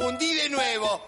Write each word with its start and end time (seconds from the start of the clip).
confundí 0.00 0.34
de 0.34 0.48
nuevo. 0.48 1.00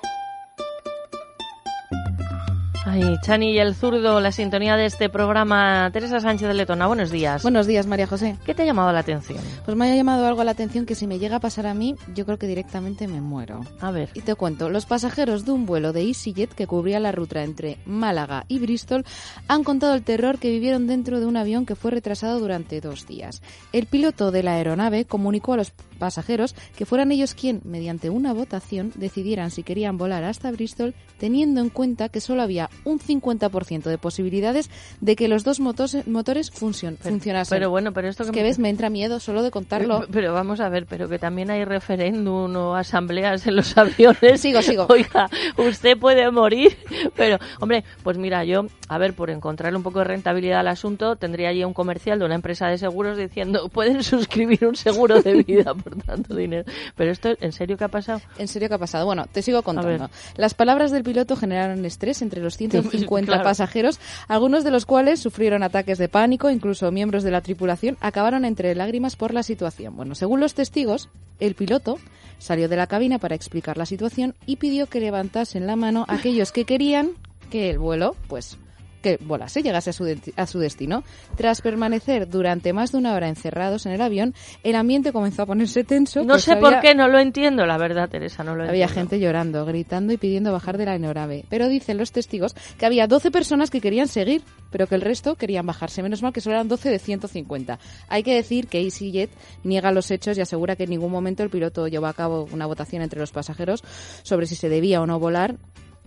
Ay, 2.84 3.16
Chani 3.22 3.52
y 3.52 3.58
el 3.58 3.74
zurdo, 3.74 4.20
la 4.20 4.32
sintonía 4.32 4.76
de 4.76 4.86
este 4.86 5.08
programa. 5.08 5.88
Teresa 5.92 6.20
Sánchez 6.20 6.48
de 6.48 6.52
Letona, 6.52 6.88
buenos 6.88 7.10
días. 7.10 7.42
Buenos 7.42 7.66
días, 7.66 7.86
María 7.86 8.06
José. 8.06 8.36
¿Qué 8.44 8.54
te 8.54 8.62
ha 8.62 8.66
llamado 8.66 8.92
la 8.92 8.98
atención? 8.98 9.38
Pues 9.64 9.76
me 9.76 9.90
ha 9.90 9.96
llamado 9.96 10.26
algo 10.26 10.44
la 10.44 10.50
atención 10.50 10.84
que 10.84 10.94
si 10.94 11.06
me 11.06 11.18
llega 11.18 11.36
a 11.36 11.40
pasar 11.40 11.66
a 11.66 11.74
mí, 11.74 11.94
yo 12.14 12.26
creo 12.26 12.38
que 12.38 12.48
directamente 12.48 13.08
me 13.08 13.20
muero. 13.20 13.60
A 13.80 13.92
ver. 13.92 14.10
Y 14.14 14.20
te 14.20 14.34
cuento, 14.34 14.68
los 14.68 14.84
pasajeros 14.84 15.46
de 15.46 15.52
un 15.52 15.64
vuelo 15.64 15.92
de 15.92 16.02
EasyJet 16.02 16.52
que 16.52 16.66
cubría 16.66 17.00
la 17.00 17.12
ruta 17.12 17.42
entre 17.44 17.78
Málaga 17.86 18.44
y 18.48 18.58
Bristol 18.58 19.06
han 19.48 19.64
contado 19.64 19.94
el 19.94 20.02
terror 20.02 20.38
que 20.38 20.50
vivieron 20.50 20.86
dentro 20.86 21.20
de 21.20 21.26
un 21.26 21.36
avión 21.36 21.64
que 21.64 21.76
fue 21.76 21.92
retrasado 21.92 22.40
durante 22.40 22.82
dos 22.82 23.06
días. 23.06 23.42
El 23.72 23.86
piloto 23.86 24.32
de 24.32 24.42
la 24.42 24.54
aeronave 24.54 25.06
comunicó 25.06 25.54
a 25.54 25.58
los 25.58 25.72
pasajeros 26.02 26.56
que 26.76 26.84
fueran 26.84 27.12
ellos 27.12 27.34
quien, 27.34 27.60
mediante 27.62 28.10
una 28.10 28.32
votación, 28.32 28.90
decidieran 28.96 29.52
si 29.52 29.62
querían 29.62 29.98
volar 29.98 30.24
hasta 30.24 30.50
Bristol, 30.50 30.94
teniendo 31.18 31.60
en 31.60 31.68
cuenta 31.68 32.08
que 32.08 32.20
solo 32.20 32.42
había 32.42 32.68
un 32.84 32.98
50% 32.98 33.84
de 33.84 33.98
posibilidades 33.98 34.68
de 35.00 35.14
que 35.14 35.28
los 35.28 35.44
dos 35.44 35.60
motos- 35.60 36.04
motores 36.08 36.52
funcion- 36.52 36.96
funcionasen. 36.98 37.54
Pero 37.56 37.70
bueno, 37.70 37.92
pero 37.92 38.08
esto 38.08 38.24
Es 38.24 38.30
que 38.30 38.34
que 38.34 38.42
me- 38.42 38.48
ves, 38.48 38.58
me 38.58 38.68
entra 38.68 38.90
miedo 38.90 39.20
solo 39.20 39.44
de 39.44 39.52
contarlo. 39.52 40.00
Pero, 40.00 40.08
pero 40.12 40.32
vamos 40.34 40.58
a 40.58 40.68
ver, 40.68 40.86
pero 40.86 41.08
que 41.08 41.20
también 41.20 41.50
hay 41.52 41.64
referéndum 41.64 42.56
o 42.56 42.74
asambleas 42.74 43.46
en 43.46 43.54
los 43.54 43.76
aviones. 43.78 44.40
Sigo, 44.40 44.60
sigo. 44.60 44.86
Oiga, 44.88 45.30
usted 45.56 45.96
puede 45.96 46.28
morir. 46.32 46.76
Pero, 47.14 47.38
hombre, 47.60 47.84
pues 48.02 48.18
mira, 48.18 48.42
yo, 48.44 48.66
a 48.88 48.98
ver, 48.98 49.14
por 49.14 49.30
encontrarle 49.30 49.76
un 49.76 49.84
poco 49.84 50.00
de 50.00 50.06
rentabilidad 50.06 50.58
al 50.58 50.68
asunto, 50.68 51.14
tendría 51.14 51.50
allí 51.50 51.62
un 51.62 51.72
comercial 51.74 52.18
de 52.18 52.24
una 52.24 52.34
empresa 52.34 52.66
de 52.66 52.78
seguros 52.78 53.16
diciendo, 53.16 53.68
pueden 53.68 54.02
suscribir 54.02 54.66
un 54.66 54.74
seguro 54.74 55.22
de 55.22 55.42
vida 55.44 55.74
por 55.94 56.02
tanto 56.04 56.34
dinero. 56.34 56.64
Pero 56.96 57.10
esto, 57.10 57.30
¿en 57.40 57.52
serio 57.52 57.76
qué 57.76 57.84
ha 57.84 57.88
pasado? 57.88 58.20
¿En 58.38 58.48
serio 58.48 58.68
qué 58.68 58.74
ha 58.74 58.78
pasado? 58.78 59.06
Bueno, 59.06 59.26
te 59.30 59.42
sigo 59.42 59.62
contando. 59.62 60.10
Las 60.36 60.54
palabras 60.54 60.90
del 60.90 61.02
piloto 61.04 61.36
generaron 61.36 61.84
estrés 61.84 62.22
entre 62.22 62.40
los 62.40 62.56
150 62.56 63.26
Claro. 63.32 63.44
pasajeros, 63.44 64.00
algunos 64.28 64.64
de 64.64 64.70
los 64.70 64.86
cuales 64.86 65.20
sufrieron 65.20 65.62
ataques 65.62 65.98
de 65.98 66.08
pánico, 66.08 66.50
incluso 66.50 66.90
miembros 66.92 67.22
de 67.22 67.30
la 67.30 67.40
tripulación 67.40 67.96
acabaron 68.00 68.44
entre 68.44 68.74
lágrimas 68.74 69.16
por 69.16 69.34
la 69.34 69.42
situación. 69.42 69.96
Bueno, 69.96 70.14
según 70.14 70.40
los 70.40 70.54
testigos, 70.54 71.08
el 71.40 71.54
piloto 71.54 71.98
salió 72.38 72.68
de 72.68 72.76
la 72.76 72.86
cabina 72.86 73.18
para 73.18 73.34
explicar 73.34 73.76
la 73.78 73.86
situación 73.86 74.34
y 74.46 74.56
pidió 74.56 74.86
que 74.88 75.00
levantasen 75.00 75.66
la 75.66 75.76
mano 75.76 76.04
aquellos 76.08 76.52
que 76.52 76.64
querían 76.64 77.10
que 77.50 77.70
el 77.70 77.78
vuelo, 77.78 78.16
pues 78.28 78.58
que 79.02 79.18
volase, 79.20 79.62
llegase 79.62 79.90
a 79.90 79.92
su, 79.92 80.04
de- 80.04 80.32
a 80.36 80.46
su 80.46 80.58
destino. 80.58 81.04
Tras 81.36 81.60
permanecer 81.60 82.28
durante 82.28 82.72
más 82.72 82.92
de 82.92 82.98
una 82.98 83.14
hora 83.14 83.28
encerrados 83.28 83.84
en 83.86 83.92
el 83.92 84.00
avión, 84.00 84.34
el 84.62 84.76
ambiente 84.76 85.12
comenzó 85.12 85.42
a 85.42 85.46
ponerse 85.46 85.84
tenso. 85.84 86.20
No 86.20 86.34
pues 86.34 86.44
sé 86.44 86.56
por 86.56 86.80
qué, 86.80 86.94
no 86.94 87.08
lo 87.08 87.18
entiendo, 87.18 87.66
la 87.66 87.76
verdad, 87.76 88.08
Teresa, 88.08 88.42
no 88.44 88.54
lo 88.56 88.62
había 88.62 88.84
entiendo. 88.84 88.94
gente 89.10 89.20
llorando, 89.20 89.66
gritando 89.66 90.12
y 90.12 90.16
pidiendo 90.16 90.52
bajar 90.52 90.78
de 90.78 90.86
la 90.86 90.92
aeronave. 90.92 91.44
Pero 91.50 91.68
dicen 91.68 91.98
los 91.98 92.12
testigos 92.12 92.54
que 92.78 92.86
había 92.86 93.06
12 93.06 93.30
personas 93.30 93.70
que 93.70 93.80
querían 93.80 94.08
seguir, 94.08 94.42
pero 94.70 94.86
que 94.86 94.94
el 94.94 95.00
resto 95.02 95.34
querían 95.34 95.66
bajarse. 95.66 96.02
Menos 96.02 96.22
mal 96.22 96.32
que 96.32 96.40
solo 96.40 96.54
eran 96.54 96.68
12 96.68 96.88
de 96.90 96.98
150. 96.98 97.78
Hay 98.08 98.22
que 98.22 98.34
decir 98.34 98.68
que 98.68 98.80
EasyJet 98.80 99.30
niega 99.64 99.90
los 99.90 100.10
hechos 100.10 100.38
y 100.38 100.40
asegura 100.40 100.76
que 100.76 100.84
en 100.84 100.90
ningún 100.90 101.10
momento 101.10 101.42
el 101.42 101.50
piloto 101.50 101.88
llevó 101.88 102.06
a 102.06 102.12
cabo 102.14 102.48
una 102.52 102.66
votación 102.66 103.02
entre 103.02 103.18
los 103.20 103.32
pasajeros 103.32 103.82
sobre 104.22 104.46
si 104.46 104.54
se 104.54 104.68
debía 104.68 105.00
o 105.02 105.06
no 105.06 105.18
volar 105.18 105.56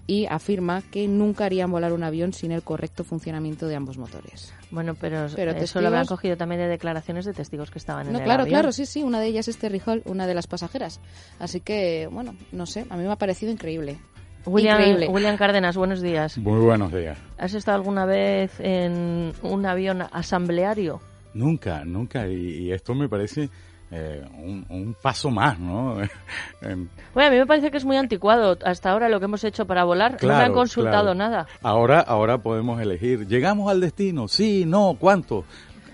y 0.07 0.27
afirma 0.27 0.83
que 0.91 1.07
nunca 1.07 1.45
harían 1.45 1.71
volar 1.71 1.91
un 1.93 2.03
avión 2.03 2.31
sin 2.33 2.51
el 2.51 2.61
correcto 2.61 3.03
funcionamiento 3.03 3.67
de 3.67 3.75
ambos 3.75 3.97
motores. 3.97 4.53
Bueno, 4.69 4.93
pero, 4.93 5.27
Pero 5.35 5.51
eso 5.53 5.81
lo 5.81 5.87
habrán 5.87 6.03
testigos- 6.03 6.07
cogido 6.09 6.37
también 6.37 6.61
de 6.61 6.67
declaraciones 6.67 7.25
de 7.25 7.33
testigos 7.33 7.71
que 7.71 7.79
estaban 7.79 8.05
en 8.07 8.13
No, 8.13 8.19
el 8.19 8.25
claro, 8.25 8.43
avión. 8.43 8.53
claro, 8.53 8.71
sí, 8.71 8.85
sí, 8.85 9.01
una 9.03 9.19
de 9.19 9.27
ellas 9.27 9.47
es 9.47 9.57
Terry 9.57 9.81
Hall, 9.85 10.03
una 10.05 10.27
de 10.27 10.33
las 10.35 10.45
pasajeras. 10.47 10.99
Así 11.39 11.59
que, 11.59 12.07
bueno, 12.11 12.35
no 12.51 12.65
sé, 12.67 12.85
a 12.89 12.97
mí 12.97 13.03
me 13.03 13.11
ha 13.11 13.15
parecido 13.15 13.51
increíble. 13.51 13.97
William, 14.45 14.77
Increíble. 14.79 15.07
William 15.07 15.37
Cárdenas, 15.37 15.75
buenos 15.75 16.01
días. 16.03 16.37
Muy 16.37 16.59
buenos 16.59 16.93
días. 16.93 17.17
¿Has 17.39 17.55
estado 17.55 17.77
alguna 17.77 18.05
vez 18.05 18.51
en 18.59 19.33
un 19.41 19.65
avión 19.65 20.03
asambleario? 20.11 21.01
Nunca, 21.33 21.83
nunca. 21.83 22.27
Y, 22.27 22.35
y 22.65 22.71
esto 22.71 22.93
me 22.93 23.09
parece 23.09 23.49
eh, 23.91 24.23
un, 24.33 24.65
un 24.69 24.93
paso 25.01 25.29
más, 25.29 25.59
¿no? 25.59 25.97
En- 26.61 26.89
Bueno, 27.13 27.29
a 27.29 27.31
mí 27.31 27.37
me 27.37 27.45
parece 27.45 27.71
que 27.71 27.77
es 27.77 27.85
muy 27.85 27.97
anticuado. 27.97 28.57
Hasta 28.65 28.91
ahora 28.91 29.09
lo 29.09 29.19
que 29.19 29.25
hemos 29.25 29.43
hecho 29.43 29.65
para 29.65 29.83
volar, 29.83 30.11
no 30.13 30.15
me 30.15 30.19
Claro, 30.33 30.45
han 30.45 30.53
consultado 30.53 31.13
claro. 31.13 31.15
nada. 31.15 31.47
ahora, 31.61 31.99
ahora 32.01 32.37
podemos 32.39 32.81
elegir. 32.81 33.27
¿Llegamos 33.27 33.69
al 33.71 33.79
destino? 33.81 34.27
Sí, 34.27 34.65
no, 34.65 34.95
¿cuánto? 34.99 35.45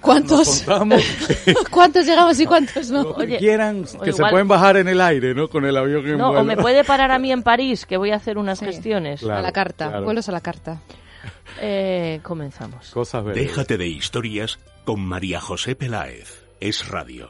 ¿Cuántos? 0.01 0.65
¿Cuántos 1.69 2.05
llegamos 2.07 2.39
y 2.39 2.45
cuántos 2.47 2.89
no? 2.89 3.13
que 3.15 3.21
Oye, 3.23 3.37
quieran, 3.37 3.85
o 3.95 4.01
que 4.01 4.11
se 4.13 4.17
igual- 4.17 4.31
pueden 4.31 4.47
bajar 4.47 4.77
en 4.77 4.87
el 4.87 4.99
aire, 4.99 5.35
¿no? 5.35 5.47
Con 5.47 5.63
el 5.65 5.77
avión 5.77 6.07
en 6.07 6.17
No, 6.17 6.29
o 6.29 6.31
vuelo. 6.31 6.43
me 6.45 6.57
puede 6.57 6.83
parar 6.83 7.11
a 7.11 7.19
mí 7.19 7.31
en 7.31 7.43
París, 7.43 7.85
que 7.85 7.97
voy 7.97 8.09
a 8.11 8.15
hacer 8.15 8.37
unas 8.39 8.57
Sí. 8.59 8.65
gestiones. 8.65 9.19
Claro, 9.21 9.39
a 9.39 9.41
la 9.43 9.51
carta, 9.51 9.89
claro. 9.89 10.03
vuelos 10.05 10.27
a 10.27 10.31
la 10.31 10.41
carta. 10.41 10.81
Eh, 11.59 12.19
comenzamos. 12.23 12.89
Cosas. 12.89 13.23
Déjate 13.25 13.77
de 13.77 13.87
historias 13.87 14.57
con 14.85 15.01
María 15.05 15.39
José 15.39 15.75
Peláez. 15.75 16.45
Es 16.59 16.87
Radio. 16.87 17.29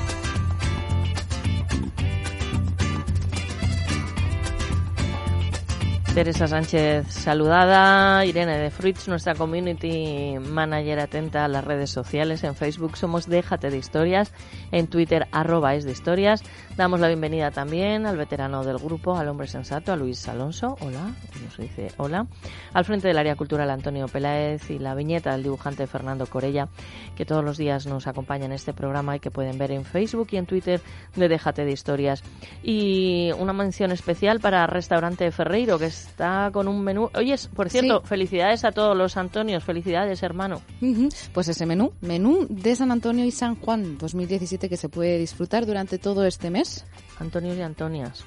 Teresa 6.13 6.45
Sánchez 6.45 7.07
saludada, 7.07 8.25
Irene 8.25 8.57
de 8.57 8.69
Fruits, 8.69 9.07
nuestra 9.07 9.33
community 9.33 10.35
manager 10.39 10.99
atenta 10.99 11.45
a 11.45 11.47
las 11.47 11.63
redes 11.63 11.89
sociales, 11.89 12.43
en 12.43 12.53
Facebook 12.53 12.97
somos 12.97 13.27
Déjate 13.27 13.69
de 13.69 13.77
Historias, 13.77 14.33
en 14.73 14.87
Twitter 14.87 15.29
arroba 15.31 15.73
es 15.73 15.85
de 15.85 15.93
historias. 15.93 16.43
Damos 16.75 16.99
la 16.99 17.07
bienvenida 17.07 17.51
también 17.51 18.05
al 18.05 18.17
veterano 18.17 18.65
del 18.65 18.77
grupo, 18.77 19.15
al 19.15 19.29
hombre 19.29 19.47
sensato, 19.47 19.93
a 19.93 19.95
Luis 19.95 20.27
Alonso, 20.27 20.75
hola, 20.81 21.13
nos 21.45 21.57
dice 21.57 21.93
hola, 21.95 22.27
al 22.73 22.83
frente 22.83 23.07
del 23.07 23.17
área 23.17 23.37
cultural 23.37 23.69
Antonio 23.69 24.07
Peláez 24.09 24.69
y 24.69 24.79
la 24.79 24.95
viñeta 24.95 25.31
del 25.31 25.43
dibujante 25.43 25.87
Fernando 25.87 26.25
Corella, 26.25 26.67
que 27.15 27.25
todos 27.25 27.43
los 27.43 27.57
días 27.57 27.87
nos 27.87 28.07
acompaña 28.07 28.45
en 28.45 28.51
este 28.51 28.73
programa 28.73 29.15
y 29.15 29.21
que 29.21 29.31
pueden 29.31 29.57
ver 29.57 29.71
en 29.71 29.85
Facebook 29.85 30.27
y 30.31 30.37
en 30.37 30.45
Twitter 30.45 30.81
de 31.15 31.29
Déjate 31.29 31.63
de 31.63 31.71
Historias. 31.71 32.21
Y 32.63 33.31
una 33.39 33.53
mención 33.53 33.91
especial 33.91 34.41
para 34.41 34.67
Restaurante 34.67 35.31
Ferreiro, 35.31 35.79
que 35.79 36.00
está 36.07 36.49
con 36.53 36.67
un 36.67 36.83
menú. 36.83 37.09
Oye, 37.15 37.35
por 37.55 37.69
cierto, 37.69 38.01
Sí. 38.01 38.07
felicidades 38.07 38.63
a 38.65 38.71
todos 38.71 38.95
los 38.95 39.17
Antonios, 39.17 39.63
felicidades, 39.63 40.23
hermano. 40.23 40.61
Ujú. 40.81 41.09
Pues 41.33 41.47
ese 41.47 41.65
menú, 41.65 41.93
menú 42.01 42.45
de 42.49 42.75
San 42.75 42.91
Antonio 42.91 43.25
y 43.25 43.31
San 43.31 43.55
Juan 43.55 43.97
2017 43.97 44.69
que 44.69 44.77
se 44.77 44.89
puede 44.89 45.17
disfrutar 45.17 45.65
durante 45.65 45.97
todo 45.97 46.25
este 46.25 46.49
mes. 46.49 46.85
Antonios 47.19 47.57
y 47.57 47.61
Antonias. 47.61 48.23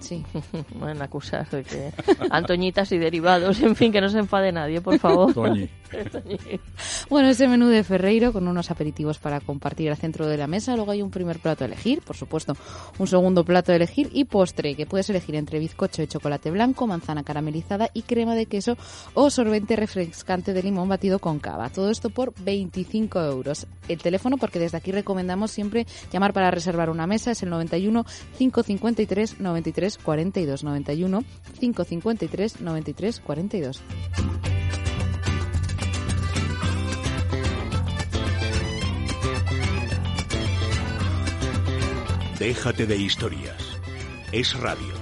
Sí. 0.00 0.24
Bueno, 0.78 1.04
acusar 1.04 1.48
de 1.50 1.64
que 1.64 1.92
Antoñitas 2.30 2.92
y 2.92 2.98
derivados, 2.98 3.60
en 3.60 3.74
fin, 3.74 3.92
que 3.92 4.00
no 4.00 4.08
se 4.08 4.18
enfade 4.18 4.52
nadie, 4.52 4.80
por 4.80 4.98
favor. 4.98 5.32
Toñi. 5.34 5.68
Bueno, 7.08 7.28
ese 7.30 7.48
menú 7.48 7.68
de 7.68 7.82
Ferreiro 7.82 8.32
con 8.32 8.46
unos 8.46 8.70
aperitivos 8.70 9.18
para 9.18 9.40
compartir 9.40 9.90
al 9.90 9.96
centro 9.96 10.26
de 10.26 10.36
la 10.36 10.46
mesa. 10.46 10.76
Luego 10.76 10.92
hay 10.92 11.00
un 11.00 11.10
primer 11.10 11.38
plato 11.38 11.64
a 11.64 11.66
elegir, 11.66 12.02
por 12.02 12.16
supuesto, 12.16 12.54
un 12.98 13.06
segundo 13.06 13.44
plato 13.44 13.72
a 13.72 13.76
elegir 13.76 14.10
y 14.12 14.24
postre, 14.24 14.74
que 14.74 14.86
puedes 14.86 15.08
elegir 15.08 15.34
entre 15.36 15.58
bizcocho 15.58 16.02
de 16.02 16.08
chocolate 16.08 16.50
blanco, 16.50 16.86
manzana 16.86 17.22
caramelizada 17.22 17.88
y 17.94 18.02
crema 18.02 18.34
de 18.34 18.46
queso 18.46 18.76
o 19.14 19.30
sorbente 19.30 19.76
refrescante 19.76 20.52
de 20.52 20.62
limón 20.62 20.88
batido 20.88 21.18
con 21.18 21.38
cava. 21.38 21.70
Todo 21.70 21.90
esto 21.90 22.10
por 22.10 22.34
25 22.38 23.20
euros. 23.22 23.66
El 23.88 23.98
teléfono, 23.98 24.36
porque 24.36 24.58
desde 24.58 24.76
aquí 24.76 24.92
recomendamos 24.92 25.50
siempre 25.50 25.86
llamar 26.12 26.34
para 26.34 26.50
reservar 26.50 26.90
una 26.90 27.06
mesa, 27.06 27.30
es 27.30 27.42
el 27.42 27.50
91 27.50 28.04
553 28.36 29.40
93 29.40 29.87
42. 29.96 30.64
91 30.64 31.24
553 31.58 32.60
93 32.60 33.20
42. 33.20 33.82
Déjate 42.38 42.86
de 42.86 42.96
historias. 42.96 43.80
Es 44.30 44.56
radio. 44.60 44.94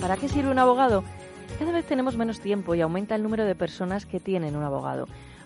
¿Para 0.00 0.16
qué 0.16 0.28
sirve 0.28 0.50
un 0.50 0.58
abogado? 0.58 1.04
Cada 1.60 1.70
vez 1.70 1.86
tenemos 1.86 2.16
menos 2.16 2.40
tiempo 2.40 2.74
y 2.74 2.80
aumenta 2.80 3.14
el 3.14 3.22
número 3.22 3.44
de 3.44 3.54
personas 3.54 4.06
que 4.06 4.18
tienen 4.18 4.56
un 4.56 4.64
abogado. 4.64 5.06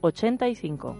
85. 0.00 0.96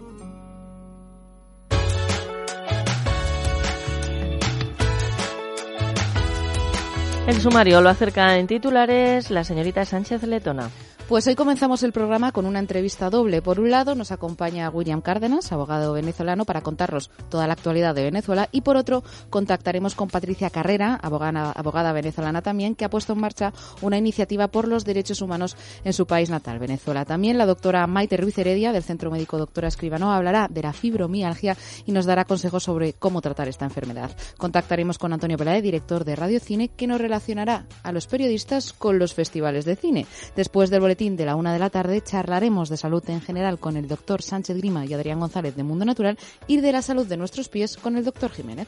El 7.25 7.39
sumario 7.39 7.79
lo 7.79 7.89
acerca 7.89 8.37
en 8.37 8.47
titulares 8.47 9.31
la 9.31 9.45
señorita 9.45 9.85
Sánchez 9.85 10.23
Letona. 10.23 10.69
Pues 11.09 11.27
hoy 11.27 11.35
comenzamos 11.35 11.83
el 11.83 11.91
programa 11.91 12.31
con 12.31 12.45
una 12.45 12.59
entrevista 12.59 13.09
doble. 13.09 13.41
Por 13.41 13.59
un 13.59 13.69
lado 13.69 13.93
nos 13.93 14.13
acompaña 14.13 14.69
William 14.69 15.01
Cárdenas, 15.01 15.51
abogado 15.51 15.91
venezolano, 15.91 16.45
para 16.45 16.61
contarnos 16.61 17.11
toda 17.29 17.45
la 17.45 17.53
actualidad 17.53 17.93
de 17.93 18.03
Venezuela 18.03 18.47
y 18.53 18.61
por 18.61 18.77
otro 18.77 19.03
contactaremos 19.29 19.95
con 19.95 20.07
Patricia 20.07 20.49
Carrera, 20.49 20.95
abogada, 20.95 21.51
abogada 21.51 21.91
venezolana 21.91 22.41
también, 22.41 22.73
que 22.73 22.85
ha 22.85 22.89
puesto 22.89 23.13
en 23.13 23.19
marcha 23.19 23.53
una 23.81 23.97
iniciativa 23.97 24.47
por 24.47 24.69
los 24.69 24.85
derechos 24.85 25.21
humanos 25.21 25.57
en 25.83 25.91
su 25.91 26.07
país 26.07 26.29
natal, 26.29 26.57
Venezuela. 26.57 27.03
También 27.03 27.37
la 27.37 27.45
doctora 27.45 27.85
Maite 27.85 28.15
Ruiz 28.15 28.37
Heredia, 28.37 28.71
del 28.71 28.83
Centro 28.83 29.11
Médico 29.11 29.37
Doctora 29.37 29.67
Escribano, 29.67 30.13
hablará 30.13 30.47
de 30.49 30.63
la 30.63 30.71
fibromialgia 30.71 31.57
y 31.85 31.91
nos 31.91 32.05
dará 32.05 32.23
consejos 32.23 32.63
sobre 32.63 32.93
cómo 32.93 33.19
tratar 33.19 33.49
esta 33.49 33.65
enfermedad. 33.65 34.15
Contactaremos 34.37 34.97
con 34.97 35.11
Antonio 35.11 35.37
Peláez, 35.37 35.63
director 35.63 36.05
de 36.05 36.15
Radio 36.15 36.39
Cine, 36.39 36.69
que 36.69 36.87
nos 36.87 37.01
relacionará 37.01 37.65
a 37.83 37.91
los 37.91 38.07
periodistas 38.07 38.71
con 38.71 38.97
los 38.99 39.13
festivales 39.13 39.65
de 39.65 39.75
cine. 39.75 40.07
Después 40.37 40.69
del 40.69 40.92
boletín 40.93 41.17
de 41.17 41.25
la 41.25 41.35
una 41.35 41.51
de 41.51 41.57
la 41.57 41.71
tarde 41.71 42.03
charlaremos 42.03 42.69
de 42.69 42.77
salud 42.77 43.03
en 43.07 43.19
general 43.19 43.57
con 43.57 43.77
el 43.77 43.87
doctor 43.87 44.21
Sánchez 44.21 44.57
Grima 44.57 44.85
y 44.85 44.93
Adrián 44.93 45.19
González 45.19 45.55
de 45.55 45.63
Mundo 45.63 45.85
Natural 45.85 46.19
y 46.45 46.57
de 46.57 46.71
la 46.71 46.83
salud 46.83 47.07
de 47.07 47.17
nuestros 47.17 47.49
pies 47.49 47.77
con 47.77 47.97
el 47.97 48.05
doctor 48.05 48.29
Jiménez. 48.29 48.67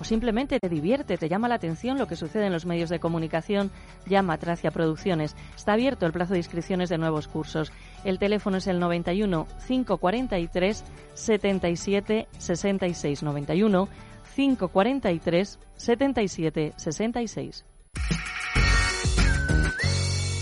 o 0.00 0.04
simplemente 0.04 0.58
te 0.60 0.68
divierte, 0.68 1.18
te 1.18 1.28
llama 1.28 1.48
la 1.48 1.56
atención 1.56 1.98
lo 1.98 2.06
que 2.06 2.16
sucede 2.16 2.46
en 2.46 2.52
los 2.52 2.66
medios 2.66 2.90
de 2.90 3.00
comunicación, 3.00 3.70
llama 4.06 4.34
a 4.34 4.38
Tracia 4.38 4.70
Producciones. 4.70 5.36
Está 5.56 5.74
abierto 5.74 6.06
el 6.06 6.12
plazo 6.12 6.32
de 6.32 6.40
inscripciones 6.40 6.88
de 6.88 6.98
nuevos 6.98 7.28
cursos. 7.28 7.72
El 8.04 8.18
teléfono 8.18 8.58
es 8.58 8.66
el 8.66 8.78
91 8.78 9.46
543 9.66 10.84
77 11.14 12.28
66 12.38 13.22
91 13.22 13.88
543 14.34 15.58
77 15.76 16.72
66. 16.76 17.64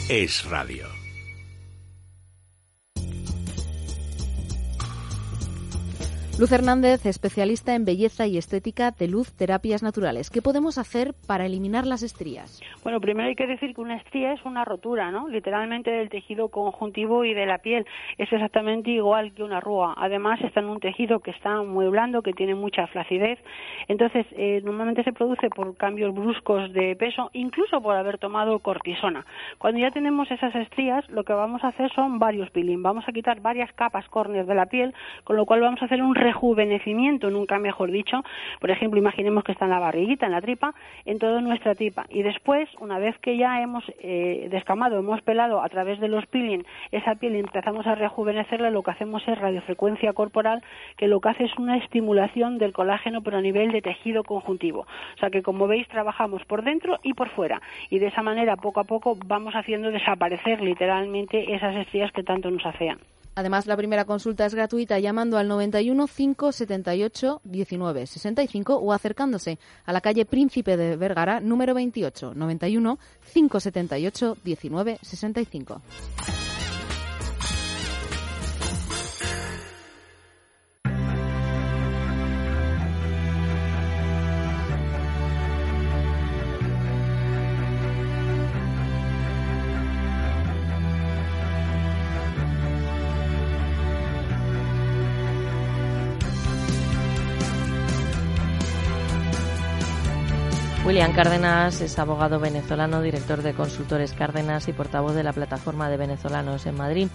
Es 0.09 0.45
radio. 0.51 1.00
Luz 6.41 6.53
Hernández, 6.53 7.05
especialista 7.05 7.75
en 7.75 7.85
belleza 7.85 8.27
y 8.27 8.39
estética 8.39 8.93
de 8.93 9.09
luz 9.09 9.31
terapias 9.37 9.83
naturales. 9.83 10.31
¿Qué 10.31 10.41
podemos 10.41 10.79
hacer 10.79 11.13
para 11.27 11.45
eliminar 11.45 11.87
las 11.87 12.03
estrías? 12.03 12.63
Bueno, 12.83 12.99
primero 12.99 13.29
hay 13.29 13.35
que 13.35 13.47
decir 13.47 13.75
que 13.75 13.81
una 13.83 13.97
estría 13.97 14.33
es 14.33 14.43
una 14.47 14.65
rotura, 14.65 15.11
¿no? 15.11 15.29
Literalmente 15.29 15.91
del 15.91 16.09
tejido 16.09 16.49
conjuntivo 16.49 17.27
y 17.27 17.35
de 17.35 17.45
la 17.45 17.59
piel. 17.59 17.85
Es 18.17 18.33
exactamente 18.33 18.91
igual 18.91 19.35
que 19.35 19.43
una 19.43 19.59
arruga. 19.59 19.93
Además, 19.99 20.41
está 20.41 20.61
en 20.61 20.71
un 20.71 20.81
tejido 20.81 21.21
que 21.21 21.31
está 21.31 21.63
muy 21.63 21.89
blando, 21.89 22.23
que 22.23 22.33
tiene 22.33 22.55
mucha 22.55 22.87
flacidez. 22.87 23.39
Entonces, 23.87 24.25
eh, 24.31 24.63
normalmente 24.65 25.05
se 25.05 25.13
produce 25.13 25.51
por 25.51 25.77
cambios 25.77 26.15
bruscos 26.15 26.73
de 26.73 26.97
peso, 26.97 27.29
incluso 27.35 27.83
por 27.83 27.97
haber 27.97 28.17
tomado 28.17 28.61
cortisona. 28.61 29.27
Cuando 29.59 29.79
ya 29.79 29.91
tenemos 29.91 30.31
esas 30.31 30.55
estrías, 30.55 31.07
lo 31.11 31.23
que 31.23 31.35
vamos 31.35 31.63
a 31.65 31.69
hacer 31.69 31.93
son 31.93 32.19
varios 32.19 32.49
peeling. 32.51 32.83
Vamos 32.83 33.07
a 33.07 33.13
quitar 33.13 33.43
varias 33.43 33.71
capas 33.75 34.09
córneas 34.09 34.47
de 34.47 34.55
la 34.55 34.65
piel, 34.65 34.95
con 35.25 35.37
lo 35.37 35.45
cual 35.45 35.61
vamos 35.61 35.83
a 35.83 35.85
hacer 35.85 36.03
un 36.03 36.15
rejuvenecimiento, 36.31 37.29
nunca 37.31 37.59
mejor 37.59 37.91
dicho. 37.91 38.23
Por 38.61 38.71
ejemplo, 38.71 38.99
imaginemos 39.01 39.43
que 39.43 39.53
está 39.53 39.65
en 39.65 39.73
la 39.73 39.81
barriguita, 39.81 40.27
en 40.27 40.33
la 40.33 40.41
tripa, 40.41 40.75
en 41.05 41.19
toda 41.19 41.41
nuestra 41.41 41.75
tripa. 41.75 42.07
Y 42.09 42.23
después, 42.23 42.69
una 42.79 42.99
vez 42.99 43.19
que 43.19 43.37
ya 43.37 43.61
hemos 43.61 43.85
eh, 44.01 44.49
descamado, 44.51 44.99
hemos 44.99 45.21
pelado 45.23 45.61
a 45.61 45.69
través 45.69 45.99
de 45.99 46.09
los 46.09 46.27
peeling 46.27 46.65
esa 46.93 47.17
piel 47.17 47.35
y 47.35 47.41
empezamos 47.41 47.87
a 47.87 47.97
rejuvenecerla, 47.97 48.71
lo 48.71 48.83
que 48.83 48.93
hacemos 48.93 49.27
es 49.27 49.39
radiofrecuencia 49.39 50.13
corporal, 50.13 50.63
que 50.97 51.09
lo 51.09 51.21
que 51.21 51.31
hace 51.31 51.45
es 51.45 51.59
una 51.59 51.77
estimulación 51.79 52.59
del 52.59 52.73
colágeno, 52.73 53.23
pero 53.23 53.39
a 53.39 53.43
nivel 53.43 53.73
de 53.73 53.83
tejido 53.83 54.23
conjuntivo. 54.23 54.87
O 55.17 55.19
sea 55.19 55.31
que, 55.31 55.43
como 55.43 55.67
veis, 55.67 55.89
trabajamos 55.89 56.45
por 56.45 56.63
dentro 56.63 56.99
y 57.03 57.15
por 57.15 57.29
fuera. 57.29 57.61
Y 57.91 57.99
de 57.99 58.07
esa 58.07 58.23
manera, 58.23 58.57
poco 58.57 58.81
a 58.81 58.85
poco, 58.85 59.17
vamos 59.27 59.55
haciendo 59.55 59.91
desaparecer 59.91 60.61
literalmente 60.61 61.55
esas 61.55 61.75
estrías 61.75 62.13
que 62.13 62.23
tanto 62.23 62.51
nos 62.51 62.65
afean. 62.65 62.99
Además, 63.41 63.67
la 63.67 63.75
primera 63.75 64.05
consulta 64.05 64.45
es 64.45 64.55
gratuita 64.55 64.99
llamando 64.99 65.39
al 65.39 65.49
91 65.49 66.09
578 66.09 67.41
19 67.43 68.07
65 68.07 68.77
o 68.77 68.93
acercándose 68.93 69.59
a 69.87 69.95
la 69.95 70.03
calle 70.03 70.27
Príncipe 70.27 70.77
de 70.77 70.97
Vergara, 70.97 71.41
número 71.41 71.73
28, 71.73 72.35
91 72.35 72.99
578 73.33 74.37
19 74.45 74.99
65. 75.01 75.81
William 101.01 101.17
Cárdenas 101.17 101.81
es 101.81 101.99
abogado 101.99 102.39
venezolano, 102.39 103.01
director 103.01 103.41
de 103.41 103.55
Consultores 103.55 104.13
Cárdenas 104.13 104.69
y 104.69 104.75
portavoz 104.75 105.15
de 105.15 105.23
la 105.23 105.33
plataforma 105.33 105.89
de 105.89 105.97
venezolanos 105.97 106.67
en 106.67 106.77
Madrid. 106.77 107.09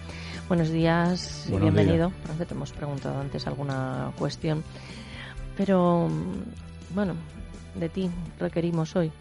Buenos 0.47 0.71
días 0.71 1.47
y 1.47 1.55
bienvenido. 1.59 2.11
Te 2.35 2.51
hemos 2.51 2.71
preguntado 2.71 3.21
antes 3.21 3.45
alguna 3.45 4.11
cuestión, 4.17 4.63
pero 5.55 6.09
bueno, 6.95 7.13
de 7.75 7.89
ti 7.89 8.09
requerimos 8.39 8.95
hoy 8.95 9.11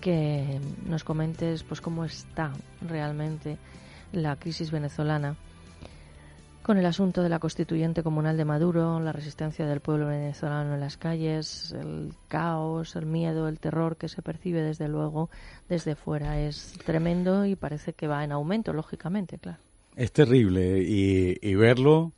que 0.00 0.60
nos 0.86 1.02
comentes 1.02 1.64
pues 1.64 1.80
cómo 1.80 2.04
está 2.04 2.52
realmente 2.88 3.58
la 4.12 4.36
crisis 4.36 4.70
venezolana 4.70 5.34
con 6.62 6.78
el 6.78 6.86
asunto 6.86 7.22
de 7.22 7.28
la 7.28 7.38
constituyente 7.38 8.02
comunal 8.02 8.36
de 8.36 8.44
Maduro, 8.44 9.00
la 9.00 9.12
resistencia 9.12 9.66
del 9.66 9.80
pueblo 9.80 10.06
venezolano 10.06 10.74
en 10.74 10.80
las 10.80 10.96
calles, 10.96 11.72
el 11.72 12.12
caos, 12.28 12.94
el 12.96 13.06
miedo, 13.06 13.48
el 13.48 13.58
terror 13.58 13.96
que 13.96 14.08
se 14.08 14.22
percibe 14.22 14.62
desde 14.62 14.88
luego 14.88 15.28
desde 15.68 15.96
fuera 15.96 16.40
es 16.40 16.74
tremendo 16.84 17.44
y 17.44 17.56
parece 17.56 17.92
que 17.92 18.06
va 18.06 18.24
en 18.24 18.32
aumento, 18.32 18.72
lógicamente, 18.72 19.38
claro. 19.38 19.58
Es 19.96 20.12
terrible 20.12 20.78
y, 20.78 21.54
verlo 21.54 22.12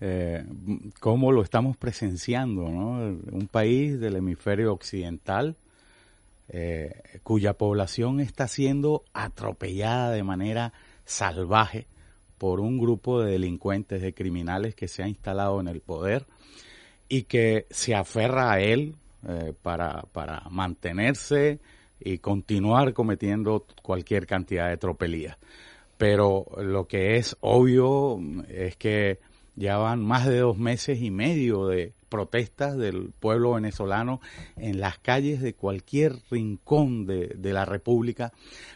eh, 0.00 0.44
cómo 1.00 1.32
lo 1.32 1.42
estamos 1.42 1.76
presenciando, 1.76 2.68
¿no? 2.68 2.98
Un 3.32 3.48
país 3.50 3.98
del 3.98 4.16
hemisferio 4.16 4.72
occidental 4.72 5.56
eh, 6.48 7.20
cuya 7.22 7.54
población 7.54 8.20
está 8.20 8.48
siendo 8.48 9.04
atropellada 9.14 10.10
de 10.10 10.22
manera 10.22 10.72
salvaje 11.06 11.86
por 12.38 12.60
un 12.60 12.78
grupo 12.78 13.20
de 13.20 13.32
delincuentes, 13.32 14.02
de 14.02 14.14
criminales 14.14 14.74
que 14.74 14.88
se 14.88 15.02
ha 15.02 15.08
instalado 15.08 15.60
en 15.60 15.68
el 15.68 15.80
poder 15.80 16.26
y 17.08 17.24
que 17.24 17.66
se 17.70 17.94
aferra 17.94 18.52
a 18.52 18.60
él 18.60 18.94
eh, 19.28 19.52
para, 19.62 20.02
para 20.12 20.42
mantenerse 20.50 21.60
y 22.00 22.18
continuar 22.18 22.92
cometiendo 22.92 23.66
cualquier 23.82 24.26
cantidad 24.26 24.68
de 24.68 24.76
tropelías. 24.76 25.38
Pero 25.96 26.46
lo 26.58 26.86
que 26.86 27.16
es 27.16 27.36
obvio 27.40 28.20
es 28.48 28.76
que 28.76 29.20
ya 29.56 29.76
van 29.76 30.04
más 30.04 30.26
de 30.26 30.38
dos 30.38 30.58
meses 30.58 31.00
y 31.00 31.10
medio 31.10 31.66
de 31.66 31.92
protestas 32.14 32.76
del 32.76 33.10
pueblo 33.18 33.54
venezolano 33.54 34.20
en 34.56 34.78
las 34.78 34.98
calles 34.98 35.42
de 35.42 35.54
cualquier 35.54 36.14
rincón 36.30 37.06
de, 37.06 37.52
la 37.52 37.64
República, 37.64 38.32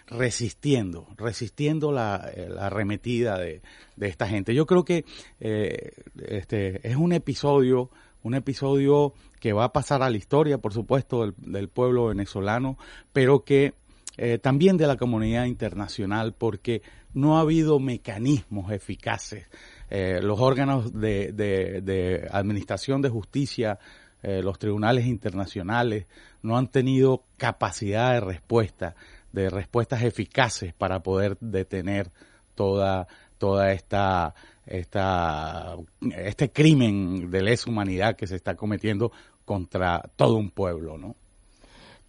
resistiendo, 0.08 1.06
resistiendo 1.16 1.92
la, 1.92 2.16
arremetida 2.58 3.38
de, 3.38 3.62
esta 4.00 4.26
gente. 4.26 4.56
Yo 4.56 4.66
creo 4.66 4.84
que 4.84 5.04
eh, 5.38 5.92
este 6.26 6.80
es 6.82 6.96
un 6.96 7.12
episodio, 7.12 7.90
un 8.24 8.34
episodio 8.34 9.12
que 9.38 9.52
va 9.52 9.66
a 9.66 9.72
pasar 9.72 10.02
a 10.02 10.10
la 10.10 10.16
historia, 10.16 10.58
por 10.58 10.72
supuesto, 10.72 11.32
del, 11.36 11.68
pueblo 11.68 12.06
venezolano, 12.06 12.76
pero 13.12 13.44
que 13.44 13.74
eh, 14.16 14.38
también 14.38 14.76
de 14.76 14.88
la 14.88 14.96
comunidad 14.96 15.44
internacional, 15.44 16.34
porque 16.36 16.82
no 17.14 17.38
ha 17.38 17.42
habido 17.42 17.78
mecanismos 17.78 18.72
eficaces 18.72 19.46
eh, 19.90 20.20
los 20.22 20.40
órganos 20.40 20.92
de, 20.92 22.28
administración 22.30 23.02
de 23.02 23.08
justicia, 23.08 23.78
eh, 24.22 24.42
los 24.42 24.58
tribunales 24.58 25.06
internacionales, 25.06 26.06
no 26.42 26.56
han 26.56 26.68
tenido 26.68 27.24
capacidad 27.36 28.12
de 28.14 28.20
respuesta, 28.20 28.94
de 29.32 29.50
respuestas 29.50 30.02
eficaces 30.02 30.74
para 30.74 31.00
poder 31.00 31.36
detener 31.40 32.10
toda, 32.54 33.06
toda 33.38 33.72
esta, 33.72 34.34
esta, 34.66 35.76
este 36.16 36.50
crimen 36.50 37.30
de 37.30 37.42
lesa 37.42 37.70
humanidad 37.70 38.16
que 38.16 38.26
se 38.26 38.36
está 38.36 38.54
cometiendo 38.56 39.12
contra 39.44 40.02
todo 40.16 40.36
un 40.36 40.50
pueblo, 40.50 40.98
¿no? 40.98 41.16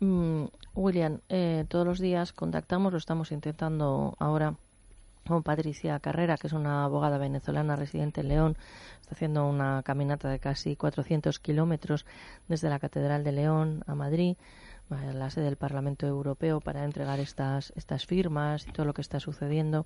Mm, 0.01 0.45
William, 0.75 1.19
eh, 1.29 1.65
todos 1.67 1.85
los 1.85 1.99
días 1.99 2.33
contactamos, 2.33 2.91
lo 2.91 2.97
estamos 2.97 3.31
intentando 3.31 4.15
ahora 4.19 4.55
con 5.27 5.43
Patricia 5.43 5.99
Carrera, 5.99 6.37
que 6.37 6.47
es 6.47 6.53
una 6.53 6.83
abogada 6.83 7.17
venezolana 7.17 7.75
residente 7.75 8.21
en 8.21 8.27
León. 8.29 8.57
Está 9.01 9.15
haciendo 9.15 9.47
una 9.47 9.83
caminata 9.83 10.29
de 10.29 10.39
casi 10.39 10.75
400 10.75 11.39
kilómetros 11.39 12.05
desde 12.47 12.69
la 12.69 12.79
Catedral 12.79 13.23
de 13.23 13.31
León 13.31 13.83
a 13.87 13.95
Madrid, 13.95 14.37
a 14.89 15.13
la 15.13 15.29
sede 15.29 15.45
del 15.45 15.55
Parlamento 15.55 16.07
Europeo, 16.07 16.61
para 16.61 16.83
entregar 16.83 17.19
estas, 17.19 17.71
estas 17.75 18.05
firmas 18.05 18.67
y 18.67 18.71
todo 18.71 18.85
lo 18.85 18.93
que 18.93 19.01
está 19.01 19.19
sucediendo. 19.19 19.85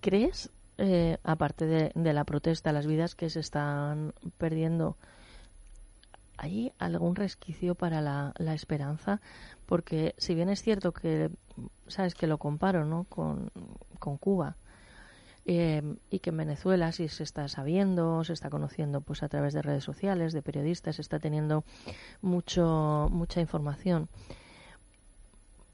¿Crees, 0.00 0.50
eh, 0.78 1.18
aparte 1.22 1.66
de, 1.66 1.92
de 1.94 2.12
la 2.12 2.24
protesta, 2.24 2.72
las 2.72 2.86
vidas 2.86 3.14
que 3.14 3.30
se 3.30 3.40
están 3.40 4.14
perdiendo, 4.38 4.96
¿hay 6.36 6.72
algún 6.78 7.14
resquicio 7.14 7.74
para 7.74 8.00
la, 8.00 8.32
la 8.38 8.54
esperanza? 8.54 9.20
Porque 9.72 10.14
si 10.18 10.34
bien 10.34 10.50
es 10.50 10.60
cierto 10.60 10.92
que 10.92 11.30
sabes 11.86 12.14
que 12.14 12.26
lo 12.26 12.36
comparo 12.36 12.84
¿no? 12.84 13.04
con, 13.04 13.50
Cuba. 14.20 14.56
Eh, 15.46 15.82
y 16.10 16.18
que 16.18 16.28
en 16.28 16.36
Venezuela 16.36 16.92
sí 16.92 17.08
se 17.08 17.22
está 17.22 17.48
sabiendo, 17.48 18.22
se 18.22 18.34
está 18.34 18.50
conociendo 18.50 19.00
pues 19.00 19.22
a 19.22 19.30
través 19.30 19.54
de 19.54 19.62
redes 19.62 19.82
sociales, 19.82 20.34
de 20.34 20.42
periodistas, 20.42 20.96
se 20.96 21.00
está 21.00 21.20
teniendo 21.20 21.64
mucho 22.20 23.08
mucha 23.10 23.40
información. 23.40 24.10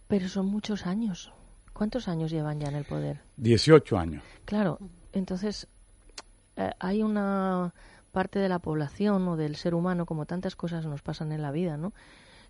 Pero 0.06 0.28
son 0.28 0.46
muchos 0.46 0.86
años. 0.86 1.32
¿Cuántos 1.72 2.06
años 2.06 2.30
llevan 2.30 2.60
ya 2.60 2.68
en 2.68 2.76
el 2.76 2.84
poder? 2.84 3.22
18 3.38 3.98
años. 3.98 4.22
Claro, 4.44 4.78
entonces 5.12 5.66
eh, 6.54 6.70
hay 6.78 7.02
una 7.02 7.74
parte 8.12 8.38
de 8.38 8.48
la 8.48 8.60
población 8.60 9.26
o 9.26 9.36
del 9.36 9.56
ser 9.56 9.74
humano, 9.74 10.06
como 10.06 10.24
tantas 10.24 10.54
cosas 10.54 10.86
nos 10.86 11.02
pasan 11.02 11.32
en 11.32 11.42
la 11.42 11.50
vida, 11.50 11.76
¿no? 11.76 11.92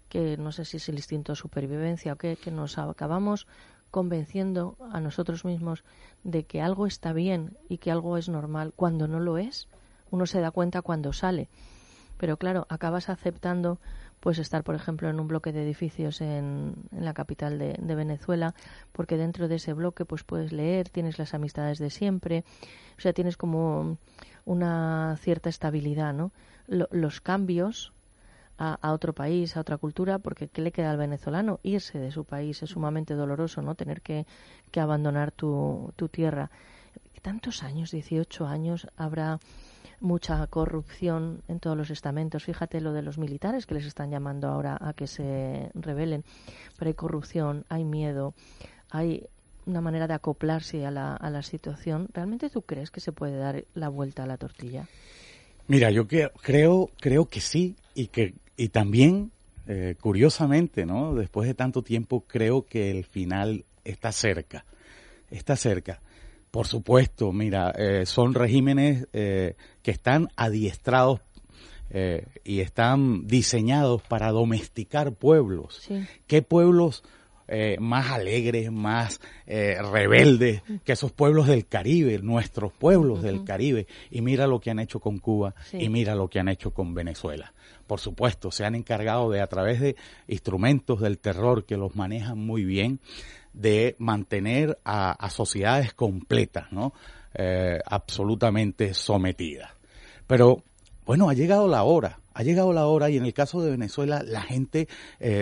Que 0.09 0.37
no 0.37 0.53
sé 0.53 0.65
si 0.65 0.79
es 0.79 0.89
el 0.89 0.97
instinto 0.97 1.33
de 1.33 1.37
supervivencia 1.37 2.13
o 2.13 2.17
qué, 2.17 2.37
que 2.37 2.51
nos 2.51 2.79
acabamos 2.79 3.47
convenciendo 3.91 4.77
a 4.93 5.01
nosotros 5.01 5.45
mismos 5.45 5.85
de 6.25 6.45
que 6.45 6.61
algo 6.61 6.87
está 6.87 7.13
bien 7.13 7.57
y 7.69 7.79
que 7.79 7.91
algo 7.91 8.17
es 8.17 8.29
normal 8.29 8.73
cuando 8.75 9.09
no 9.09 9.21
lo 9.21 9.39
es. 9.39 9.69
Uno 10.11 10.27
se 10.27 10.41
da 10.41 10.51
cuenta 10.51 10.83
cuando 10.83 11.13
sale. 11.13 11.49
Pero 12.19 12.37
claro, 12.37 12.67
acabas 12.69 13.09
aceptando 13.09 13.79
pues 14.21 14.39
estar, 14.39 14.65
por 14.65 14.75
ejemplo, 14.75 15.09
en 15.09 15.21
un 15.21 15.29
bloque 15.29 15.53
de 15.53 15.63
edificios 15.63 16.21
en, 16.21 16.75
en 16.91 17.05
la 17.05 17.15
capital 17.15 17.59
de, 17.59 17.77
de, 17.79 17.95
Venezuela, 17.95 18.55
porque 18.91 19.17
dentro 19.17 19.47
de 19.47 19.57
ese 19.57 19.73
bloque 19.73 20.05
pues 20.05 20.25
puedes 20.25 20.53
leer, 20.53 20.89
tienes 20.89 21.21
las 21.21 21.35
amistades 21.35 21.79
de 21.79 21.91
siempre, 21.91 22.45
o 22.97 23.01
sea, 23.01 23.13
tienes 23.13 23.37
como 23.37 23.97
una 24.45 25.17
cierta 25.21 25.49
estabilidad, 25.49 26.15
¿no? 26.15 26.33
los 26.67 27.21
cambios 27.21 27.93
a, 28.59 28.93
otro 28.93 29.13
país, 29.13 29.57
a 29.57 29.61
otra 29.61 29.79
cultura, 29.79 30.19
porque 30.19 30.49
¿qué 30.49 30.63
le 30.63 30.73
queda 30.73 30.91
al 30.91 30.97
venezolano? 30.97 31.61
Irse 31.63 31.99
de 31.99 32.11
su 32.11 32.25
país 32.25 32.63
es 32.63 32.71
sumamente 32.71 33.15
doloroso, 33.15 33.63
¿no? 33.63 33.77
Tener 33.77 34.03
que, 34.03 34.27
abandonar 34.77 35.31
tu, 35.31 35.93
tu 35.97 36.09
tierra. 36.09 36.51
Tantos 37.23 37.63
años, 37.63 37.93
18 37.93 38.47
años, 38.47 38.89
habrá 38.97 39.39
mucha 40.01 40.47
corrupción 40.49 41.43
en 41.49 41.61
todos 41.61 41.77
los 41.77 41.91
estamentos. 41.91 42.45
Fíjate 42.45 42.81
lo 42.81 42.93
de 42.93 43.03
los 43.03 43.19
militares 43.19 43.67
que 43.67 43.75
les 43.75 43.87
están 43.87 44.11
llamando 44.11 44.49
ahora 44.49 44.77
a 44.81 44.93
que 44.93 45.07
se 45.07 45.71
rebelen. 45.75 46.25
Pero 46.79 46.89
hay 46.89 46.95
corrupción, 46.95 47.65
hay 47.69 47.85
miedo, 47.85 48.35
hay 48.91 49.27
una 49.67 49.81
manera 49.81 50.09
de 50.09 50.15
acoplarse 50.15 50.85
a 50.85 50.91
la, 50.91 51.15
a 51.15 51.31
la 51.31 51.43
situación. 51.43 52.09
¿Realmente 52.13 52.51
tú 52.51 52.63
crees 52.63 52.91
que 52.91 53.01
se 53.01 53.13
puede 53.13 53.37
dar 53.37 53.65
la 53.75 53.89
vuelta 53.89 54.25
a 54.25 54.27
la 54.27 54.37
tortilla? 54.37 54.89
Mira, 55.69 55.91
yo 55.91 56.09
creo, 56.09 56.91
creo 56.99 57.27
que 57.27 57.41
sí 57.43 57.77
y 57.99 58.07
que 58.07 58.35
y 58.57 58.69
también, 58.69 59.33
eh, 59.67 59.97
curiosamente, 60.01 60.87
¿no? 60.87 61.15
Después 61.15 61.49
de 61.49 61.55
tanto 61.55 61.83
tiempo, 61.83 62.25
creo 62.27 62.63
que 62.63 62.93
el 62.93 63.05
final 63.05 63.65
está 63.85 64.13
cerca. 64.13 64.65
Está 65.31 65.57
cerca. 65.57 66.01
Por 66.53 66.69
supuesto, 66.69 67.33
mira, 67.33 67.73
eh, 67.77 68.07
son 68.07 68.35
regímenes 68.35 69.07
eh, 69.13 69.57
que 69.83 69.91
están 69.91 70.29
adiestrados 70.37 71.21
y 72.45 72.61
están 72.61 73.27
diseñados 73.27 74.03
para 74.03 74.31
domesticar 74.31 75.15
pueblos. 75.15 75.89
¿Qué 76.27 76.43
pueblos 76.43 77.03
eh, 77.51 77.79
más 77.81 78.11
alegres, 78.11 78.71
más 78.71 79.23
eh, 79.47 79.81
rebeldes 79.81 80.63
que 80.85 80.93
esos 80.93 81.13
pueblos 81.13 81.47
del 81.47 81.67
Caribe, 81.67 82.19
nuestros 82.19 82.75
pueblos 82.75 83.23
del 83.23 83.43
Caribe. 83.43 83.87
Y 84.11 84.21
mira 84.21 84.47
lo 84.47 84.61
que 84.61 84.71
han 84.71 84.79
hecho 84.79 85.01
con 85.01 85.19
Cuba 85.19 85.55
y 85.73 85.89
mira 85.89 86.15
lo 86.15 86.29
que 86.29 86.41
han 86.41 86.49
hecho 86.49 86.73
con 86.73 86.93
Venezuela. 86.93 87.55
Por 87.87 88.01
supuesto, 88.01 88.51
se 88.51 88.67
han 88.67 88.75
encargado 88.75 89.31
de, 89.31 89.41
a 89.41 89.47
través 89.47 89.81
de 89.81 89.97
instrumentos 90.27 91.01
del 91.01 91.19
terror 91.19 91.65
que 91.65 91.79
los 91.79 91.97
manejan 91.97 92.39
muy 92.39 92.65
bien, 92.65 93.01
de 93.55 93.97
mantener 93.99 94.79
a, 94.85 95.31
sociedades 95.31 95.95
completas, 95.95 96.71
¿no? 96.71 96.93
Eh, 97.33 97.79
absolutamente 97.87 98.93
sometidas. 98.93 99.71
Pero 100.27 100.63
bueno, 101.07 101.31
ha 101.31 101.35
llegado 101.35 101.67
la 101.67 101.83
hora, 101.83 102.21
ha 102.35 102.43
llegado 102.43 102.75
la 102.75 102.87
hora 102.87 103.09
y 103.09 103.17
en 103.17 103.25
el 103.25 103.33
caso 103.33 103.63
de 103.63 103.71
Venezuela 103.71 104.23
la 104.23 104.43
gente, 104.43 104.87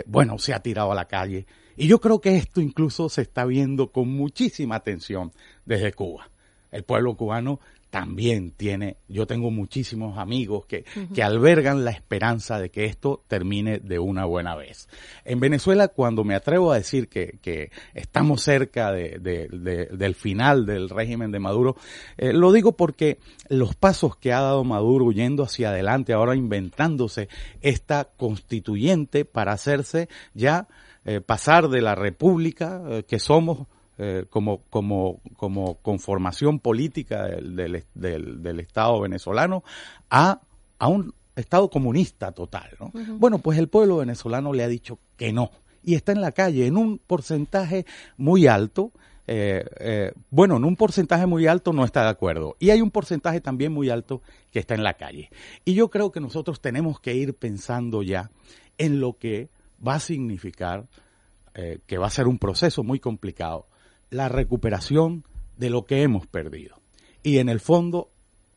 bueno, 0.07 0.39
se 0.39 0.55
ha 0.55 0.61
tirado 0.61 0.93
a 0.93 0.95
la 0.95 1.07
calle 1.07 1.47
y 1.76 1.87
yo 1.88 2.00
creo 2.00 2.21
que 2.21 2.37
esto 2.37 2.61
incluso 2.61 3.09
se 3.09 3.23
está 3.23 3.45
viendo 3.45 3.92
con 3.92 4.09
muchísima 4.09 4.76
atención 4.76 5.33
desde 5.64 5.92
Cuba. 5.92 6.30
El 6.73 6.83
pueblo 6.83 7.16
cubano 7.16 7.61
también 7.90 8.50
tiene, 8.50 8.99
yo 9.09 9.26
tengo 9.26 9.50
muchísimos 9.50 10.18
amigos 10.18 10.66
que, 10.66 10.85
que 11.14 11.23
albergan 11.23 11.85
la 11.85 11.92
esperanza 11.92 12.59
de 12.59 12.68
que 12.68 12.85
esto 12.85 13.23
termine 13.26 13.78
de 13.78 13.99
una 13.99 14.26
buena 14.26 14.54
vez. 14.54 14.88
En 15.25 15.40
Venezuela, 15.40 15.88
cuando 15.88 16.23
me 16.23 16.35
atrevo 16.35 16.73
a 16.73 16.76
decir 16.76 17.09
que, 17.09 17.38
que 17.40 17.71
estamos 17.95 18.42
cerca 18.42 18.92
de, 18.92 19.18
de, 19.18 19.87
del 19.87 20.14
final 20.14 20.66
del 20.66 20.90
régimen 20.90 21.30
de 21.30 21.38
Maduro, 21.38 21.76
eh, 22.18 22.35
lo 22.35 22.52
digo 22.52 22.73
porque 22.73 23.18
los 23.49 23.75
pasos 23.75 24.16
que 24.16 24.33
ha 24.33 24.40
dado 24.42 24.62
Maduro 24.64 25.11
yendo 25.12 25.45
hacia 25.45 25.71
adelante, 25.71 26.12
ahora 26.12 26.37
inventándose 26.37 27.30
esta 27.62 28.09
constituyente 28.16 29.25
para 29.25 29.52
hacerse 29.52 30.11
ya 30.35 30.68
eh, 31.07 31.23
pasar 31.23 31.69
de 31.69 31.81
la 31.81 31.95
república 31.95 32.83
eh, 32.87 33.05
que 33.05 33.19
somos 33.19 33.67
eh, 33.99 34.27
como, 34.29 34.61
como, 34.69 35.23
como 35.37 35.77
conformación 35.77 36.59
política 36.59 37.25
del, 37.27 37.57
del, 37.95 38.43
del, 38.43 38.61
Estado 38.61 39.01
venezolano 39.01 39.65
a, 40.11 40.41
a, 40.79 40.89
un 40.89 41.15
Estado 41.35 41.71
comunista 41.71 42.33
total. 42.33 42.77
¿no? 42.79 42.93
Bueno, 43.19 43.39
pues 43.39 43.59
el 43.59 43.69
pueblo 43.69 43.97
venezolano 43.97 44.53
le 44.53 44.65
ha 44.65 44.69
dicho 44.69 44.99
que 45.17 45.33
no 45.33 45.51
y 45.87 45.95
está 45.95 46.13
en 46.13 46.21
la 46.21 46.33
calle 46.33 46.67
en 46.67 46.77
un 46.77 46.99
porcentaje 46.99 47.87
muy 48.19 48.49
alto. 48.49 48.91
Eh, 49.29 49.65
eh, 49.79 50.13
bueno, 50.31 50.57
en 50.57 50.65
un 50.65 50.77
porcentaje 50.77 51.27
muy 51.27 51.47
alto 51.47 51.73
no 51.73 51.85
está 51.85 52.03
de 52.03 52.11
acuerdo. 52.11 52.57
Y 52.59 52.71
hay 52.71 52.83
un 52.83 52.91
porcentaje 52.91 53.41
también 53.41 53.73
muy 53.73 53.89
alto 53.89 54.21
que 54.51 54.59
está 54.59 54.75
en 54.75 54.83
la 54.83 54.95
calle. 54.95 55.31
Y 55.65 55.75
yo 55.75 55.89
creo 55.89 56.11
que 56.11 56.21
nosotros 56.21 56.61
tenemos 56.61 57.01
que 57.01 57.15
ir 57.15 57.35
pensando 57.35 58.03
ya 58.03 58.31
en 58.79 59.01
lo 59.01 59.17
que 59.17 59.49
va 59.87 59.95
a 59.95 60.00
significar, 60.00 60.87
eh, 61.54 61.78
que 61.87 61.99
va 61.99 62.06
a 62.06 62.11
ser 62.11 62.26
un 62.26 62.38
proceso 62.38 62.83
muy 62.83 63.00
complicado, 63.00 63.66
la 64.11 64.28
recuperación 64.28 65.25
de 65.56 65.71
lo 65.71 65.85
que 65.85 66.02
hemos 66.02 66.26
perdido. 66.26 66.76
Y 67.23 67.38
en 67.38 67.49
el 67.49 67.61
fondo, 67.61 68.11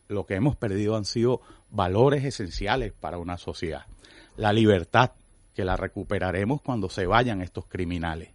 lo 0.07 0.25
que 0.25 0.35
hemos 0.35 0.55
perdido 0.55 0.95
han 0.95 1.05
sido 1.05 1.41
valores 1.71 2.23
esenciales 2.23 2.93
para 2.93 3.17
una 3.17 3.37
sociedad. 3.37 3.85
La 4.37 4.53
libertad, 4.53 5.11
que 5.55 5.65
la 5.65 5.75
recuperaremos 5.75 6.61
cuando 6.61 6.89
se 6.89 7.05
vayan 7.05 7.41
estos 7.41 7.65
criminales. 7.65 8.29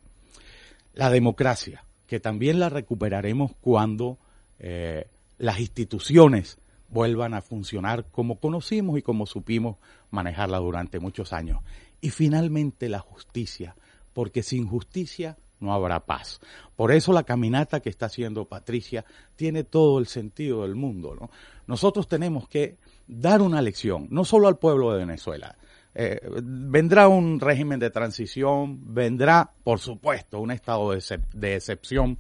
La 0.95 1.11
democracia, 1.11 1.85
que 2.07 2.21
también 2.21 2.61
la 2.61 2.69
recuperaremos 2.69 3.53
cuando 3.61 4.19
eh, 4.59 5.07
las 5.39 5.59
instituciones 5.61 6.59
vuelvan 6.89 7.35
a 7.35 7.43
funcionar 7.43 8.05
como 8.11 8.39
conocimos 8.39 8.99
y 8.99 9.03
como 9.03 9.27
supimos 9.27 9.77
manejarla 10.11 10.59
durante 10.59 11.01
muchos 11.01 11.33
años. 11.33 11.61
Y 12.05 12.11
finalmente 12.11 12.91
la 12.91 12.99
justicia, 12.99 13.75
porque 14.13 14.43
sin 14.43 14.67
justicia 14.67 15.39
no 15.59 15.73
habrá 15.73 16.01
paz. 16.01 16.39
Por 16.77 16.93
eso 16.93 17.15
la 17.15 17.23
caminata 17.23 17.81
que 17.81 17.89
está 17.89 18.05
haciendo 18.05 18.45
Patricia 18.45 19.07
tiene 19.37 19.65
todo 19.65 19.99
el 19.99 20.07
sentido 20.07 20.65
del 20.65 20.75
mundo. 20.75 21.17
¿no? 21.19 21.31
Nosotros 21.67 22.07
tenemos 22.07 22.47
que 22.47 22.77
dar 23.07 23.41
una 23.41 23.63
lección, 23.63 24.07
no 24.11 24.27
solo 24.27 24.49
al 24.49 24.59
pueblo 24.59 24.93
de 24.93 24.99
Venezuela. 24.99 25.57
Eh, 25.95 26.21
vendrá 26.43 27.09
un 27.09 27.41
régimen 27.41 27.81
de 27.81 27.89
transición, 27.89 28.95
vendrá, 28.95 29.51
por 29.65 29.79
supuesto, 29.79 30.41
un 30.41 30.51
estado 30.51 30.91
de, 30.91 31.21
de 31.33 31.57
excepción 31.57 32.19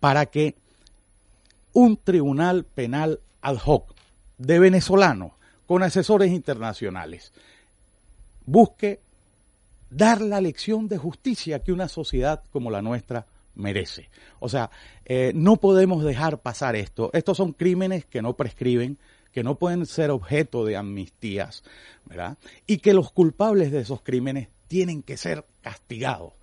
para 0.00 0.26
que 0.26 0.56
un 1.74 1.96
tribunal 1.96 2.64
penal 2.64 3.20
ad 3.40 3.58
hoc 3.64 3.94
de 4.38 4.58
venezolanos 4.58 5.30
con 5.68 5.84
asesores 5.84 6.32
internacionales 6.32 7.32
busque 8.44 8.98
dar 9.94 10.20
la 10.20 10.40
lección 10.40 10.88
de 10.88 10.98
justicia 10.98 11.62
que 11.62 11.72
una 11.72 11.88
sociedad 11.88 12.42
como 12.50 12.70
la 12.70 12.82
nuestra 12.82 13.26
merece. 13.54 14.08
O 14.40 14.48
sea, 14.48 14.70
eh, 15.04 15.32
no 15.34 15.56
podemos 15.56 16.04
dejar 16.04 16.40
pasar 16.40 16.76
esto. 16.76 17.10
Estos 17.12 17.36
son 17.36 17.52
crímenes 17.52 18.06
que 18.06 18.22
no 18.22 18.34
prescriben, 18.34 18.98
que 19.32 19.42
no 19.42 19.58
pueden 19.58 19.86
ser 19.86 20.10
objeto 20.10 20.64
de 20.64 20.76
amnistías, 20.76 21.62
¿verdad? 22.06 22.38
Y 22.66 22.78
que 22.78 22.94
los 22.94 23.12
culpables 23.12 23.72
de 23.72 23.80
esos 23.80 24.02
crímenes 24.02 24.48
tienen 24.68 25.02
que 25.02 25.16
ser 25.16 25.44
castigados. 25.60 26.34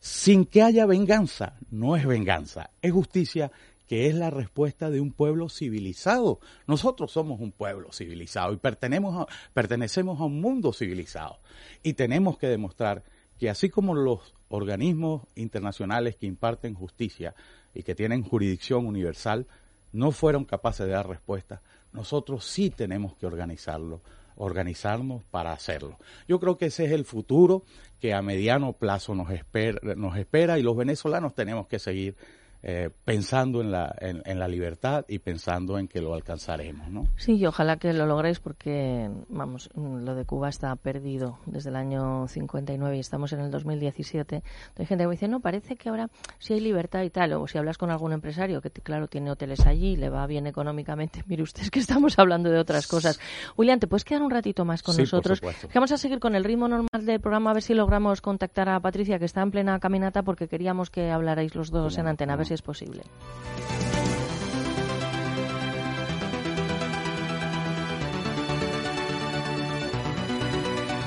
Sin 0.00 0.46
que 0.46 0.62
haya 0.62 0.84
venganza, 0.86 1.54
no 1.70 1.96
es 1.96 2.06
venganza, 2.06 2.70
es 2.80 2.92
justicia 2.92 3.52
que 3.92 4.06
es 4.06 4.14
la 4.14 4.30
respuesta 4.30 4.88
de 4.88 5.02
un 5.02 5.12
pueblo 5.12 5.50
civilizado. 5.50 6.40
Nosotros 6.66 7.12
somos 7.12 7.40
un 7.40 7.52
pueblo 7.52 7.92
civilizado 7.92 8.54
y 8.54 8.56
pertenecemos 8.56 9.14
a, 9.20 9.26
pertenecemos 9.52 10.18
a 10.18 10.24
un 10.24 10.40
mundo 10.40 10.72
civilizado. 10.72 11.40
Y 11.82 11.92
tenemos 11.92 12.38
que 12.38 12.46
demostrar 12.46 13.04
que 13.38 13.50
así 13.50 13.68
como 13.68 13.94
los 13.94 14.32
organismos 14.48 15.24
internacionales 15.34 16.16
que 16.16 16.24
imparten 16.24 16.72
justicia 16.72 17.34
y 17.74 17.82
que 17.82 17.94
tienen 17.94 18.22
jurisdicción 18.22 18.86
universal 18.86 19.46
no 19.92 20.10
fueron 20.10 20.46
capaces 20.46 20.86
de 20.86 20.92
dar 20.94 21.06
respuesta, 21.06 21.60
nosotros 21.92 22.46
sí 22.46 22.70
tenemos 22.70 23.14
que 23.16 23.26
organizarlo, 23.26 24.00
organizarnos 24.36 25.22
para 25.24 25.52
hacerlo. 25.52 25.98
Yo 26.26 26.40
creo 26.40 26.56
que 26.56 26.64
ese 26.64 26.86
es 26.86 26.92
el 26.92 27.04
futuro 27.04 27.62
que 28.00 28.14
a 28.14 28.22
mediano 28.22 28.72
plazo 28.72 29.14
nos 29.14 29.30
espera, 29.30 29.78
nos 29.96 30.16
espera 30.16 30.58
y 30.58 30.62
los 30.62 30.78
venezolanos 30.78 31.34
tenemos 31.34 31.66
que 31.66 31.78
seguir 31.78 32.16
eh, 32.64 32.90
pensando 33.04 33.60
en 33.60 33.72
la, 33.72 33.92
en, 33.98 34.38
la 34.38 34.46
libertad 34.46 35.04
y 35.08 35.18
pensando 35.18 35.78
en 35.78 35.88
que 35.88 36.00
lo 36.00 36.14
alcanzaremos, 36.14 36.88
¿no? 36.90 37.08
Sí, 37.16 37.36
y 37.36 37.46
ojalá 37.46 37.76
que 37.76 37.92
lo 37.92 38.06
logréis 38.06 38.38
porque, 38.38 39.10
vamos, 39.28 39.68
lo 39.74 40.14
de 40.14 40.24
Cuba 40.24 40.48
está 40.48 40.74
perdido 40.76 41.38
desde 41.46 41.70
el 41.70 41.76
año 41.76 42.28
59 42.28 42.96
y 42.96 43.00
estamos 43.00 43.32
en 43.32 43.40
el 43.40 43.50
2017. 43.50 44.42
Hay 44.76 44.86
gente 44.86 45.02
que 45.02 45.08
me 45.08 45.14
dice, 45.14 45.26
no, 45.26 45.40
parece 45.40 45.74
que 45.74 45.88
ahora 45.88 46.08
sí 46.38 46.54
hay 46.54 46.60
libertad 46.60 47.02
y 47.02 47.10
tal, 47.10 47.32
o 47.32 47.48
si 47.48 47.58
hablas 47.58 47.78
con 47.78 47.90
algún 47.90 48.12
empresario 48.12 48.60
que, 48.60 48.70
claro, 48.70 49.08
tiene 49.08 49.32
hoteles 49.32 49.66
allí, 49.66 49.96
le 49.96 50.08
va 50.08 50.24
bien 50.28 50.46
económicamente, 50.46 51.24
mire 51.26 51.42
usted, 51.42 51.62
es 51.62 51.70
que 51.70 51.80
estamos 51.80 52.18
hablando 52.18 52.48
de 52.48 52.58
otras 52.58 52.86
cosas. 52.86 53.18
William, 53.56 53.80
¿te 53.80 53.88
puedes 53.88 54.04
quedar 54.04 54.22
un 54.22 54.30
ratito 54.30 54.64
más 54.64 54.84
con 54.84 54.96
nosotros? 54.96 55.40
Vamos 55.74 55.90
a 55.90 55.96
seguir 55.96 56.20
con 56.20 56.36
el 56.36 56.44
ritmo 56.44 56.68
normal 56.68 57.04
del 57.04 57.20
programa, 57.20 57.50
a 57.50 57.54
ver 57.54 57.62
si 57.62 57.74
logramos 57.74 58.20
contactar 58.20 58.68
a 58.68 58.78
Patricia, 58.78 59.18
que 59.18 59.24
está 59.24 59.42
en 59.42 59.50
plena 59.50 59.80
caminata, 59.80 60.22
porque 60.22 60.46
queríamos 60.46 60.90
que 60.90 61.10
hablarais 61.10 61.56
los 61.56 61.70
dos 61.70 61.98
en 61.98 62.06
antena, 62.06 62.34
a 62.34 62.36
ver 62.36 62.46
si 62.46 62.51
es 62.54 62.62
posible. 62.62 63.02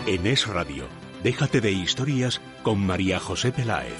En 0.08 0.28
Es 0.28 0.48
Radio, 0.48 0.86
déjate 1.24 1.62
de 1.62 1.72
historias 1.72 2.40
con 2.62 2.80
María 2.86 3.20
José 3.20 3.52
Peláez. 3.52 3.98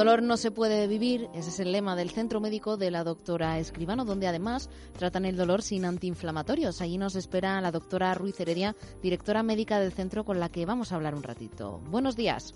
Dolor 0.00 0.22
no 0.22 0.38
se 0.38 0.50
puede 0.50 0.86
vivir, 0.86 1.28
ese 1.34 1.50
es 1.50 1.60
el 1.60 1.72
lema 1.72 1.94
del 1.94 2.08
centro 2.08 2.40
médico 2.40 2.78
de 2.78 2.90
la 2.90 3.04
doctora 3.04 3.58
Escribano, 3.58 4.06
donde 4.06 4.26
además 4.26 4.70
tratan 4.98 5.26
el 5.26 5.36
dolor 5.36 5.60
sin 5.60 5.84
antiinflamatorios. 5.84 6.80
Allí 6.80 6.96
nos 6.96 7.16
espera 7.16 7.60
la 7.60 7.70
doctora 7.70 8.14
Ruiz 8.14 8.40
Heredia, 8.40 8.74
directora 9.02 9.42
médica 9.42 9.78
del 9.78 9.92
centro, 9.92 10.24
con 10.24 10.40
la 10.40 10.48
que 10.48 10.64
vamos 10.64 10.90
a 10.90 10.96
hablar 10.96 11.14
un 11.14 11.22
ratito. 11.22 11.80
Buenos 11.90 12.16
días. 12.16 12.54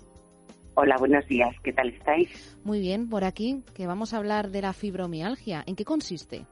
Hola, 0.73 0.95
buenos 0.97 1.27
días. 1.27 1.55
¿Qué 1.63 1.71
tal 1.71 1.89
estáis? 1.89 2.57
Muy 2.63 2.79
bien, 2.79 3.09
por 3.09 3.23
aquí, 3.23 3.63
que 3.75 3.85
vamos 3.85 4.15
a 4.15 4.17
hablar 4.17 4.49
de 4.49 4.63
la 4.63 4.73
fibromialgia. 4.73 5.63
¿En 5.67 5.75
qué 5.75 5.85
consiste? 5.85 6.47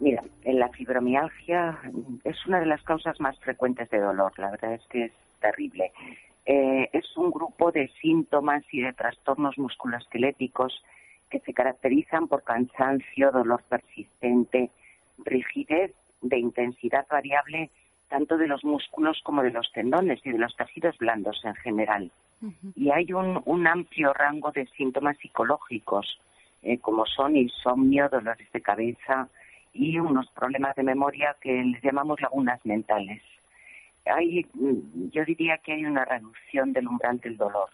Mira, 0.00 0.24
en 0.42 0.58
la 0.58 0.70
fibromialgia 0.70 1.78
es 2.24 2.44
una 2.48 2.58
de 2.58 2.66
las 2.66 2.82
causas 2.82 3.20
más 3.20 3.38
frecuentes 3.38 3.88
de 3.90 4.00
dolor. 4.00 4.32
La 4.38 4.50
verdad 4.50 4.74
es 4.74 4.82
que 4.90 5.04
es 5.04 5.12
terrible. 5.40 5.92
Eh, 6.46 6.90
es 6.92 7.16
un 7.16 7.30
grupo 7.30 7.72
de 7.72 7.88
síntomas 8.00 8.62
y 8.70 8.82
de 8.82 8.92
trastornos 8.92 9.56
musculoesqueléticos 9.56 10.84
que 11.30 11.40
se 11.40 11.54
caracterizan 11.54 12.28
por 12.28 12.42
cansancio, 12.42 13.30
dolor 13.30 13.62
persistente, 13.68 14.70
rigidez 15.24 15.94
de 16.20 16.38
intensidad 16.38 17.06
variable 17.10 17.70
tanto 18.08 18.36
de 18.36 18.46
los 18.46 18.62
músculos 18.62 19.20
como 19.24 19.42
de 19.42 19.50
los 19.50 19.72
tendones 19.72 20.20
y 20.24 20.30
de 20.30 20.38
los 20.38 20.54
tejidos 20.56 20.96
blandos 20.98 21.40
en 21.44 21.54
general. 21.56 22.10
Y 22.76 22.90
hay 22.90 23.12
un, 23.12 23.66
amplio 23.66 24.12
rango 24.12 24.52
de 24.52 24.66
síntomas 24.76 25.16
psicológicos, 25.16 26.20
eh, 26.62 26.78
como 26.78 27.06
son 27.06 27.36
insomnio, 27.36 28.08
dolores 28.10 28.52
de 28.52 28.60
cabeza 28.60 29.28
y 29.72 29.98
unos 29.98 30.30
problemas 30.30 30.76
de 30.76 30.82
memoria 30.82 31.34
que 31.40 31.64
les 31.64 31.82
llamamos 31.82 32.20
lagunas 32.20 32.60
mentales 32.64 33.22
hay, 34.06 34.46
yo 35.12 35.24
diría 35.24 35.58
que 35.58 35.72
hay 35.72 35.84
una 35.84 36.04
reducción 36.04 36.72
del 36.72 36.88
umbral 36.88 37.18
del 37.20 37.36
dolor. 37.36 37.70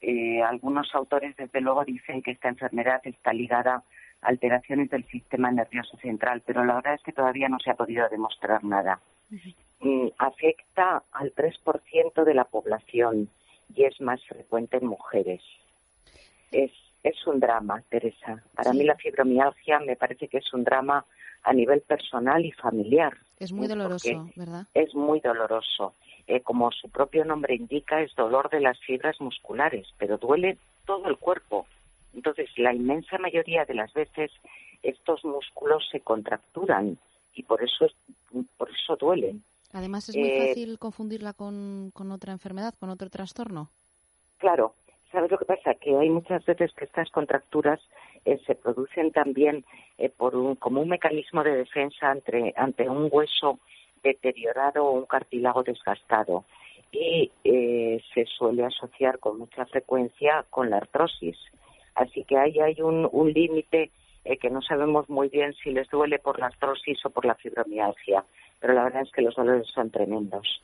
Eh, 0.00 0.42
algunos 0.42 0.94
autores, 0.94 1.36
desde 1.36 1.60
luego, 1.60 1.84
dicen 1.84 2.22
que 2.22 2.32
esta 2.32 2.48
enfermedad 2.48 3.00
está 3.04 3.32
ligada 3.32 3.82
a 4.22 4.28
alteraciones 4.28 4.90
del 4.90 5.04
sistema 5.04 5.50
nervioso 5.50 5.96
central, 5.98 6.42
pero 6.46 6.64
la 6.64 6.74
verdad 6.74 6.94
es 6.94 7.02
que 7.02 7.12
todavía 7.12 7.48
no 7.48 7.58
se 7.58 7.70
ha 7.70 7.74
podido 7.74 8.08
demostrar 8.08 8.62
nada. 8.64 9.00
Mm, 9.80 10.08
afecta 10.18 11.02
al 11.12 11.34
3% 11.34 12.24
de 12.24 12.34
la 12.34 12.44
población 12.44 13.28
y 13.74 13.84
es 13.84 14.00
más 14.00 14.24
frecuente 14.24 14.76
en 14.78 14.86
mujeres. 14.86 15.42
Es, 16.52 16.70
es 17.02 17.26
un 17.26 17.40
drama, 17.40 17.82
Teresa. 17.88 18.42
Para 18.54 18.72
mí 18.72 18.84
la 18.84 18.96
fibromialgia 18.96 19.80
me 19.80 19.96
parece 19.96 20.28
que 20.28 20.38
es 20.38 20.54
un 20.54 20.64
drama 20.64 21.04
a 21.46 21.52
nivel 21.52 21.80
personal 21.80 22.44
y 22.44 22.50
familiar. 22.52 23.16
Es 23.38 23.52
muy 23.52 23.66
¿eh? 23.66 23.68
doloroso, 23.68 24.30
¿verdad? 24.34 24.66
Es 24.74 24.94
muy 24.94 25.20
doloroso. 25.20 25.94
Eh, 26.26 26.40
como 26.40 26.72
su 26.72 26.88
propio 26.90 27.24
nombre 27.24 27.54
indica, 27.54 28.02
es 28.02 28.14
dolor 28.16 28.50
de 28.50 28.60
las 28.60 28.78
fibras 28.80 29.20
musculares, 29.20 29.86
pero 29.96 30.18
duele 30.18 30.58
todo 30.84 31.06
el 31.08 31.16
cuerpo. 31.18 31.66
Entonces, 32.14 32.50
la 32.56 32.74
inmensa 32.74 33.16
mayoría 33.18 33.64
de 33.64 33.74
las 33.74 33.92
veces 33.92 34.32
estos 34.82 35.24
músculos 35.24 35.88
se 35.92 36.00
contracturan 36.00 36.98
y 37.34 37.42
por 37.44 37.62
eso, 37.62 37.84
es, 37.84 37.92
por 38.56 38.68
eso 38.70 38.96
duelen. 38.96 39.44
Además, 39.72 40.08
es 40.08 40.16
muy 40.16 40.28
Eh, 40.28 40.48
fácil 40.48 40.78
confundirla 40.78 41.32
con, 41.32 41.92
con 41.94 42.10
otra 42.10 42.32
enfermedad, 42.32 42.74
con 42.80 42.90
otro 42.90 43.08
trastorno. 43.08 43.68
Claro, 44.38 44.74
¿sabes 45.12 45.30
lo 45.30 45.38
que 45.38 45.44
pasa? 45.44 45.74
Que 45.74 45.96
hay 45.96 46.10
muchas 46.10 46.44
veces 46.44 46.72
que 46.74 46.86
estas 46.86 47.08
contracturas 47.10 47.80
eh, 48.26 48.38
se 48.46 48.54
producen 48.54 49.12
también 49.12 49.64
eh, 49.98 50.10
por 50.10 50.36
un, 50.36 50.56
como 50.56 50.82
un 50.82 50.88
mecanismo 50.88 51.42
de 51.42 51.56
defensa 51.56 52.10
ante, 52.10 52.88
un 52.88 53.08
hueso 53.10 53.60
deteriorado 54.02 54.84
o 54.84 54.90
un 54.90 55.06
cartílago 55.06 55.62
desgastado 55.62 56.44
y 56.92 57.30
eh, 57.44 58.02
se 58.12 58.26
suele 58.26 58.64
asociar 58.64 59.18
con 59.18 59.38
mucha 59.38 59.64
frecuencia 59.66 60.44
con 60.50 60.70
la 60.70 60.78
artrosis. 60.78 61.38
Así 61.94 62.24
que 62.24 62.36
ahí 62.36 62.60
hay 62.60 62.82
un, 62.82 63.08
un 63.10 63.32
límite 63.32 63.90
eh, 64.24 64.36
que 64.36 64.50
no 64.50 64.60
sabemos 64.60 65.08
muy 65.08 65.28
bien 65.28 65.54
si 65.54 65.70
les 65.70 65.88
duele 65.88 66.18
por 66.18 66.38
la 66.38 66.46
artrosis 66.46 67.04
o 67.06 67.10
por 67.10 67.24
la 67.24 67.36
fibromialgia, 67.36 68.24
pero 68.60 68.74
la 68.74 68.84
verdad 68.84 69.02
es 69.02 69.12
que 69.12 69.22
los 69.22 69.34
dolores 69.34 69.68
son 69.68 69.90
tremendos 69.90 70.60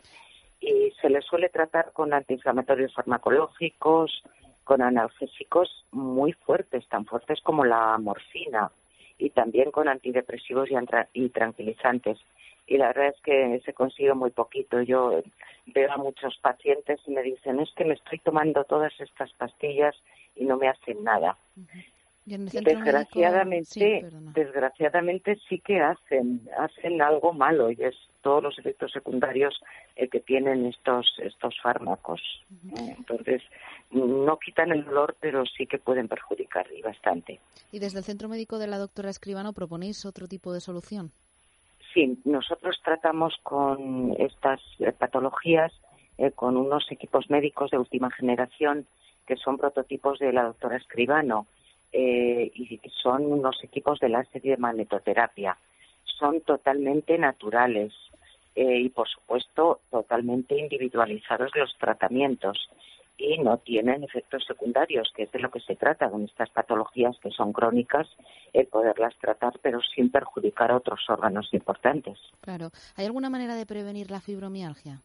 y 0.62 0.92
se 1.00 1.10
les 1.10 1.24
suele 1.24 1.48
tratar 1.48 1.92
con 1.92 2.14
antiinflamatorios 2.14 2.94
farmacológicos, 2.94 4.22
con 4.64 4.82
analgésicos 4.82 5.84
muy 5.90 6.32
fuertes, 6.32 6.86
tan 6.88 7.04
fuertes 7.06 7.40
como 7.42 7.64
la 7.64 7.98
morfina, 7.98 8.70
y 9.18 9.30
también 9.30 9.70
con 9.70 9.88
antidepresivos 9.88 10.68
y, 10.70 10.74
y 11.14 11.28
tranquilizantes. 11.28 12.18
Y 12.66 12.78
la 12.78 12.88
verdad 12.88 13.08
es 13.08 13.20
que 13.22 13.60
se 13.64 13.72
consigue 13.72 14.14
muy 14.14 14.30
poquito. 14.30 14.80
Yo 14.82 15.22
veo 15.66 15.92
a 15.92 15.96
muchos 15.96 16.38
pacientes 16.38 17.00
y 17.06 17.10
me 17.10 17.22
dicen, 17.22 17.60
es 17.60 17.70
que 17.76 17.84
me 17.84 17.94
estoy 17.94 18.18
tomando 18.20 18.64
todas 18.64 18.92
estas 19.00 19.32
pastillas 19.34 19.94
y 20.36 20.44
no 20.44 20.56
me 20.56 20.68
hacen 20.68 21.02
nada. 21.04 21.36
Y 22.26 22.34
médico- 22.34 22.84
Desgraciadamente, 22.84 23.64
Sí, 24.00 24.16
desgraciadamente 24.34 25.36
sí 25.48 25.58
que 25.58 25.80
hacen, 25.80 26.40
hacen 26.58 27.02
algo 27.02 27.32
malo 27.32 27.70
y 27.70 27.82
es 27.82 27.96
todos 28.22 28.42
los 28.42 28.58
efectos 28.58 28.92
secundarios 28.92 29.60
eh, 29.96 30.08
que 30.08 30.20
tienen 30.20 30.66
estos 30.66 31.14
estos 31.18 31.54
fármacos. 31.62 32.20
Eh, 32.76 32.94
Entonces, 32.96 33.42
no 33.90 34.38
quitan 34.38 34.72
el 34.72 34.84
dolor, 34.84 35.16
pero 35.20 35.44
sí 35.44 35.66
que 35.66 35.78
pueden 35.78 36.08
perjudicar 36.08 36.66
y 36.76 36.80
bastante. 36.82 37.40
Y 37.70 37.78
desde 37.78 37.98
el 37.98 38.04
centro 38.04 38.28
médico 38.28 38.58
de 38.58 38.66
la 38.66 38.78
doctora 38.78 39.10
Escribano 39.10 39.52
proponéis 39.52 40.04
otro 40.06 40.26
tipo 40.28 40.52
de 40.52 40.60
solución. 40.60 41.12
Sí, 41.92 42.18
nosotros 42.24 42.80
tratamos 42.82 43.34
con 43.42 44.14
estas 44.18 44.60
eh, 44.78 44.92
patologías 44.92 45.72
eh, 46.18 46.30
con 46.30 46.56
unos 46.56 46.90
equipos 46.90 47.28
médicos 47.30 47.70
de 47.70 47.78
última 47.78 48.10
generación 48.10 48.86
que 49.26 49.36
son 49.36 49.58
prototipos 49.58 50.18
de 50.18 50.32
la 50.32 50.44
doctora 50.44 50.76
Escribano 50.76 51.46
eh, 51.92 52.50
y 52.54 52.80
son 53.02 53.26
unos 53.30 53.62
equipos 53.62 53.98
de 54.00 54.08
láser 54.08 54.44
y 54.44 54.50
de 54.50 54.56
magnetoterapia. 54.56 55.56
Son 56.04 56.40
totalmente 56.40 57.18
naturales 57.18 57.92
eh, 58.54 58.80
y, 58.80 58.88
por 58.90 59.08
supuesto, 59.08 59.80
totalmente 59.90 60.58
individualizados 60.58 61.52
los 61.54 61.76
tratamientos 61.78 62.68
y 63.18 63.38
no 63.38 63.58
tienen 63.58 64.04
efectos 64.04 64.44
secundarios, 64.46 65.12
que 65.14 65.24
es 65.24 65.32
de 65.32 65.38
lo 65.38 65.50
que 65.50 65.60
se 65.60 65.76
trata 65.76 66.10
con 66.10 66.24
estas 66.24 66.50
patologías 66.50 67.16
que 67.22 67.30
son 67.30 67.52
crónicas, 67.52 68.08
el 68.52 68.66
poderlas 68.66 69.14
tratar, 69.20 69.58
pero 69.62 69.80
sin 69.80 70.10
perjudicar 70.10 70.70
a 70.70 70.76
otros 70.76 71.00
órganos 71.08 71.52
importantes. 71.52 72.18
Claro. 72.40 72.70
¿Hay 72.96 73.06
alguna 73.06 73.30
manera 73.30 73.54
de 73.54 73.66
prevenir 73.66 74.10
la 74.10 74.20
fibromialgia? 74.20 75.00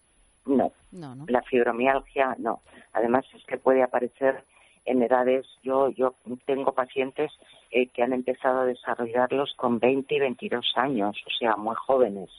No, 0.46 0.72
No, 0.92 1.14
¿no? 1.14 1.26
la 1.28 1.42
fibromialgia 1.44 2.36
no. 2.40 2.62
Además 2.94 3.26
es 3.36 3.44
que 3.46 3.58
puede 3.58 3.84
aparecer 3.84 4.44
en 4.86 5.04
edades, 5.04 5.46
yo, 5.62 5.90
yo 5.90 6.16
tengo 6.46 6.72
pacientes 6.72 7.32
eh, 7.70 7.88
que 7.88 8.02
han 8.02 8.14
empezado 8.14 8.62
a 8.62 8.66
desarrollarlos 8.66 9.54
con 9.56 9.80
20 9.80 10.16
y 10.16 10.20
22 10.20 10.72
años, 10.76 11.18
o 11.26 11.30
sea, 11.38 11.58
muy 11.58 11.76
jóvenes. 11.76 12.30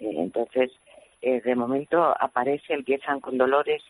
Eh, 0.00 0.14
entonces, 0.18 0.72
eh, 1.20 1.40
de 1.40 1.54
momento 1.54 2.02
aparece, 2.02 2.74
empiezan 2.74 3.20
con 3.20 3.38
dolores 3.38 3.82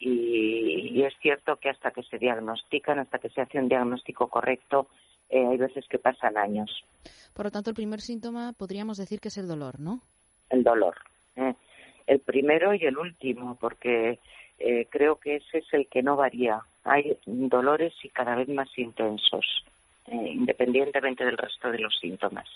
y, 0.00 0.90
y 0.90 1.04
es 1.04 1.14
cierto 1.20 1.56
que 1.56 1.70
hasta 1.70 1.92
que 1.92 2.02
se 2.02 2.18
diagnostican, 2.18 2.98
hasta 2.98 3.20
que 3.20 3.28
se 3.28 3.40
hace 3.40 3.58
un 3.58 3.68
diagnóstico 3.68 4.26
correcto, 4.26 4.88
eh, 5.30 5.46
hay 5.46 5.56
veces 5.56 5.86
que 5.88 5.98
pasan 5.98 6.36
años. 6.36 6.84
Por 7.34 7.46
lo 7.46 7.50
tanto, 7.52 7.70
el 7.70 7.76
primer 7.76 8.00
síntoma 8.00 8.52
podríamos 8.52 8.98
decir 8.98 9.20
que 9.20 9.28
es 9.28 9.38
el 9.38 9.46
dolor, 9.46 9.78
¿no? 9.78 10.00
el 10.50 10.64
dolor. 10.64 10.96
El 12.06 12.18
primero 12.20 12.74
y 12.74 12.84
el 12.84 12.98
último, 12.98 13.56
porque 13.58 14.18
creo 14.90 15.16
que 15.16 15.36
ese 15.36 15.58
es 15.58 15.72
el 15.72 15.86
que 15.86 16.02
no 16.02 16.16
varía. 16.16 16.60
Hay 16.84 17.16
dolores 17.24 17.94
y 18.02 18.10
cada 18.10 18.34
vez 18.34 18.48
más 18.48 18.68
intensos, 18.76 19.64
eh, 20.06 20.32
independientemente 20.32 21.24
del 21.24 21.36
resto 21.36 21.70
de 21.70 21.78
los 21.78 21.96
síntomas. 22.00 22.48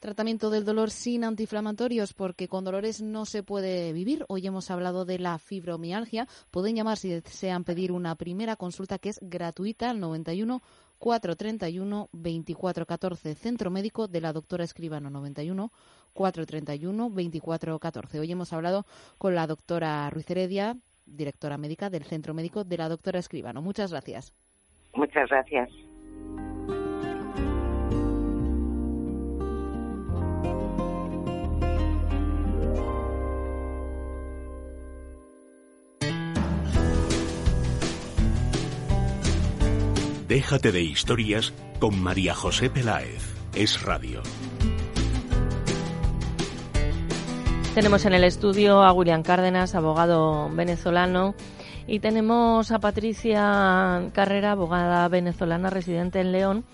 Tratamiento 0.00 0.48
del 0.48 0.64
dolor 0.64 0.88
sin 0.88 1.24
antiinflamatorios, 1.24 2.14
porque 2.14 2.48
con 2.48 2.64
dolores 2.64 3.02
no 3.02 3.26
se 3.26 3.42
puede 3.42 3.92
vivir. 3.92 4.24
Hoy 4.28 4.46
hemos 4.46 4.70
hablado 4.70 5.04
de 5.04 5.18
la 5.18 5.38
fibromialgia. 5.38 6.26
Pueden 6.50 6.74
llamar 6.74 6.96
si 6.96 7.10
desean 7.10 7.64
pedir 7.64 7.92
una 7.92 8.14
primera 8.14 8.56
consulta 8.56 8.98
que 8.98 9.10
es 9.10 9.20
gratuita 9.20 9.90
al 9.90 10.00
91 10.00 10.62
431 10.98 12.08
2414. 12.12 13.34
Centro 13.34 13.70
Médico 13.70 14.08
de 14.08 14.22
la 14.22 14.32
doctora 14.32 14.64
Escribano 14.64 15.10
91 15.10 15.70
431 16.14 17.10
2414. 17.10 18.20
Hoy 18.20 18.32
hemos 18.32 18.54
hablado 18.54 18.86
con 19.18 19.34
la 19.34 19.46
doctora 19.46 20.08
Ruiz 20.08 20.30
Heredia, 20.30 20.76
directora 21.04 21.58
médica 21.58 21.90
del 21.90 22.04
Centro 22.04 22.32
Médico 22.32 22.64
de 22.64 22.78
la 22.78 22.88
doctora 22.88 23.18
Escribano. 23.18 23.60
Muchas 23.60 23.90
gracias. 23.90 24.32
Muchas 24.94 25.28
gracias. 25.28 25.68
Déjate 40.30 40.70
de 40.70 40.80
historias 40.80 41.52
con 41.80 42.00
María 42.00 42.36
José 42.36 42.70
Peláez. 42.70 43.34
Es 43.52 43.82
radio. 43.82 44.22
Tenemos 47.74 48.04
en 48.04 48.14
el 48.14 48.22
estudio 48.22 48.84
a 48.84 48.92
William 48.92 49.24
Cárdenas, 49.24 49.74
abogado 49.74 50.48
venezolano, 50.50 51.34
y 51.88 51.98
tenemos 51.98 52.70
a 52.70 52.78
Patricia 52.78 54.08
Carrera, 54.12 54.52
abogada 54.52 55.08
venezolana 55.08 55.68
residente 55.68 56.20
en 56.20 56.30
León, 56.30 56.64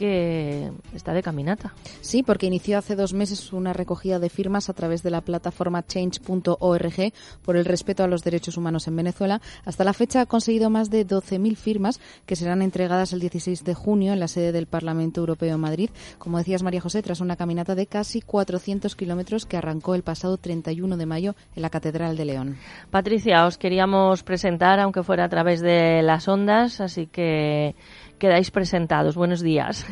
que 0.00 0.72
está 0.94 1.12
de 1.12 1.22
caminata. 1.22 1.74
Sí, 2.00 2.22
porque 2.22 2.46
inició 2.46 2.78
hace 2.78 2.96
dos 2.96 3.12
meses 3.12 3.52
una 3.52 3.74
recogida 3.74 4.18
de 4.18 4.30
firmas 4.30 4.70
a 4.70 4.72
través 4.72 5.02
de 5.02 5.10
la 5.10 5.20
plataforma 5.20 5.86
change.org 5.86 7.12
por 7.44 7.56
el 7.58 7.66
respeto 7.66 8.02
a 8.02 8.06
los 8.06 8.24
derechos 8.24 8.56
humanos 8.56 8.88
en 8.88 8.96
Venezuela. 8.96 9.42
Hasta 9.66 9.84
la 9.84 9.92
fecha 9.92 10.22
ha 10.22 10.26
conseguido 10.26 10.70
más 10.70 10.88
de 10.88 11.06
12.000 11.06 11.54
firmas 11.54 12.00
que 12.24 12.34
serán 12.34 12.62
entregadas 12.62 13.12
el 13.12 13.20
16 13.20 13.62
de 13.62 13.74
junio 13.74 14.14
en 14.14 14.20
la 14.20 14.28
sede 14.28 14.52
del 14.52 14.66
Parlamento 14.66 15.20
Europeo 15.20 15.54
en 15.54 15.60
Madrid. 15.60 15.90
Como 16.16 16.38
decías, 16.38 16.62
María 16.62 16.80
José, 16.80 17.02
tras 17.02 17.20
una 17.20 17.36
caminata 17.36 17.74
de 17.74 17.86
casi 17.86 18.22
400 18.22 18.96
kilómetros 18.96 19.44
que 19.44 19.58
arrancó 19.58 19.94
el 19.94 20.02
pasado 20.02 20.38
31 20.38 20.96
de 20.96 21.04
mayo 21.04 21.34
en 21.54 21.60
la 21.60 21.68
Catedral 21.68 22.16
de 22.16 22.24
León. 22.24 22.56
Patricia, 22.90 23.44
os 23.44 23.58
queríamos 23.58 24.22
presentar, 24.22 24.80
aunque 24.80 25.02
fuera 25.02 25.26
a 25.26 25.28
través 25.28 25.60
de 25.60 26.00
las 26.02 26.26
ondas, 26.26 26.80
así 26.80 27.06
que 27.06 27.74
quedáis 28.20 28.52
presentados. 28.52 29.16
Buenos 29.16 29.42
días. 29.42 29.84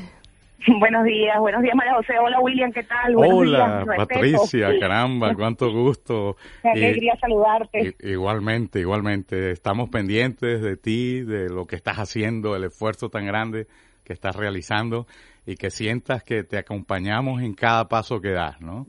Buenos 0.81 1.05
días, 1.05 1.39
buenos 1.39 1.63
días 1.63 1.75
María 1.75 1.95
José. 1.95 2.15
Hola 2.21 2.41
William, 2.41 2.71
¿qué 2.73 2.83
tal? 2.83 3.15
Buenos 3.15 3.39
Hola, 3.39 3.59
días, 3.59 3.87
respeto. 3.87 4.09
Patricia, 4.09 4.69
caramba, 4.81 5.35
cuánto 5.35 5.73
gusto. 5.73 6.37
Qué 6.63 6.69
alegría 6.69 7.17
saludarte. 7.21 7.95
igualmente, 8.01 8.81
igualmente. 8.81 9.51
Estamos 9.53 9.89
pendientes 9.89 10.61
de 10.61 10.77
ti, 10.77 11.23
de 11.23 11.49
lo 11.49 11.67
que 11.67 11.77
estás 11.77 11.97
haciendo, 11.97 12.55
el 12.55 12.65
esfuerzo 12.65 13.09
tan 13.09 13.25
grande 13.25 13.67
que 14.05 14.13
estás 14.13 14.37
realizando 14.37 15.07
y 15.47 15.55
que 15.57 15.71
sientas 15.71 16.23
que 16.23 16.45
te 16.45 16.59
acompañamos 16.59 17.41
en 17.41 17.55
cada 17.55 17.89
paso 17.89 18.21
que 18.21 18.31
das, 18.31 18.61
¿no? 18.61 18.87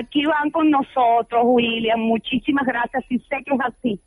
Aquí 0.00 0.26
van 0.26 0.50
con 0.50 0.70
nosotros, 0.70 1.42
William. 1.44 2.00
Muchísimas 2.00 2.66
gracias. 2.66 3.04
Y 3.08 3.18
sé 3.20 3.36
que 3.44 3.54
es 3.54 3.60
así. 3.60 4.00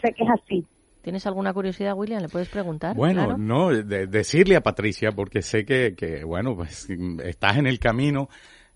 Sé 0.00 0.12
que 0.14 0.22
es 0.22 0.30
así. 0.30 0.64
¿Tienes 1.02 1.26
alguna 1.26 1.52
curiosidad, 1.52 1.94
William? 1.94 2.20
¿Le 2.22 2.28
puedes 2.28 2.48
preguntar? 2.48 2.94
Bueno, 2.94 3.24
Claro. 3.24 3.38
no, 3.38 3.70
de- 3.70 4.06
decirle 4.06 4.56
a 4.56 4.60
Patricia, 4.62 5.12
porque 5.12 5.42
sé 5.42 5.64
que, 5.64 5.94
que, 5.96 6.24
bueno, 6.24 6.54
pues 6.56 6.88
estás 7.24 7.56
en 7.56 7.66
el 7.66 7.78
camino 7.78 8.28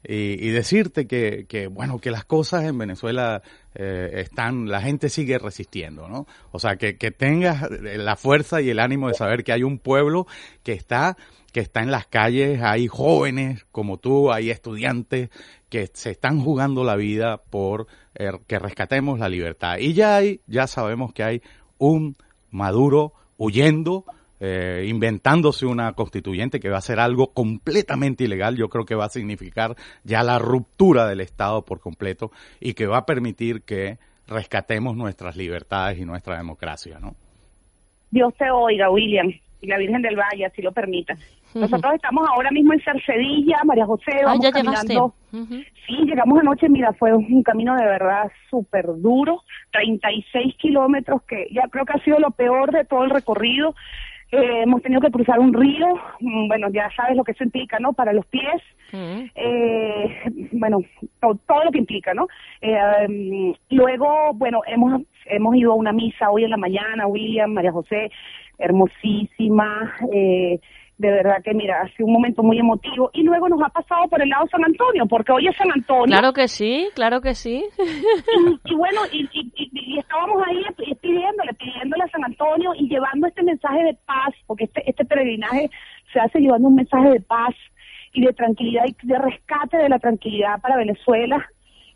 y, 0.07 0.51
decirte 0.51 1.07
que, 1.07 1.47
que, 1.49 1.67
bueno, 1.67 1.99
que 1.99 2.11
las 2.11 2.25
cosas 2.27 2.65
en 2.65 2.77
Venezuela 2.77 3.41
eh, 3.75 4.11
están, 4.17 4.69
la 4.69 4.83
gente 4.83 5.09
sigue 5.09 5.39
resistiendo, 5.39 6.09
¿no? 6.09 6.27
O 6.53 6.59
sea, 6.59 6.77
que, 6.77 6.99
que 6.99 7.11
tengas 7.11 7.67
la 7.71 8.17
fuerza 8.17 8.61
y 8.61 8.69
el 8.69 8.81
ánimo 8.81 9.09
de 9.09 9.15
saber 9.15 9.45
que 9.45 9.53
hay 9.53 9.63
un 9.63 9.79
pueblo 9.79 10.27
que 10.63 10.73
está 10.73 11.17
que 11.53 11.61
está 11.61 11.83
en 11.83 11.93
las 11.93 12.09
calles, 12.09 12.61
hay 12.63 12.89
jóvenes 12.89 13.65
como 13.71 13.99
tú, 13.99 14.33
hay 14.33 14.51
estudiantes 14.51 15.31
que 15.69 15.89
se 15.95 16.11
están 16.11 16.41
jugando 16.41 16.83
la 16.83 16.97
vida 16.97 17.37
por 17.49 17.87
eh, 18.17 18.33
que 18.49 18.59
rescatemos 18.59 19.21
la 19.21 19.29
libertad. 19.29 19.79
Y 19.79 19.93
ya 19.95 20.17
hay, 20.17 20.41
ya 20.49 20.67
sabemos 20.67 21.13
que 21.13 21.23
hay 21.23 21.43
un 21.79 22.17
Maduro 22.51 23.13
huyendo, 23.37 24.05
eh, 24.41 24.85
inventándose 24.87 25.67
una 25.67 25.93
constituyente 25.93 26.61
que 26.61 26.69
va 26.69 26.79
a 26.79 26.83
ser 26.83 27.01
algo 27.01 27.33
completamente 27.33 28.25
ilegal, 28.25 28.57
yo 28.57 28.69
creo 28.69 28.85
que 28.85 28.95
va 28.95 29.07
a 29.07 29.09
significar 29.09 29.75
ya 30.05 30.23
la 30.23 30.39
ruptura 30.39 31.07
del 31.07 31.21
Estado 31.21 31.63
por 31.63 31.81
completo 31.81 32.31
y 32.61 32.75
que 32.75 32.87
va 32.87 32.99
a 32.99 33.07
permitir 33.07 33.63
que 33.63 33.99
rescatemos 34.29 34.97
nuestras 34.97 35.37
libertades 35.37 35.99
y 35.99 36.05
nuestra 36.05 36.37
democracia, 36.37 36.99
¿no? 37.01 37.15
Dios 38.11 38.33
te 38.39 38.51
oiga, 38.51 38.91
William, 38.91 39.33
y 39.61 39.67
la 39.67 39.79
Virgen 39.79 40.03
del 40.03 40.17
Valle, 40.17 40.47
así 40.47 40.63
lo 40.63 40.73
permita. 40.73 41.17
Nosotros 41.55 41.95
estamos 41.95 42.29
ahora 42.29 42.51
mismo 42.51 42.73
en 42.73 42.81
Cercedilla, 42.81 43.59
María 43.64 43.87
José, 43.87 44.11
Ah, 44.23 44.27
vamos 44.27 44.45
ya 44.45 44.51
caminando. 44.53 45.14
llegaste. 45.33 45.37
Ujú. 45.37 45.64
Sí, 45.87 45.97
llegamos 46.05 46.38
anoche, 46.40 46.69
mira, 46.69 46.93
fue 46.95 47.12
un 47.14 47.43
camino 47.43 47.75
de 47.77 47.85
verdad 47.85 48.31
súper 48.51 48.87
duro, 48.99 49.43
36 49.73 50.55
kilómetros, 50.57 51.23
que 51.25 51.47
ya 51.53 51.62
creo 51.71 51.85
que 51.85 51.93
ha 51.93 52.03
sido 52.05 52.19
lo 52.19 52.31
peor 52.33 52.73
de 52.73 52.85
todo 52.85 53.05
el 53.05 53.11
recorrido. 53.11 53.75
Eh, 54.33 54.62
hemos 54.62 54.83
tenido 54.83 55.01
que 55.01 55.11
cruzar 55.12 55.38
un 55.38 55.53
río, 55.53 55.87
mm, 56.21 56.49
bueno, 56.49 56.69
ya 56.73 56.90
sabes 56.97 57.17
lo 57.17 57.23
que 57.23 57.33
eso 57.33 57.45
implica, 57.45 57.79
¿no? 57.79 57.93
Para 57.93 58.12
los 58.12 58.27
pies, 58.27 58.61
eh, 59.37 60.49
bueno, 60.53 60.79
to- 61.21 61.38
todo 61.47 61.64
lo 61.64 61.71
que 61.71 61.79
implica, 61.79 62.14
¿no? 62.14 62.27
Eh, 62.61 63.53
luego, 63.71 64.33
bueno, 64.35 64.61
hemos 64.67 65.03
hemos 65.27 65.57
ido 65.57 65.73
a 65.73 65.77
una 65.77 65.93
misa 65.93 66.31
hoy 66.31 66.45
en 66.45 66.51
la 66.51 66.57
mañana, 66.57 67.07
William, 67.07 67.51
María 67.53 67.73
José, 67.73 68.11
hermosísima, 68.59 69.95
eh, 70.12 70.59
de 70.96 71.11
verdad 71.11 71.42
que 71.44 71.52
mira, 71.54 71.80
ha 71.83 71.88
sido 71.96 72.07
un 72.07 72.12
momento 72.14 72.42
muy 72.42 72.59
emotivo 72.59 73.11
y 73.14 73.22
luego 73.24 73.48
nos 73.48 73.61
ha 73.62 73.68
pasado 73.68 74.07
por 74.09 74.22
el 74.22 74.28
lado 74.28 74.46
San 74.48 74.64
Antonio, 74.64 75.07
porque 75.07 75.33
hoy 75.33 75.48
es 75.48 75.57
San 75.57 75.70
Antonio. 75.72 76.07
Claro 76.07 76.33
que 76.33 76.46
sí, 76.48 76.88
claro 76.94 77.20
que 77.20 77.35
sí. 77.35 77.64
Y, 77.78 78.61
y 78.72 78.74
bueno, 78.74 79.00
y, 79.12 79.22
y- 79.33 79.52
y- 79.57 79.70
y 79.94 79.98
estábamos 79.98 80.42
ahí 80.46 80.62
pidiéndole, 81.00 81.52
pidiéndole 81.54 82.04
a 82.04 82.09
San 82.09 82.24
Antonio 82.24 82.72
y 82.76 82.88
llevando 82.88 83.26
este 83.26 83.42
mensaje 83.42 83.83
de 83.85 83.94
paz, 84.07 84.35
porque 84.46 84.64
este, 84.64 84.88
este 84.88 85.04
peregrinaje 85.04 85.68
se 86.12 86.20
hace 86.20 86.38
llevando 86.40 86.68
un 86.68 86.76
mensaje 86.76 87.11
de 87.11 87.20
paz 87.20 87.54
y 88.12 88.24
de 88.24 88.33
tranquilidad 88.33 88.85
y 88.87 89.07
de 89.07 89.18
rescate 89.18 89.76
de 89.76 89.88
la 89.88 89.98
tranquilidad 89.98 90.61
para 90.61 90.76
Venezuela. 90.76 91.44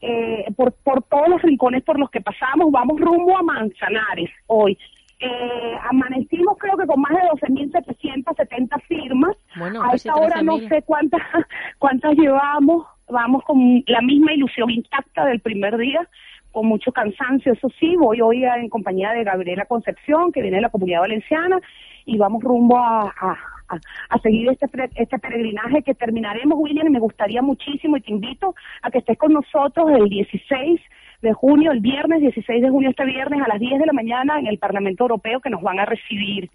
eh, 0.00 0.44
por, 0.56 0.72
por 0.84 1.02
todos 1.04 1.28
los 1.28 1.42
rincones 1.42 1.82
por 1.82 1.98
los 1.98 2.08
que 2.10 2.20
pasamos, 2.20 2.70
vamos 2.70 3.00
rumbo 3.00 3.36
a 3.36 3.42
Manzanares 3.42 4.30
hoy. 4.46 4.78
Eh, 5.20 5.74
amanecimos 5.90 6.56
creo 6.58 6.76
que 6.76 6.86
con 6.86 7.00
más 7.00 7.12
de 7.12 7.28
12.770 7.48 8.80
firmas. 8.82 9.36
Bueno, 9.56 9.82
a 9.82 9.92
esta 9.94 10.14
hora 10.14 10.42
no 10.42 10.58
13.000. 10.58 10.68
sé 10.68 10.82
cuántas 10.82 11.20
cuántas 11.78 12.14
llevamos. 12.16 12.86
Vamos 13.10 13.42
con 13.44 13.82
la 13.86 14.00
misma 14.02 14.32
ilusión 14.34 14.70
intacta 14.70 15.24
del 15.24 15.40
primer 15.40 15.76
día, 15.78 16.06
con 16.52 16.66
mucho 16.66 16.92
cansancio. 16.92 17.52
Eso 17.54 17.68
sí, 17.80 17.96
voy 17.96 18.20
hoy 18.20 18.44
en 18.44 18.68
compañía 18.68 19.12
de 19.12 19.24
Gabriela 19.24 19.64
Concepción, 19.64 20.30
que 20.30 20.42
viene 20.42 20.58
de 20.58 20.62
la 20.62 20.68
Comunidad 20.70 21.00
Valenciana, 21.00 21.58
y 22.04 22.18
vamos 22.18 22.42
rumbo 22.44 22.76
a, 22.78 23.04
a, 23.04 23.36
a- 23.68 23.80
a 24.10 24.18
seguir 24.20 24.48
este, 24.50 24.66
este 24.94 25.18
peregrinaje 25.18 25.82
que 25.82 25.94
terminaremos, 25.94 26.58
William, 26.60 26.86
y 26.86 26.90
me 26.90 27.00
gustaría 27.00 27.40
muchísimo 27.42 27.96
y 27.96 28.02
te 28.02 28.12
invito 28.12 28.54
a 28.82 28.90
que 28.90 28.98
estés 28.98 29.16
con 29.18 29.32
nosotros 29.32 29.90
el 29.90 30.08
16 30.08 30.80
de 31.22 31.32
junio, 31.32 31.72
el 31.72 31.80
viernes 31.80 32.20
16 32.20 32.62
de 32.62 32.70
junio, 32.70 32.90
este 32.90 33.04
viernes 33.04 33.40
a 33.42 33.48
las 33.48 33.58
10 33.60 33.78
de 33.80 33.86
la 33.86 33.92
mañana 33.92 34.38
en 34.38 34.46
el 34.46 34.58
Parlamento 34.58 35.04
Europeo 35.04 35.40
que 35.40 35.50
nos 35.50 35.62
van 35.62 35.80
a 35.80 35.84
recibir. 35.84 36.50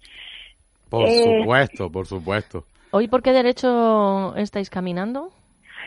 Por 0.88 1.06
Eh, 1.08 1.40
supuesto, 1.40 1.90
por 1.90 2.06
supuesto. 2.06 2.64
¿Hoy 2.90 3.08
por 3.08 3.22
qué 3.22 3.32
derecho 3.32 4.34
estáis 4.36 4.70
caminando? 4.70 5.30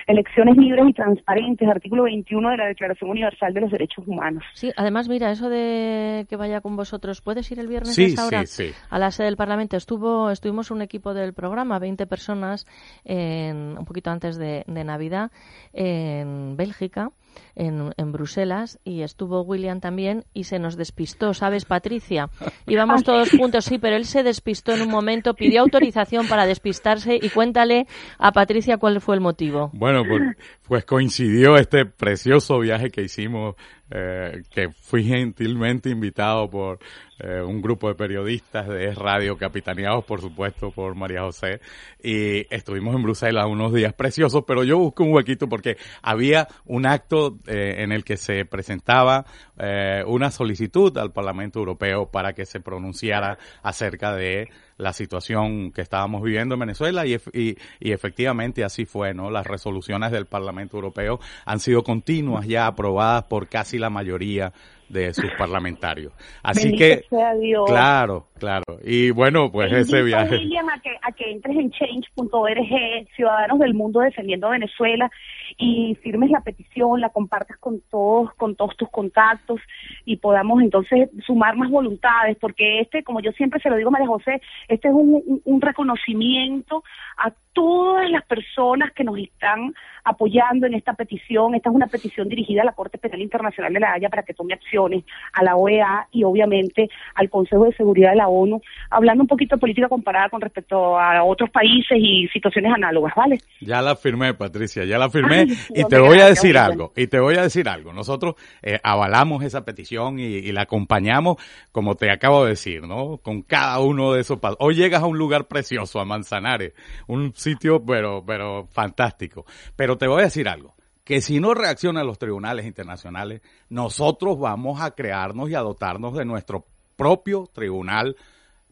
Elecciones 0.05 0.55
libres 0.55 0.85
y 0.87 0.93
transparentes, 0.93 1.67
artículo 1.67 2.03
21 2.03 2.51
de 2.51 2.57
la 2.57 2.65
Declaración 2.67 3.09
Universal 3.09 3.53
de 3.53 3.59
los 3.61 3.71
Derechos 3.71 4.07
Humanos. 4.07 4.43
Sí, 4.53 4.71
además, 4.77 5.09
mira, 5.09 5.31
eso 5.31 5.49
de 5.49 6.25
que 6.29 6.37
vaya 6.37 6.61
con 6.61 6.77
vosotros, 6.77 7.21
¿puedes 7.21 7.51
ir 7.51 7.59
el 7.59 7.67
viernes 7.67 7.95
Sí, 7.95 8.03
a 8.03 8.07
esa 8.07 8.27
hora? 8.27 8.45
sí, 8.45 8.67
sí. 8.67 8.73
A 8.89 8.99
la 8.99 9.11
sede 9.11 9.25
del 9.27 9.35
Parlamento. 9.37 9.75
Estuvo, 9.75 10.29
estuvimos 10.29 10.71
un 10.71 10.81
equipo 10.81 11.13
del 11.13 11.33
programa, 11.33 11.79
20 11.79 12.05
personas, 12.07 12.65
en, 13.03 13.77
un 13.77 13.85
poquito 13.85 14.09
antes 14.09 14.37
de, 14.37 14.63
de 14.67 14.83
Navidad, 14.85 15.29
en 15.73 16.55
Bélgica, 16.55 17.09
en, 17.56 17.93
en 17.97 18.12
Bruselas, 18.12 18.80
y 18.84 19.02
estuvo 19.02 19.41
William 19.41 19.80
también, 19.80 20.26
y 20.34 20.45
se 20.45 20.60
nos 20.60 20.78
despistó, 20.78 21.34
¿sabes, 21.34 21.65
Patricia? 21.65 22.30
Íbamos 22.67 23.04
todos 23.04 23.30
juntos, 23.32 23.65
sí, 23.65 23.78
pero 23.78 23.95
él 23.95 24.06
se 24.06 24.23
despistó 24.23 24.73
en 24.73 24.82
un 24.82 24.89
momento, 24.89 25.34
pidió 25.34 25.62
autorización 25.62 26.28
para 26.28 26.45
despistarse, 26.45 27.19
y 27.21 27.30
cuéntale 27.30 27.88
a 28.17 28.32
Patricia 28.32 28.78
cuál 28.78 29.02
fue 29.02 29.15
el 29.15 29.21
motivo. 29.21 29.69
Bueno, 29.73 30.04
pues, 30.08 30.21
pues 30.67 30.86
coincidió 30.86 31.58
este 31.58 31.86
precioso 31.86 32.60
viaje 32.60 32.89
que 32.89 33.01
hicimos, 33.01 33.56
eh, 33.89 34.43
que 34.51 34.69
fui 34.69 35.03
gentilmente 35.03 35.89
invitado 35.89 36.49
por 36.49 36.80
eh, 37.19 37.41
un 37.41 37.62
grupo 37.62 37.88
de 37.88 37.95
periodistas 37.95 38.67
de 38.67 38.93
Radio, 38.93 39.38
capitaneados 39.38 40.03
por 40.06 40.21
supuesto 40.21 40.71
por 40.71 40.93
María 40.95 41.21
José, 41.21 41.62
y 42.03 42.45
estuvimos 42.53 42.95
en 42.95 43.03
Bruselas 43.03 43.47
unos 43.47 43.73
días 43.73 43.93
preciosos, 43.93 44.43
pero 44.45 44.63
yo 44.63 44.77
busqué 44.77 45.03
un 45.03 45.13
huequito 45.13 45.47
porque 45.47 45.77
había 46.01 46.47
un 46.65 46.86
acto 46.86 47.39
eh, 47.47 47.75
en 47.80 47.91
el 47.91 48.03
que 48.03 48.17
se 48.17 48.45
presentaba 48.45 49.25
eh, 49.58 50.03
una 50.06 50.30
solicitud 50.32 50.95
al 50.97 51.12
Parlamento 51.12 51.60
Europeo 51.60 52.12
para 52.12 52.34
que 52.34 52.45
se 52.45 52.60
pronunciara 52.60 53.38
acerca 53.63 54.13
de 54.13 54.49
la 54.77 54.93
situación 54.93 55.71
que 55.71 55.81
estábamos 55.81 56.21
viviendo 56.21 56.55
en 56.55 56.59
Venezuela 56.59 57.05
y, 57.05 57.15
y, 57.33 57.57
y 57.79 57.91
efectivamente 57.91 58.63
así 58.63 58.85
fue, 58.85 59.13
¿no? 59.13 59.31
Las 59.31 59.47
resoluciones 59.47 60.11
del 60.11 60.25
Parlamento 60.25 60.77
Europeo 60.77 61.19
han 61.45 61.59
sido 61.59 61.83
continuas 61.83 62.47
ya 62.47 62.67
aprobadas 62.67 63.23
por 63.23 63.47
casi 63.47 63.77
la 63.77 63.89
mayoría 63.89 64.53
de 64.89 65.13
sus 65.13 65.31
parlamentarios. 65.37 66.13
Así 66.43 66.75
que, 66.75 67.03
sea 67.09 67.35
Dios. 67.35 67.65
claro, 67.67 68.27
claro. 68.39 68.63
Y 68.83 69.11
bueno, 69.11 69.51
pues 69.51 69.71
ese 69.71 70.01
viaje. 70.01 70.35
A 70.35 70.79
que, 70.79 70.89
a 71.01 71.11
que 71.11 71.31
entres 71.31 71.57
en 71.57 71.71
change.org, 71.71 73.07
Ciudadanos 73.15 73.59
del 73.59 73.73
Mundo 73.73 73.99
Defendiendo 73.99 74.49
Venezuela, 74.49 75.09
y 75.57 75.95
firmes 76.03 76.29
la 76.29 76.41
petición, 76.41 77.01
la 77.01 77.09
compartas 77.09 77.57
con 77.57 77.81
todos, 77.89 78.33
con 78.35 78.55
todos 78.55 78.77
tus 78.77 78.89
contactos, 78.89 79.59
y 80.05 80.17
podamos 80.17 80.61
entonces 80.61 81.09
sumar 81.25 81.55
más 81.57 81.69
voluntades, 81.69 82.37
porque 82.39 82.79
este, 82.81 83.03
como 83.03 83.21
yo 83.21 83.31
siempre 83.31 83.59
se 83.59 83.69
lo 83.69 83.75
digo 83.75 83.89
a 83.89 83.91
María 83.91 84.07
José, 84.07 84.41
este 84.67 84.87
es 84.87 84.93
un, 84.93 85.21
un- 85.25 85.41
un 85.45 85.61
reconocimiento 85.61 86.83
a 87.17 87.31
todas 87.53 88.07
las 88.11 88.23
personas 88.25 88.93
que 88.93 89.03
nos 89.03 89.17
están 89.17 89.73
apoyando 90.03 90.67
en 90.67 90.75
esta 90.75 90.93
petición. 90.93 91.55
Esta 91.55 91.69
es 91.69 91.75
una 91.75 91.87
petición 91.87 92.29
dirigida 92.29 92.61
a 92.61 92.65
la 92.65 92.73
Corte 92.73 92.99
Penal 92.99 93.19
Internacional 93.19 93.73
de 93.73 93.79
la 93.79 93.93
Haya 93.93 94.09
para 94.09 94.21
que 94.21 94.35
tome 94.35 94.53
acciones, 94.53 95.03
a 95.33 95.43
la 95.43 95.55
OEA 95.55 96.07
y 96.11 96.23
obviamente 96.23 96.87
al 97.15 97.31
Consejo 97.31 97.65
de 97.65 97.73
Seguridad 97.73 98.11
de 98.11 98.17
la 98.17 98.27
ONU, 98.27 98.61
hablando 98.91 99.23
un 99.23 99.27
poquito 99.27 99.55
de 99.55 99.59
política 99.59 99.89
comparada 99.89 100.29
con 100.29 100.39
respecto 100.39 100.99
a 100.99 101.23
otros 101.23 101.49
países 101.49 101.97
y 101.99 102.27
situaciones 102.27 102.71
análogas, 102.73 103.13
¿vale? 103.15 103.39
Ya 103.59 103.81
la 103.81 103.95
firmé, 103.95 104.35
Patricia, 104.35 104.85
ya 104.85 104.99
la 104.99 105.09
firmé. 105.09 105.46
Y 105.75 105.83
te 105.86 105.99
voy 105.99 106.19
a 106.19 106.27
decir 106.27 106.57
algo, 106.57 106.93
y 106.95 107.07
te 107.07 107.19
voy 107.19 107.36
a 107.36 107.43
decir 107.43 107.67
algo. 107.69 107.93
Nosotros 107.93 108.36
eh, 108.62 108.79
avalamos 108.83 109.43
esa 109.43 109.63
petición 109.63 110.19
y, 110.19 110.23
y 110.23 110.51
la 110.51 110.63
acompañamos, 110.63 111.38
como 111.71 111.95
te 111.95 112.12
acabo 112.12 112.43
de 112.43 112.51
decir, 112.51 112.83
¿no? 112.83 113.17
Con 113.17 113.41
cada 113.41 113.79
uno 113.79 114.13
de 114.13 114.21
esos 114.21 114.39
pasos. 114.39 114.57
Hoy 114.60 114.75
llegas 114.75 115.03
a 115.03 115.07
un 115.07 115.17
lugar 115.17 115.47
precioso, 115.47 115.99
a 115.99 116.05
Manzanares, 116.05 116.73
un 117.07 117.33
sitio, 117.36 117.83
pero, 117.83 118.23
pero 118.25 118.67
fantástico. 118.71 119.45
Pero 119.75 119.97
te 119.97 120.07
voy 120.07 120.21
a 120.21 120.25
decir 120.25 120.47
algo. 120.47 120.75
Que 121.03 121.21
si 121.21 121.39
no 121.39 121.53
reaccionan 121.53 122.05
los 122.05 122.19
tribunales 122.19 122.65
internacionales, 122.65 123.41
nosotros 123.69 124.38
vamos 124.39 124.81
a 124.81 124.91
crearnos 124.91 125.49
y 125.49 125.55
a 125.55 125.62
dotarnos 125.62 126.13
de 126.15 126.25
nuestro 126.25 126.65
propio 126.97 127.49
tribunal 127.53 128.17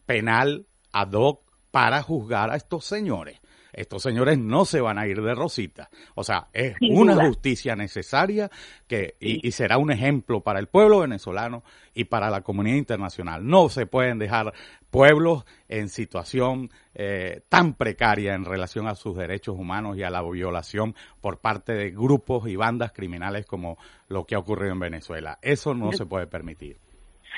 penal 0.04 0.66
ad 0.92 1.12
hoc 1.12 1.40
para 1.70 2.02
juzgar 2.02 2.50
a 2.50 2.56
estos 2.56 2.84
señores. 2.84 3.40
Estos 3.76 4.02
señores 4.02 4.38
no 4.38 4.64
se 4.64 4.80
van 4.80 4.98
a 4.98 5.06
ir 5.06 5.20
de 5.22 5.34
rosita. 5.34 5.90
O 6.14 6.24
sea, 6.24 6.48
es 6.52 6.74
Sin 6.78 6.98
una 6.98 7.14
duda. 7.14 7.26
justicia 7.28 7.76
necesaria 7.76 8.50
que, 8.86 9.16
y, 9.20 9.46
y 9.46 9.52
será 9.52 9.78
un 9.78 9.92
ejemplo 9.92 10.40
para 10.40 10.58
el 10.58 10.66
pueblo 10.66 11.00
venezolano 11.00 11.62
y 11.94 12.04
para 12.04 12.30
la 12.30 12.40
comunidad 12.40 12.76
internacional. 12.76 13.46
No 13.46 13.68
se 13.68 13.86
pueden 13.86 14.18
dejar 14.18 14.52
pueblos 14.90 15.44
en 15.68 15.88
situación 15.90 16.70
eh, 16.94 17.42
tan 17.50 17.74
precaria 17.74 18.34
en 18.34 18.44
relación 18.46 18.86
a 18.88 18.94
sus 18.94 19.16
derechos 19.16 19.56
humanos 19.58 19.96
y 19.98 20.02
a 20.02 20.10
la 20.10 20.22
violación 20.22 20.94
por 21.20 21.38
parte 21.40 21.74
de 21.74 21.90
grupos 21.90 22.48
y 22.48 22.56
bandas 22.56 22.92
criminales 22.92 23.44
como 23.44 23.76
lo 24.08 24.24
que 24.24 24.34
ha 24.34 24.38
ocurrido 24.38 24.72
en 24.72 24.80
Venezuela. 24.80 25.38
Eso 25.42 25.74
no 25.74 25.92
se 25.92 26.06
puede 26.06 26.26
permitir. 26.26 26.78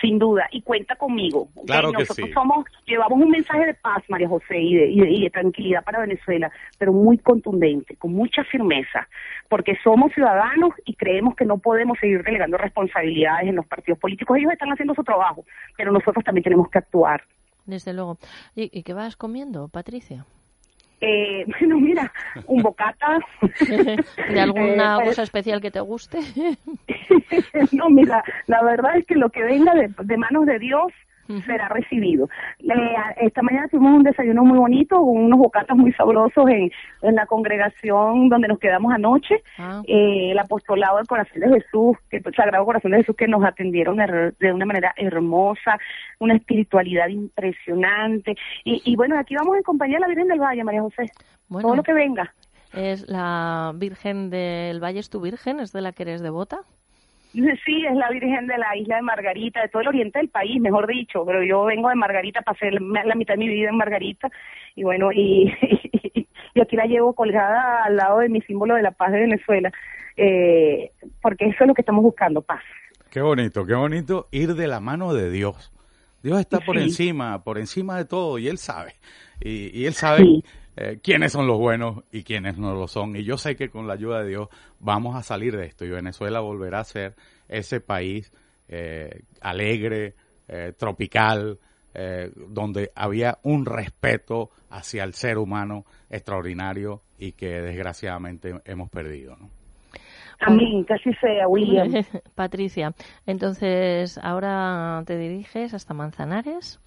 Sin 0.01 0.19
duda, 0.19 0.49
y 0.51 0.63
cuenta 0.63 0.97
conmigo. 0.97 1.49
Claro 1.67 1.91
que 1.93 1.99
Nosotros 2.01 2.27
sí. 2.29 2.33
somos, 2.33 2.65
llevamos 2.87 3.21
un 3.21 3.31
mensaje 3.31 3.67
de 3.67 3.75
paz, 3.75 4.03
María 4.09 4.29
José, 4.29 4.59
y 4.59 4.75
de, 4.77 4.87
y 4.91 5.01
de- 5.01 5.11
y 5.11 5.23
de 5.25 5.31
tranquilidad 5.31 5.85
para 5.85 6.01
Venezuela, 6.01 6.51
pero 6.79 6.93
muy 6.93 7.19
contundente, 7.19 7.97
con 7.97 8.13
mucha 8.13 8.45
firmeza, 8.45 9.09
porque 9.49 9.77
somos 9.83 10.13
ciudadanos 10.13 10.73
y 10.85 10.95
creemos 10.95 11.35
que 11.37 11.45
no 11.45 11.59
podemos 11.59 11.99
seguir 11.99 12.23
delegando 12.23 12.57
responsabilidades 12.59 13.49
en 13.49 13.57
los 13.57 13.67
partidos 13.67 13.99
políticos. 13.99 14.37
Ellos 14.39 14.53
están 14.53 14.71
haciendo 14.73 14.95
su 14.95 15.05
trabajo, 15.05 15.45
pero 15.77 15.93
nosotros 15.93 16.25
también 16.25 16.45
tenemos 16.45 16.69
que 16.71 16.79
actuar. 16.79 17.23
Desde 17.67 17.93
luego. 17.93 18.17
¿Y, 18.57 18.71
y 18.79 18.83
qué 18.83 18.95
vas 18.95 19.17
comiendo, 19.17 19.69
Patricia? 19.69 20.25
Eh, 21.01 21.45
bueno, 21.61 21.79
mira, 21.79 22.13
un 22.47 22.63
bocata. 22.63 23.19
¿De 24.29 24.41
alguna 24.41 24.95
Eh, 24.95 24.97
pues, 24.97 25.09
cosa 25.11 25.23
especial 25.23 25.61
que 25.61 25.71
te 25.71 25.81
guste? 25.81 26.19
no, 27.73 27.89
mira, 27.91 28.23
la 28.47 28.63
verdad 28.63 28.97
es 28.97 29.07
que 29.07 29.15
lo 29.15 29.31
que 29.31 29.43
venga 29.43 29.75
de, 29.75 29.91
de 30.03 30.17
manos 30.17 30.47
de 30.47 30.59
Dios 30.59 30.93
será 31.45 31.69
recibido. 31.69 32.29
Eh, 32.59 32.95
esta 33.19 33.43
mañana 33.43 33.69
tuvimos 33.69 33.99
un 33.99 34.03
desayuno 34.03 34.45
muy 34.45 34.59
bonito, 34.59 35.01
unos 35.01 35.39
bocatas 35.39 35.77
muy 35.77 35.93
sabrosos 35.93 36.49
en, 36.49 36.71
en 37.03 37.15
la 37.15 37.27
congregación 37.27 38.29
donde 38.29 38.49
nos 38.49 38.59
quedamos 38.59 38.93
anoche. 38.93 39.43
Ah. 39.59 39.83
Eh, 39.87 40.33
el 40.33 40.39
apostolado 40.39 40.97
del 40.97 41.07
corazón 41.07 41.41
de 41.41 41.49
Jesús, 41.49 41.97
que 42.11 42.19
el 42.19 42.35
Sagrado 42.35 42.65
Corazón 42.65 42.93
de 42.93 42.99
Jesús, 42.99 43.17
que 43.17 43.29
nos 43.29 43.45
atendieron 43.45 43.97
de 43.97 44.53
una 44.53 44.67
manera 44.67 44.95
hermosa, 44.97 45.79
una 46.19 46.35
espiritualidad 46.35 47.09
impresionante. 47.09 48.35
Y, 48.65 48.83
y 48.85 48.97
bueno, 48.97 49.19
aquí 49.19 49.35
vamos 49.35 49.57
en 49.57 49.63
compañía 49.63 49.97
de 49.97 50.01
la 50.01 50.09
Virgen 50.09 50.29
del 50.29 50.41
Valle, 50.41 50.65
María 50.65 50.83
José. 50.83 51.07
Bueno. 51.49 51.69
Todo 51.69 51.77
lo 51.77 51.83
que 51.83 51.93
venga. 51.93 52.33
¿Es 52.75 53.09
la 53.09 53.73
Virgen 53.75 54.31
del 54.31 54.83
Valle? 54.83 55.01
¿Es 55.01 55.11
tu 55.11 55.21
Virgen? 55.21 55.61
¿Es 55.61 55.73
de 55.73 55.81
la 55.81 55.93
que 55.93 56.03
eres 56.03 56.23
devota? 56.23 56.61
Sí, 57.65 57.85
es 57.87 57.95
la 57.95 58.11
Virgen 58.11 58.47
de 58.47 58.59
la 58.59 58.77
isla 58.77 58.97
de 58.97 59.03
Margarita, 59.03 59.61
de 59.63 59.69
todo 59.69 59.83
el 59.83 59.89
oriente 59.89 60.19
del 60.19 60.29
país, 60.29 60.61
mejor 60.61 60.87
dicho, 60.87 61.25
pero 61.27 61.43
yo 61.43 61.65
vengo 61.65 61.89
de 61.89 61.95
Margarita, 61.95 62.43
pasé 62.43 62.71
la 62.71 63.15
mitad 63.15 63.35
de 63.35 63.39
mi 63.39 63.49
vida 63.49 63.69
en 63.71 63.77
Margarita 63.77 64.29
y 64.75 64.83
bueno, 64.85 65.11
y, 65.13 65.53
y 66.55 66.61
aquí 66.61 66.77
la 66.77 66.87
llevo 66.87 67.13
colgada 67.15 67.85
al 67.85 67.97
lado 67.97 68.19
de 68.21 68.29
mi 68.29 68.41
símbolo 68.43 68.75
de 68.75 68.83
la 68.83 68.91
paz 68.93 69.13
de 69.13 69.21
Venezuela, 69.21 69.71
eh, 70.17 70.91
porque 71.23 71.47
eso 71.47 71.59
es 71.65 71.69
lo 71.69 71.75
que 71.75 71.83
estamos 71.83 72.03
buscando, 72.03 72.43
paz. 72.43 72.63
Qué 73.11 73.21
bonito, 73.21 73.65
qué 73.65 73.75
bonito 73.75 74.29
ir 74.33 74.55
de 74.55 74.67
la 74.67 74.81
mano 74.81 75.15
de 75.15 75.31
Dios. 75.31 75.73
Dios 76.23 76.41
está 76.41 76.61
por 76.61 76.77
Sí. 76.77 76.83
encima, 76.83 77.43
por 77.45 77.59
encima 77.59 77.97
de 77.97 78.05
todo 78.05 78.39
y 78.39 78.49
Él 78.49 78.59
sabe. 78.59 78.95
Y, 79.41 79.71
y 79.79 79.87
Él 79.87 79.95
sabe 79.95 80.25
Sí. 80.25 80.45
Eh, 80.81 81.01
quiénes 81.03 81.33
son 81.33 81.49
los 81.49 81.59
buenos 81.59 82.05
y 82.13 82.23
quiénes 82.23 82.57
no 82.57 82.73
lo 82.73 82.87
son. 82.87 83.17
Y 83.17 83.25
yo 83.25 83.37
sé 83.37 83.57
que 83.57 83.69
con 83.69 83.89
la 83.89 83.95
ayuda 83.95 84.23
de 84.23 84.29
Dios 84.29 84.49
vamos 84.79 85.17
a 85.17 85.25
salir 85.25 85.57
de 85.57 85.67
esto 85.67 85.85
y 85.85 85.91
Venezuela 85.91 86.39
volverá 86.39 86.79
a 86.81 86.85
ser 86.85 87.17
ese 87.49 87.81
país 87.81 88.33
eh, 88.69 89.23
alegre, 89.41 90.15
eh, 90.47 90.73
tropical, 90.79 91.59
eh, 91.95 92.31
donde 92.37 92.93
había 92.95 93.39
un 93.43 93.67
respeto 93.67 94.51
hacia 94.71 95.03
el 95.03 95.15
ser 95.15 95.39
humano 95.39 95.85
extraordinario 96.11 97.03
y 97.19 97.33
que 97.33 97.61
desgraciadamente 97.61 98.55
hemos 98.65 98.89
perdido. 98.89 99.37
¿no? 99.37 99.51
Amén, 100.39 100.87
así 100.89 101.13
sea, 101.21 101.49
William. 101.49 101.91
Patricia, 102.37 102.95
entonces 103.27 104.17
ahora 104.23 105.03
te 105.07 105.19
diriges 105.19 105.75
hasta 105.75 105.93
Manzanares 105.93 106.79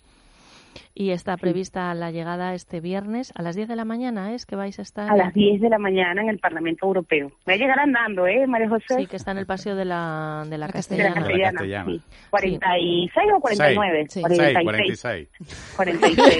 y 0.94 1.12
está 1.12 1.38
prevista 1.38 1.94
la 1.94 2.12
llegada 2.12 2.54
este 2.54 2.80
viernes 2.82 3.32
a 3.36 3.42
las 3.42 3.56
10 3.56 3.68
de 3.68 3.76
la 3.76 3.86
mañana, 3.86 4.34
¿es 4.34 4.46
que 4.46 4.56
vais 4.56 4.78
a 4.80 4.82
estar? 4.82 5.12
A 5.12 5.16
las 5.16 5.34
10 5.34 5.62
de 5.62 5.70
la 5.70 5.78
mañana 5.78 6.22
en 6.22 6.30
el 6.30 6.40
Parlamento 6.40 6.86
Europeo. 6.86 7.32
Voy 7.46 7.56
a 7.56 7.58
llegar 7.58 7.80
andando, 7.80 8.28
¿eh, 8.28 8.46
María 8.48 8.70
José? 8.70 8.96
Sí, 8.98 9.08
que 9.08 9.16
está 9.16 9.32
en 9.32 9.38
el 9.40 9.46
paseo 9.46 9.76
de 9.76 9.86
la, 9.86 10.44
de 10.46 10.58
la 10.58 10.68
de 10.68 10.68
la 10.68 10.68
Castellana. 10.74 11.14
Castellana. 11.16 11.52
Castellana. 11.60 11.92
sí. 11.92 12.02
46 12.30 13.30
o 13.36 13.40
49? 13.40 14.06
Seis, 14.10 14.26
46. 14.64 15.30
46. 15.76 15.76
46. 15.76 16.38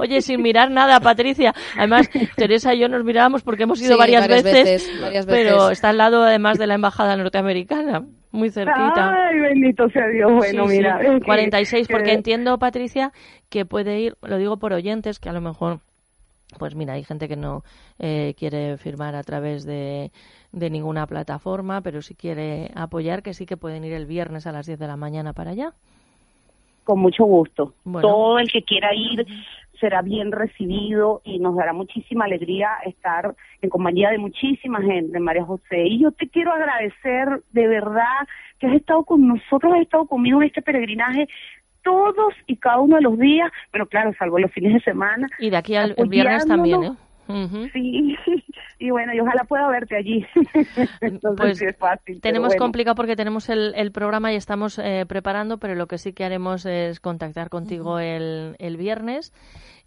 Oye, 0.00 0.20
sin 0.20 0.42
mirar 0.42 0.70
nada, 0.70 1.00
Patricia. 1.00 1.52
Además, 1.76 2.08
Teresa 2.36 2.74
y 2.74 2.80
yo 2.80 2.88
nos 2.88 3.04
mirábamos 3.04 3.42
porque 3.42 3.64
hemos 3.64 3.80
ido 3.80 3.92
Sí, 3.94 3.98
varias, 3.98 4.22
varias 4.22 4.44
veces, 4.44 4.64
veces, 4.64 5.00
varias 5.00 5.26
pero 5.26 5.56
veces. 5.56 5.72
está 5.72 5.88
al 5.90 5.98
lado 5.98 6.22
además 6.22 6.58
de 6.58 6.66
la 6.66 6.74
embajada 6.74 7.16
norteamericana, 7.16 8.04
muy 8.30 8.50
cerquita. 8.50 9.26
Ay, 9.28 9.38
bendito 9.40 9.88
sea 9.90 10.06
Dios. 10.08 10.30
Bueno, 10.32 10.64
Sí, 10.66 10.70
sí. 10.72 10.76
mira. 10.78 11.00
es 11.00 11.10
que- 11.20 11.20
46, 11.26 11.88
porque 11.88 12.04
que- 12.10 12.12
entiendo, 12.14 12.58
Patricia, 12.58 13.12
que 13.48 13.64
puede 13.64 14.00
ir, 14.00 14.16
lo 14.22 14.36
digo 14.38 14.56
por 14.58 14.72
oyentes, 14.72 15.18
que 15.18 15.28
a 15.28 15.32
lo 15.32 15.40
mejor, 15.40 15.80
pues 16.58 16.74
mira, 16.74 16.94
hay 16.94 17.04
gente 17.04 17.28
que 17.28 17.36
no 17.36 17.62
eh, 17.98 18.34
quiere 18.38 18.76
firmar 18.76 19.14
a 19.14 19.22
través 19.22 19.64
de, 19.64 20.10
de 20.52 20.70
ninguna 20.70 21.06
plataforma, 21.06 21.80
pero 21.80 22.00
si 22.02 22.14
quiere 22.14 22.70
apoyar, 22.74 23.22
que 23.22 23.34
sí 23.34 23.44
que 23.46 23.56
pueden 23.56 23.84
ir 23.84 23.92
el 23.92 24.06
viernes 24.06 24.46
a 24.46 24.52
las 24.52 24.66
10 24.66 24.78
de 24.78 24.86
la 24.86 24.96
mañana 24.96 25.32
para 25.32 25.50
allá. 25.50 25.72
Con 26.84 27.00
mucho 27.00 27.24
gusto. 27.24 27.74
Bueno. 27.84 28.06
Todo 28.08 28.38
el 28.38 28.50
que 28.50 28.62
quiera 28.62 28.94
ir 28.94 29.26
será 29.80 30.02
bien 30.02 30.32
recibido 30.32 31.20
y 31.24 31.38
nos 31.38 31.56
dará 31.56 31.72
muchísima 31.72 32.24
alegría 32.24 32.70
estar 32.84 33.34
en 33.62 33.70
compañía 33.70 34.10
de 34.10 34.18
muchísima 34.18 34.82
gente, 34.82 35.18
María 35.20 35.44
José. 35.44 35.86
Y 35.86 36.00
yo 36.00 36.12
te 36.12 36.28
quiero 36.28 36.52
agradecer 36.52 37.42
de 37.52 37.66
verdad 37.66 38.26
que 38.58 38.66
has 38.66 38.74
estado 38.74 39.04
con 39.04 39.26
nosotros, 39.26 39.72
has 39.74 39.82
estado 39.82 40.06
conmigo 40.06 40.40
en 40.42 40.48
este 40.48 40.62
peregrinaje 40.62 41.28
todos 41.82 42.34
y 42.46 42.56
cada 42.56 42.80
uno 42.80 42.96
de 42.96 43.02
los 43.02 43.18
días, 43.18 43.50
pero 43.70 43.86
claro, 43.86 44.12
salvo 44.18 44.38
los 44.38 44.52
fines 44.52 44.74
de 44.74 44.80
semana. 44.80 45.26
Y 45.38 45.50
de 45.50 45.56
aquí 45.56 45.74
al 45.74 45.94
viernes 46.08 46.46
también, 46.46 46.84
¿eh? 46.84 46.92
Sí, 47.72 48.16
y 48.78 48.90
bueno, 48.90 49.12
y 49.14 49.20
ojalá 49.20 49.44
pueda 49.44 49.68
verte 49.68 49.96
allí. 49.96 50.26
Entonces 51.00 51.36
Pues 51.36 51.58
sí 51.58 51.66
es 51.66 51.76
fácil. 51.76 52.20
Tenemos 52.20 52.48
bueno. 52.48 52.62
complicado 52.64 52.94
porque 52.94 53.16
tenemos 53.16 53.48
el, 53.48 53.74
el 53.76 53.92
programa 53.92 54.32
y 54.32 54.36
estamos 54.36 54.78
eh, 54.78 55.04
preparando, 55.06 55.58
pero 55.58 55.74
lo 55.74 55.86
que 55.86 55.98
sí 55.98 56.12
que 56.12 56.24
haremos 56.24 56.64
es 56.66 57.00
contactar 57.00 57.50
contigo 57.50 57.98
el, 57.98 58.56
el 58.58 58.76
viernes 58.76 59.32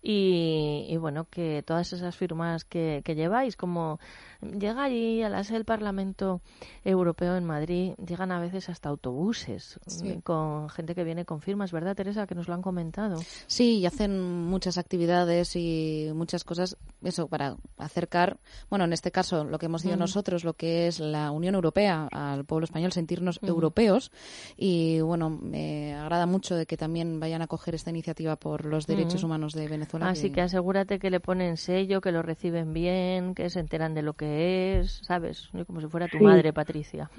y, 0.02 0.86
y 0.90 0.98
bueno, 0.98 1.28
que 1.30 1.64
todas 1.66 1.94
esas 1.94 2.16
firmas 2.16 2.66
que, 2.66 3.02
que 3.06 3.16
lleváis, 3.16 3.56
como 3.56 4.00
llega 4.42 4.84
allí 4.84 5.22
a 5.22 5.30
la 5.30 5.44
sede 5.44 5.58
del 5.60 5.66
Parlamento 5.66 6.42
Europeo 6.84 7.36
en 7.36 7.46
Madrid, 7.46 7.94
llegan 8.06 8.32
a 8.32 8.40
veces 8.40 8.70
hasta 8.70 8.90
autobuses 8.90 9.80
Sí. 9.86 10.20
con 10.24 10.70
gente 10.70 10.96
que 10.96 11.04
viene 11.04 11.26
con 11.26 11.42
firmas, 11.42 11.72
¿verdad, 11.72 11.96
Teresa? 11.96 12.26
Que 12.26 12.34
nos 12.36 12.48
lo 12.48 12.54
han 12.56 12.62
comentado. 12.62 13.20
Sí, 13.48 13.78
y 13.80 13.86
hacen 13.86 14.20
muchas 14.46 14.78
actividades 14.78 15.56
y 15.56 16.10
muchas 16.16 16.44
cosas, 16.44 16.78
eso, 17.04 17.28
para 17.28 17.58
acercar, 17.78 18.38
bueno, 18.70 18.86
en 18.86 18.94
este 18.94 19.12
caso, 19.12 19.44
lo 19.44 19.60
que 19.60 19.68
hemos 19.68 19.82
sido 19.84 19.94
Ujú. 19.94 20.00
nosotros, 20.02 20.44
lo 20.44 20.54
que 20.54 20.88
es 20.88 21.00
la 21.00 21.30
Unión 21.32 21.54
Europea, 21.56 22.08
al 22.12 22.46
pueblo 22.46 22.66
español, 22.66 22.92
sentirnos 22.92 23.40
europeos. 23.44 24.12
Y 24.58 25.02
bueno, 25.02 25.30
me 25.30 25.94
agrada 25.94 26.26
mucho 26.26 26.56
de 26.56 26.66
que 26.66 26.78
también 26.78 27.20
vayan 27.20 27.42
a 27.42 27.48
coger 27.48 27.76
esta 27.76 27.92
iniciativa 27.92 28.36
por 28.36 28.66
los 28.66 28.88
derechos 28.88 29.24
humanos 29.24 29.54
de 29.54 29.68
Venezuela. 29.68 29.91
Así 30.02 30.32
que 30.32 30.42
asegúrate 30.42 31.00
que 31.00 31.10
le 31.10 31.20
ponen 31.20 31.58
sello, 31.58 32.02
que 32.02 32.12
lo 32.12 32.22
reciben 32.22 32.74
bien, 32.74 33.36
que 33.36 33.50
se 33.50 33.60
enteran 33.60 33.94
de 33.94 34.02
lo 34.02 34.14
que 34.14 34.80
es, 34.80 35.00
¿sabes? 35.04 35.50
Como 35.68 35.82
si 35.82 35.88
fuera 35.88 36.08
tu 36.08 36.18
Sí. 36.18 36.24
madre, 36.24 36.54
Patricia. 36.54 37.10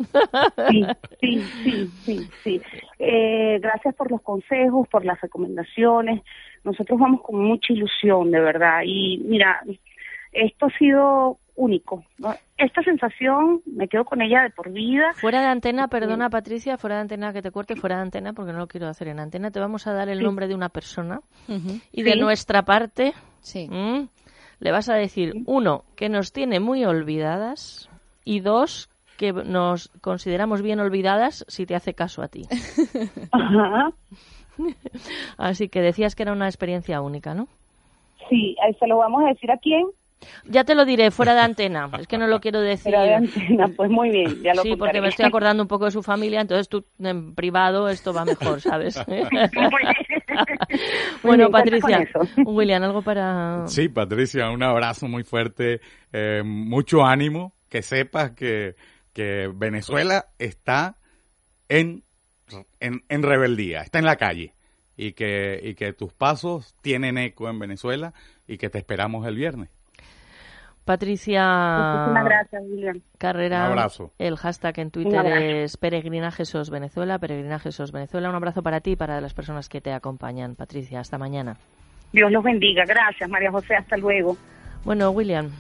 Sí, 0.69 0.85
sí, 1.21 1.43
sí, 1.63 1.91
sí, 2.05 2.31
sí. 2.45 2.63
Eh, 2.99 3.59
gracias 3.61 3.95
por 3.95 4.11
los 4.11 4.23
consejos, 4.23 4.89
por 4.89 5.05
las 5.05 5.21
recomendaciones. 5.21 6.23
Nosotros 6.65 6.99
vamos 6.99 7.21
con 7.23 7.43
mucha 7.43 7.73
ilusión, 7.73 8.31
de 8.31 8.41
verdad. 8.41 8.83
Y 8.85 9.19
mira, 9.25 9.61
esto 10.33 10.67
ha 10.67 10.79
sido 10.79 11.39
único. 11.57 12.05
¿no? 12.19 12.35
Esta 12.57 12.83
sensación, 12.83 13.61
me 13.67 13.89
quedo 13.89 14.05
con 14.05 14.23
ella 14.23 14.43
de 14.43 14.51
por 14.51 14.71
vida. 14.71 15.13
Fuera 15.15 15.41
de 15.41 15.47
antena, 15.49 15.89
perdona 15.89 16.31
Patricia, 16.31 16.79
fuera 16.79 16.97
de 16.97 17.03
antena 17.03 17.33
que 17.33 17.43
te 17.43 17.51
corte, 17.51 17.77
fuera 17.77 17.97
de 17.97 18.03
antena, 18.03 18.33
porque 18.33 18.53
no 18.53 18.59
lo 18.59 18.67
quiero 18.67 18.89
hacer 18.89 19.09
en 19.09 19.21
antena, 19.21 19.51
te 19.51 19.61
vamos 19.61 19.87
a 19.87 19.93
dar 19.93 20.09
el 20.09 20.19
Sí. 20.19 20.25
nombre 20.25 20.49
de 20.49 20.55
una 20.55 20.69
persona 20.69 21.21
y 21.93 22.03
de 22.03 22.17
nuestra 22.17 22.63
parte 22.63 23.13
le 24.61 24.71
vas 24.71 24.89
a 24.89 24.95
decir, 24.95 25.33
uno, 25.47 25.85
que 25.97 26.09
nos 26.09 26.33
tiene 26.33 26.61
muy 26.61 26.85
olvidadas 26.85 27.91
y 28.25 28.41
dos, 28.41 28.89
que 29.19 29.33
nos 29.33 29.89
consideramos 30.01 30.63
bien 30.63 30.79
olvidadas 30.81 31.45
si 31.49 31.67
te 31.67 31.75
hace 31.75 31.95
caso 31.95 32.23
a 32.23 32.29
ti. 32.29 32.43
Ajá. 33.33 33.91
Así 35.39 35.69
que 35.69 35.81
decías 35.81 36.15
que 36.15 36.23
era 36.23 36.33
una 36.33 36.47
experiencia 36.47 37.01
única, 37.01 37.35
¿no? 37.35 37.49
Sí, 38.29 38.57
ahí 38.63 38.75
se 38.75 38.87
lo 38.87 38.99
vamos 38.99 39.25
a 39.25 39.29
decir 39.29 39.51
a 39.51 39.59
quién. 39.59 39.87
Ya 40.45 40.65
te 40.65 40.75
lo 40.75 40.85
diré, 40.85 41.11
fuera 41.11 41.35
de 41.35 41.41
antena. 41.41 41.91
Es 41.99 42.07
que 42.07 42.19
no 42.19 42.27
lo 42.27 42.41
quiero 42.41 42.61
decir. 42.61 42.95
Era 42.95 43.03
de 43.03 43.15
antena. 43.15 43.69
Pues 43.77 43.91
muy 43.91 44.11
bien, 44.11 44.43
ya 44.43 44.55
lo 44.55 44.63
Sí, 44.63 44.77
porque 44.77 45.01
me 45.01 45.09
estoy 45.09 45.27
acordando 45.27 45.63
un 45.63 45.69
poco 45.69 45.87
de 45.87 45.91
su 45.91 46.03
familia, 46.03 46.41
entonces 46.41 46.69
tú 46.69 46.85
en 46.99 47.35
privado 47.35 47.89
esto 47.89 48.13
va 48.13 48.25
mejor, 48.25 48.61
¿sabes? 48.61 49.01
Bueno, 51.23 51.51
Patricia. 51.51 52.09
William, 52.45 52.83
algo 52.83 53.03
para... 53.03 53.67
Sí, 53.67 53.89
Patricia, 53.89 54.51
un 54.51 54.63
abrazo 54.63 55.09
muy 55.09 55.25
fuerte, 55.25 55.81
eh, 56.13 56.43
mucho 56.45 57.05
ánimo, 57.05 57.55
que 57.69 57.83
sepas 57.83 58.33
que, 58.33 58.75
que 59.13 59.51
Venezuela 59.55 60.27
está 60.39 60.97
en, 61.69 62.05
en, 62.81 63.03
en 63.09 63.23
rebeldía, 63.23 63.83
está 63.83 63.99
en 63.99 64.05
la 64.05 64.17
calle 64.17 64.55
y 64.97 65.13
que, 65.13 65.61
y 65.63 65.75
que 65.75 65.93
tus 65.93 66.13
pasos 66.13 66.75
tienen 66.83 67.19
eco 67.19 67.49
en 67.49 67.59
Venezuela 67.59 68.13
y 68.47 68.59
que 68.59 68.71
te 68.71 68.79
esperamos 68.79 69.27
el 69.27 69.37
viernes. 69.37 69.71
Patricia 70.85 71.43
Muchísimas 71.79 72.25
gracias, 72.25 72.63
William. 72.67 73.01
Carrera. 73.19 73.67
Un 73.67 73.79
abrazo. 73.79 74.11
El 74.19 74.37
hashtag 74.37 74.81
en 74.81 74.91
Twitter 74.91 75.25
es 75.27 75.77
Peregrinaje 75.77 76.45
SOS 76.45 76.71
Venezuela, 76.71 77.19
Peregrinaje 77.19 77.71
SOS 77.71 77.93
Venezuela. 77.93 78.29
Un 78.29 78.35
abrazo 78.35 78.63
para 78.63 78.81
ti 78.81 78.93
y 78.93 78.97
para 78.97 79.21
las 79.21 79.33
personas 79.33 79.69
que 79.69 79.81
te 79.81 79.93
acompañan. 79.93 80.57
Patricia, 80.57 81.01
hasta 81.01 81.19
mañana. 81.19 81.57
Dios 82.13 82.33
los 82.33 82.43
bendiga. 82.43 82.85
Gracias, 82.85 83.31
María 83.31 83.51
José. 83.53 83.77
Hasta 83.77 83.97
luego. 83.97 84.37
Bueno, 84.85 85.11
William, 85.11 85.51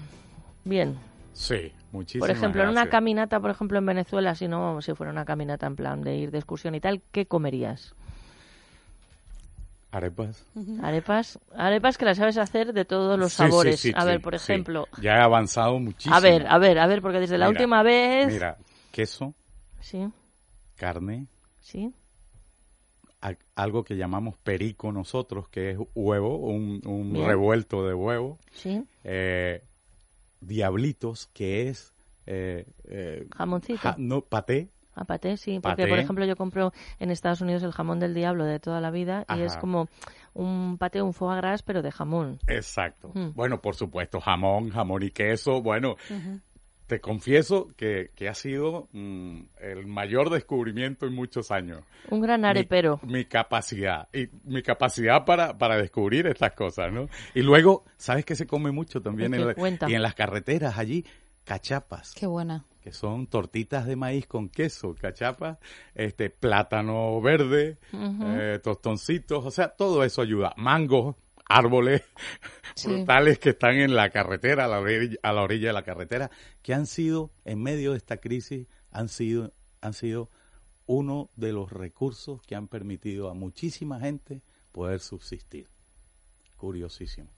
bien. 0.64 0.96
Sí, 1.32 1.72
muchísimas 1.92 2.28
Por 2.28 2.36
ejemplo, 2.36 2.62
en 2.64 2.68
una 2.68 2.88
caminata, 2.88 3.40
por 3.40 3.50
ejemplo, 3.50 3.78
en 3.78 3.86
Venezuela, 3.86 4.34
si 4.34 4.48
no, 4.48 4.82
si 4.82 4.92
fuera 4.94 5.12
una 5.12 5.24
caminata 5.24 5.66
en 5.66 5.76
plan 5.76 6.02
de 6.02 6.16
ir 6.16 6.30
de 6.30 6.38
excursión 6.38 6.74
y 6.74 6.80
tal, 6.80 7.00
¿qué 7.12 7.26
comerías? 7.26 7.94
Arepas. 9.92 10.46
Arepas, 10.82 11.38
arepas 11.54 11.98
que 11.98 12.06
las 12.06 12.16
sabes 12.16 12.38
hacer 12.38 12.72
de 12.72 12.86
todos 12.86 13.18
los 13.18 13.32
Sí, 13.32 13.36
sabores. 13.36 13.78
sí, 13.80 13.92
a 13.94 14.00
sí, 14.00 14.06
ver, 14.06 14.20
por 14.22 14.34
sí. 14.38 14.52
ejemplo, 14.52 14.88
Ya 15.02 15.12
he 15.16 15.20
avanzado 15.20 15.78
muchísimo. 15.78 16.16
a 16.16 16.20
ver, 16.20 16.46
a 16.48 16.58
ver, 16.58 16.78
a 16.78 16.86
ver, 16.86 17.02
porque 17.02 17.20
desde 17.20 17.36
la 17.36 17.50
última 17.50 17.82
vez, 17.82 18.32
Mira, 18.32 18.56
queso, 18.90 19.34
sí, 19.82 20.08
carne, 20.76 21.26
sí, 21.60 21.92
a- 23.20 23.36
algo 23.54 23.84
que 23.84 23.96
llamamos 23.96 24.36
perico 24.38 24.90
nosotros, 24.92 25.48
que 25.50 25.72
es 25.72 25.78
huevo, 25.94 26.38
un, 26.38 26.80
revuelto 27.26 27.86
de 27.86 27.92
huevo. 27.92 28.38
sí, 28.52 28.82
Eh, 29.04 29.62
diablitos, 30.40 31.28
que 31.34 31.68
es... 31.68 31.92
Eh, 32.26 32.64
eh, 32.84 33.26
jamoncito. 33.36 33.78
ja- 33.78 33.94
no, 33.98 34.22
paté. 34.22 34.68
A 34.94 35.04
paté, 35.04 35.36
sí, 35.38 35.58
porque 35.60 35.82
Paté. 35.82 35.88
por 35.88 35.98
ejemplo 35.98 36.24
yo 36.26 36.36
compro 36.36 36.72
en 37.00 37.10
Estados 37.10 37.40
Unidos 37.40 37.62
el 37.62 37.72
jamón 37.72 37.98
del 37.98 38.12
diablo 38.14 38.44
de 38.44 38.60
toda 38.60 38.80
la 38.80 38.90
vida 38.90 39.24
y 39.34 39.40
es 39.40 39.56
como 39.56 39.88
un 40.34 40.76
paté, 40.78 41.00
un 41.00 41.14
foie 41.14 41.36
gras, 41.38 41.62
pero 41.62 41.80
de 41.82 41.90
jamón. 41.90 42.38
Exacto. 42.46 43.10
Mm. 43.14 43.30
Bueno, 43.34 43.60
por 43.60 43.74
supuesto, 43.74 44.20
jamón, 44.20 44.70
jamón 44.70 45.02
y 45.02 45.10
queso. 45.10 45.62
Bueno, 45.62 45.96
te 46.86 47.00
confieso 47.00 47.68
que, 47.76 48.10
que 48.14 48.28
ha 48.28 48.34
sido 48.34 48.88
mm, 48.92 49.40
el 49.62 49.86
mayor 49.86 50.28
descubrimiento 50.28 51.06
en 51.06 51.14
muchos 51.14 51.50
años. 51.50 51.82
Un 52.10 52.20
gran 52.20 52.44
arepero. 52.44 53.00
Mi, 53.04 53.12
mi 53.12 53.24
capacidad. 53.24 54.08
Y 54.12 54.28
mi 54.44 54.62
capacidad 54.62 55.24
para, 55.24 55.56
para 55.56 55.76
descubrir 55.76 56.26
estas 56.26 56.52
cosas, 56.54 56.92
¿no? 56.92 57.08
Y 57.34 57.40
luego, 57.40 57.84
¿sabes 57.96 58.26
que 58.26 58.34
se 58.36 58.46
come 58.46 58.72
mucho 58.72 59.00
también? 59.00 59.32
¿El 59.32 59.40
En 59.40 59.46
la- 59.46 59.88
y 59.88 59.94
en 59.94 60.02
las 60.02 60.14
carreteras 60.14 60.76
allí, 60.76 61.06
cachapas. 61.44 62.12
Qué 62.14 62.26
buena. 62.26 62.64
que 62.82 62.90
son 62.92 63.28
tortitas 63.28 63.86
de 63.86 63.94
maíz 63.94 64.26
con 64.26 64.48
queso, 64.48 64.96
cachapas, 65.00 65.58
este 65.94 66.30
plátano 66.30 67.20
verde, 67.20 67.78
eh, 67.92 68.58
tostoncitos, 68.60 69.46
o 69.46 69.50
sea, 69.52 69.68
todo 69.68 70.02
eso 70.02 70.20
ayuda. 70.20 70.52
Mangos, 70.56 71.14
árboles 71.48 72.02
Sí. 72.74 72.88
frutales 72.88 73.38
que 73.38 73.50
están 73.50 73.76
en 73.76 73.94
la 73.94 74.10
carretera, 74.10 74.64
a 74.64 74.68
la, 74.68 74.80
orilla, 74.80 75.16
a 75.22 75.32
la 75.32 75.42
orilla 75.42 75.68
de 75.68 75.72
la 75.74 75.84
carretera, 75.84 76.30
que 76.60 76.74
han 76.74 76.86
sido, 76.86 77.30
en 77.44 77.62
medio 77.62 77.92
de 77.92 77.98
esta 77.98 78.16
crisis, 78.16 78.66
han 78.90 79.08
sido, 79.08 79.52
han 79.80 79.92
sido 79.92 80.28
uno 80.86 81.30
de 81.36 81.52
los 81.52 81.70
recursos 81.70 82.42
que 82.42 82.56
han 82.56 82.66
permitido 82.66 83.30
a 83.30 83.34
muchísima 83.34 84.00
gente 84.00 84.42
poder 84.72 84.98
subsistir. 84.98 85.68
Curiosísimo. 86.56 87.28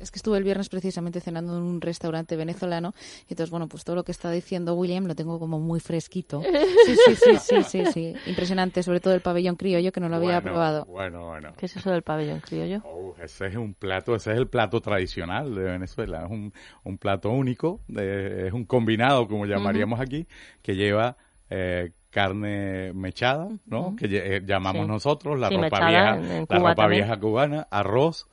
Es 0.00 0.10
que 0.10 0.18
estuve 0.18 0.38
el 0.38 0.44
viernes 0.44 0.68
precisamente 0.68 1.20
cenando 1.20 1.56
en 1.56 1.62
un 1.62 1.80
restaurante 1.80 2.36
venezolano 2.36 2.94
y 3.28 3.32
entonces, 3.32 3.50
bueno, 3.50 3.68
pues 3.68 3.84
todo 3.84 3.96
lo 3.96 4.04
que 4.04 4.12
está 4.12 4.30
diciendo 4.30 4.74
William 4.74 5.06
lo 5.06 5.14
tengo 5.14 5.38
como 5.38 5.58
muy 5.58 5.80
fresquito. 5.80 6.42
Sí, 6.86 6.94
sí, 6.96 7.14
sí, 7.16 7.36
sí, 7.38 7.62
sí, 7.64 7.86
sí. 7.92 8.14
Impresionante, 8.26 8.82
sobre 8.82 9.00
todo 9.00 9.14
el 9.14 9.20
pabellón 9.20 9.56
criollo 9.56 9.92
que 9.92 10.00
no 10.00 10.08
lo 10.08 10.16
había 10.16 10.40
Bueno, 10.40 10.42
probado. 10.42 10.84
Bueno, 10.86 11.26
bueno. 11.28 11.52
¿Qué 11.56 11.66
es 11.66 11.76
eso 11.76 11.90
del 11.90 12.02
pabellón 12.02 12.40
criollo? 12.40 12.80
Oh, 12.84 13.14
ese 13.22 13.46
es 13.48 13.56
un 13.56 13.74
plato, 13.74 14.14
ese 14.14 14.32
es 14.32 14.38
el 14.38 14.48
plato 14.48 14.80
tradicional 14.80 15.54
de 15.54 15.62
Venezuela, 15.62 16.24
es 16.24 16.30
un, 16.30 16.52
un 16.84 16.98
plato 16.98 17.30
único, 17.30 17.80
de- 17.88 18.46
es 18.48 18.52
un 18.52 18.64
combinado, 18.64 19.28
como 19.28 19.46
llamaríamos 19.46 20.00
aquí, 20.00 20.26
que 20.62 20.74
lleva 20.74 21.16
eh, 21.50 21.92
carne 22.10 22.92
mechada, 22.94 23.48
¿no? 23.66 23.94
Que 23.96 24.06
eh, 24.10 24.42
llamamos 24.44 24.86
Sí. 24.86 24.88
nosotros, 24.92 25.38
la 25.38 25.48
Sí, 25.48 25.56
ropa 25.56 25.86
vieja, 25.86 26.16
en- 26.16 26.24
en 26.30 26.46
la 26.48 26.56
ropa 26.58 26.74
también. 26.74 27.02
vieja 27.04 27.20
cubana, 27.20 27.68
arroz, 27.70 28.26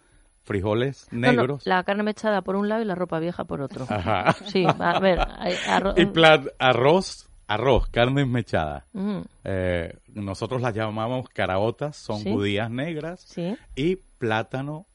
frijoles 0.47 1.07
No, 1.11 1.27
no, 1.27 1.33
negros. 1.33 1.65
la 1.67 1.83
carne 1.83 2.03
mechada 2.03 2.41
por 2.41 2.55
un 2.55 2.69
lado 2.69 2.81
y 2.81 2.85
la 2.85 2.95
ropa 2.95 3.19
vieja 3.19 3.43
por 3.43 3.61
otro. 3.61 3.85
Ajá. 3.89 4.33
Sí, 4.45 4.65
a 4.65 4.99
ver, 4.99 5.19
hay 5.37 5.53
arro- 5.67 5.93
Y 5.97 6.05
plat- 6.05 6.49
arroz, 6.57 7.27
arroz, 7.47 7.87
carne 7.89 8.25
mechada. 8.25 8.85
Mm. 8.93 9.19
Eh, 9.43 9.93
nosotros 10.15 10.61
las 10.61 10.73
llamamos 10.73 11.27
caraotas, 11.29 11.97
son 11.97 12.19
Sí. 12.21 12.31
judías 12.33 12.71
negras 12.71 13.21
Sí, 13.21 13.55
y 13.75 13.97
plátano 14.17 14.85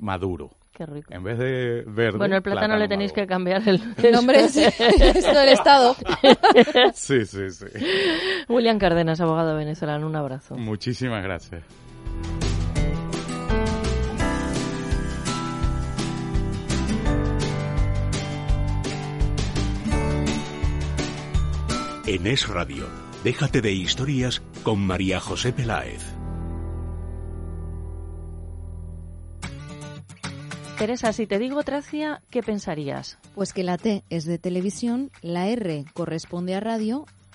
maduro. 0.00 0.50
qué 0.72 0.86
rico. 0.86 1.12
En 1.12 1.24
vez 1.24 1.36
de 1.38 1.82
verde. 1.88 2.18
Bueno, 2.18 2.36
el 2.36 2.42
plátano, 2.42 2.76
le 2.76 2.86
tenéis 2.86 3.12
que 3.12 3.26
cambiar 3.26 3.68
el, 3.68 3.82
El 4.02 4.12
nombre 4.12 4.44
es 4.44 4.56
esto 4.80 5.38
del 5.38 5.48
Estado. 5.48 5.96
Sí, 6.94 7.26
sí, 7.26 7.50
sí. 7.50 7.66
William 8.48 8.78
Cárdenas, 8.78 9.20
abogado 9.20 9.56
venezolano, 9.56 10.06
un 10.06 10.14
abrazo. 10.14 10.54
Muchísimas 10.56 11.22
gracias. 11.24 11.64
En 22.10 22.26
Es 22.26 22.48
Radio, 22.48 22.86
déjate 23.22 23.60
de 23.60 23.70
historias 23.70 24.40
con 24.62 24.78
María 24.78 25.20
José 25.20 25.52
Peláez. 25.52 26.02
Teresa, 30.78 31.12
si 31.12 31.26
te 31.26 31.38
digo 31.38 31.62
Tracia, 31.64 32.22
¿qué 32.30 32.42
pensarías? 32.42 33.18
Pues 33.34 33.52
que 33.52 33.62
la 33.62 33.76
T 33.76 34.04
es 34.08 34.24
de 34.24 34.38
televisión, 34.38 35.10
la 35.20 35.48
R 35.48 35.84
corresponde 35.92 36.54
a 36.54 36.60
radio 36.60 37.04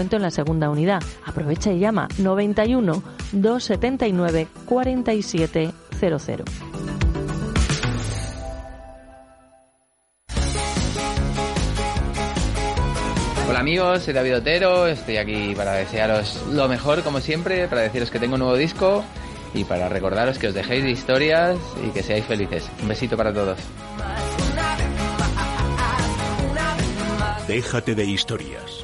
en 0.00 0.22
la 0.22 0.30
segunda 0.32 0.70
unidad. 0.70 1.02
Aprovecha 1.24 1.70
y 1.72 1.78
llama 1.78 2.08
91 2.18 3.02
279 3.32 4.48
4700. 4.64 6.46
Hola 13.48 13.60
amigos, 13.60 14.02
soy 14.02 14.14
David 14.14 14.38
Otero, 14.38 14.88
estoy 14.88 15.16
aquí 15.18 15.54
para 15.54 15.74
desearos 15.74 16.44
lo 16.50 16.66
mejor 16.68 17.04
como 17.04 17.20
siempre, 17.20 17.68
para 17.68 17.82
deciros 17.82 18.10
que 18.10 18.18
tengo 18.18 18.34
un 18.34 18.40
nuevo 18.40 18.56
disco 18.56 19.04
y 19.54 19.62
para 19.62 19.88
recordaros 19.88 20.38
que 20.38 20.48
os 20.48 20.54
dejéis 20.54 20.82
de 20.82 20.90
historias 20.90 21.56
y 21.86 21.90
que 21.90 22.02
seáis 22.02 22.24
felices. 22.24 22.68
Un 22.82 22.88
besito 22.88 23.16
para 23.16 23.32
todos. 23.32 23.58
Déjate 27.46 27.94
de 27.94 28.04
historias. 28.04 28.83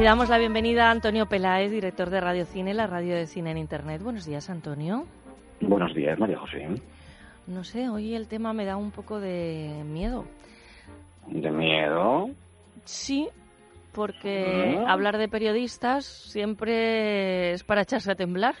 Y 0.00 0.02
damos 0.02 0.30
la 0.30 0.38
bienvenida 0.38 0.88
a 0.88 0.92
Antonio 0.92 1.26
Peláez, 1.26 1.70
director 1.70 2.08
de 2.08 2.22
Radio 2.22 2.46
Cine, 2.46 2.72
la 2.72 2.86
radio 2.86 3.14
de 3.14 3.26
cine 3.26 3.50
en 3.50 3.58
Internet. 3.58 4.02
Buenos 4.02 4.24
días, 4.24 4.48
Antonio. 4.48 5.04
Buenos 5.60 5.94
días, 5.94 6.18
María 6.18 6.38
José. 6.38 6.66
No 7.46 7.64
sé, 7.64 7.90
hoy 7.90 8.14
el 8.14 8.26
tema 8.26 8.54
me 8.54 8.64
da 8.64 8.78
un 8.78 8.92
poco 8.92 9.20
de 9.20 9.82
miedo. 9.84 10.24
¿De 11.26 11.50
miedo? 11.50 12.30
Sí, 12.84 13.28
porque 13.92 14.82
hablar 14.86 15.18
de 15.18 15.28
periodistas 15.28 16.06
siempre 16.06 17.52
es 17.52 17.62
para 17.62 17.82
echarse 17.82 18.10
a 18.10 18.14
temblar. 18.14 18.54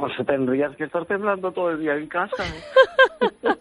Pues 0.00 0.26
tendrías 0.26 0.74
que 0.76 0.84
estar 0.84 1.04
temblando 1.06 1.52
todo 1.52 1.70
el 1.70 1.80
día 1.80 1.94
en 1.96 2.08
casa. 2.08 2.32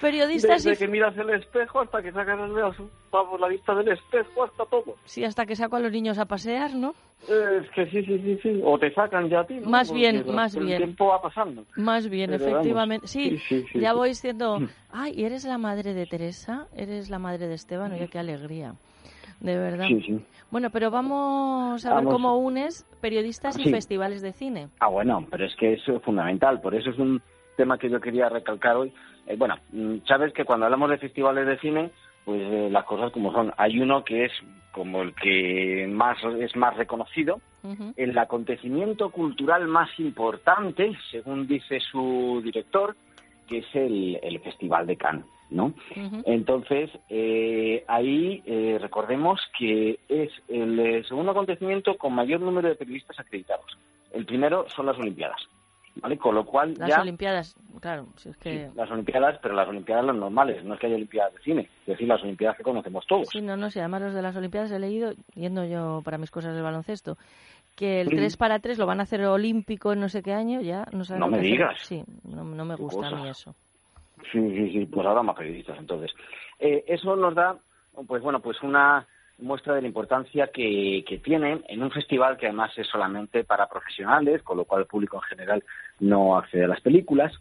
Periodistas 0.00 0.62
Desde 0.64 0.74
y... 0.74 0.86
que 0.86 0.92
miras 0.92 1.16
el 1.16 1.30
espejo 1.30 1.80
hasta 1.80 2.02
que 2.02 2.12
sacas 2.12 2.38
el 2.40 2.54
dedo, 2.54 2.72
vamos, 3.10 3.40
la 3.40 3.48
vista 3.48 3.74
del 3.74 3.88
espejo 3.88 4.44
hasta 4.44 4.64
todo. 4.66 4.94
Sí, 5.04 5.24
hasta 5.24 5.44
que 5.46 5.56
saco 5.56 5.76
a 5.76 5.80
los 5.80 5.90
niños 5.90 6.18
a 6.18 6.26
pasear, 6.26 6.74
¿no? 6.74 6.94
Eh, 7.28 7.62
Es 7.64 7.70
que 7.70 7.86
sí, 7.86 8.04
sí, 8.04 8.18
sí, 8.20 8.38
sí. 8.42 8.60
O 8.64 8.78
te 8.78 8.92
sacan 8.94 9.28
ya 9.28 9.40
a 9.40 9.46
ti, 9.46 9.54
¿no? 9.54 9.68
Más 9.68 9.88
Porque 9.88 9.98
bien, 10.00 10.16
el- 10.16 10.26
más 10.34 10.54
el 10.54 10.66
bien. 10.66 10.78
tiempo 10.78 11.06
va 11.08 11.20
pasando. 11.20 11.64
Más 11.76 12.08
bien, 12.08 12.30
Pero 12.30 12.44
efectivamente. 12.46 13.06
Sí, 13.08 13.38
sí, 13.38 13.44
sí, 13.48 13.64
sí, 13.72 13.80
ya 13.80 13.92
voy 13.92 14.14
siendo, 14.14 14.60
ay, 14.92 15.14
¿y 15.16 15.24
eres 15.24 15.44
la 15.44 15.58
madre 15.58 15.94
de 15.94 16.06
Teresa? 16.06 16.66
¿Eres 16.76 17.10
la 17.10 17.18
madre 17.18 17.48
de 17.48 17.54
Esteban? 17.54 17.92
Oye, 17.92 18.08
qué 18.08 18.18
alegría. 18.20 18.74
De 19.40 19.56
verdad. 19.56 19.86
Sí, 19.86 20.02
sí. 20.02 20.20
Bueno, 20.50 20.70
pero 20.70 20.90
vamos 20.90 21.84
a 21.84 21.94
ver 21.94 22.04
cómo 22.04 22.38
unes 22.38 22.86
periodistas 23.00 23.58
y 23.58 23.70
festivales 23.70 24.22
de 24.22 24.32
cine. 24.32 24.68
Ah, 24.80 24.88
bueno, 24.88 25.26
pero 25.30 25.44
es 25.44 25.54
que 25.56 25.74
eso 25.74 25.96
es 25.96 26.02
fundamental. 26.02 26.60
Por 26.60 26.74
eso 26.74 26.90
es 26.90 26.98
un 26.98 27.20
tema 27.56 27.78
que 27.78 27.90
yo 27.90 28.00
quería 28.00 28.28
recalcar 28.28 28.76
hoy. 28.76 28.92
Eh, 29.26 29.36
bueno, 29.36 29.56
mm, 29.72 29.98
sabes 30.06 30.32
que 30.32 30.44
cuando 30.44 30.66
hablamos 30.66 30.90
de 30.90 30.98
festivales 30.98 31.46
de 31.46 31.58
cine, 31.58 31.90
pues 32.24 32.40
eh, 32.42 32.68
las 32.70 32.84
cosas 32.84 33.12
como 33.12 33.32
son. 33.32 33.52
Hay 33.56 33.78
uno 33.78 34.04
que 34.04 34.24
es 34.24 34.32
como 34.72 35.02
el 35.02 35.14
que 35.14 35.86
más 35.90 36.18
es 36.40 36.54
más 36.56 36.76
reconocido, 36.76 37.40
el 37.96 38.16
acontecimiento 38.16 39.10
cultural 39.10 39.66
más 39.66 39.90
importante, 39.98 40.96
según 41.10 41.46
dice 41.46 41.80
su 41.80 42.40
director, 42.44 42.94
que 43.48 43.58
es 43.58 43.66
el, 43.74 44.18
el 44.22 44.38
Festival 44.40 44.86
de 44.86 44.96
Cannes, 44.96 45.24
¿no? 45.50 45.72
Entonces, 46.26 46.90
eh, 47.08 47.84
ahí 47.88 48.42
eh, 48.46 48.78
recordemos 48.80 49.40
que 49.58 49.98
es 50.08 50.30
el 50.48 50.78
eh, 50.78 51.04
segundo 51.08 51.30
acontecimiento 51.32 51.96
con 51.96 52.12
mayor 52.14 52.40
número 52.40 52.68
de 52.68 52.74
periodistas 52.74 53.18
acreditados. 53.18 53.66
El 54.12 54.26
primero 54.26 54.66
son 54.68 54.86
las 54.86 54.98
Olimpiadas, 54.98 55.40
¿vale? 55.96 56.16
Con 56.18 56.34
lo 56.34 56.44
cual 56.44 56.74
Las 56.78 56.88
ya 56.88 57.00
Olimpiadas, 57.02 57.54
claro, 57.80 58.06
si 58.16 58.28
es 58.30 58.36
que... 58.38 58.70
las 58.74 58.90
Olimpiadas, 58.90 59.38
pero 59.42 59.54
las 59.54 59.68
Olimpiadas 59.68 60.04
las 60.04 60.16
normales, 60.16 60.64
no 60.64 60.74
es 60.74 60.80
que 60.80 60.86
haya 60.86 60.96
Olimpiadas 60.96 61.34
de 61.34 61.40
cine, 61.40 61.68
es 61.82 61.86
decir, 61.86 62.08
las 62.08 62.22
Olimpiadas 62.22 62.56
que 62.56 62.62
conocemos 62.62 63.06
todos. 63.06 63.28
Sí, 63.30 63.40
no, 63.40 63.56
no, 63.56 63.70
sí, 63.70 63.78
además 63.78 64.02
los 64.02 64.14
de 64.14 64.22
las 64.22 64.36
Olimpiadas 64.36 64.70
he 64.72 64.78
leído, 64.78 65.12
yendo 65.34 65.64
yo 65.64 66.02
para 66.04 66.18
mis 66.18 66.30
cosas 66.30 66.54
del 66.54 66.62
baloncesto, 66.62 67.16
que 67.76 68.00
el 68.00 68.08
Sí. 68.08 68.16
3 68.16 68.36
para 68.36 68.58
3 68.58 68.76
lo 68.78 68.86
van 68.86 69.00
a 69.00 69.04
hacer 69.04 69.24
olímpico 69.24 69.92
en 69.92 70.00
no 70.00 70.08
sé 70.08 70.22
qué 70.22 70.32
año, 70.32 70.60
ya 70.60 70.84
no 70.92 71.04
sabes 71.04 71.20
No 71.20 71.28
me 71.28 71.38
hacer. 71.38 71.50
digas. 71.50 71.76
Sí, 71.82 72.02
no, 72.24 72.42
no 72.44 72.64
me 72.64 72.74
gusta 72.76 73.06
a 73.08 73.10
mí 73.12 73.28
eso. 73.28 73.54
Sí, 74.32 74.40
sí, 74.40 74.72
sí, 74.72 74.86
pues 74.86 75.06
ahora 75.06 75.22
más 75.22 75.36
periodistas, 75.36 75.78
entonces. 75.78 76.12
Eh, 76.58 76.84
eso 76.88 77.16
nos 77.16 77.34
da, 77.34 77.56
pues 78.06 78.22
bueno, 78.22 78.40
pues 78.40 78.62
una 78.62 79.06
muestra 79.38 79.74
de 79.74 79.82
la 79.82 79.88
importancia 79.88 80.48
que, 80.48 81.04
que 81.06 81.18
tiene 81.18 81.62
en 81.68 81.82
un 81.82 81.90
festival 81.90 82.36
que 82.36 82.46
además 82.46 82.76
es 82.76 82.86
solamente 82.88 83.44
para 83.44 83.68
profesionales, 83.68 84.42
con 84.42 84.56
lo 84.56 84.64
cual 84.64 84.82
el 84.82 84.88
público 84.88 85.16
en 85.16 85.36
general 85.36 85.64
no 86.00 86.36
accede 86.36 86.64
a 86.64 86.68
las 86.68 86.80
películas. 86.80 87.32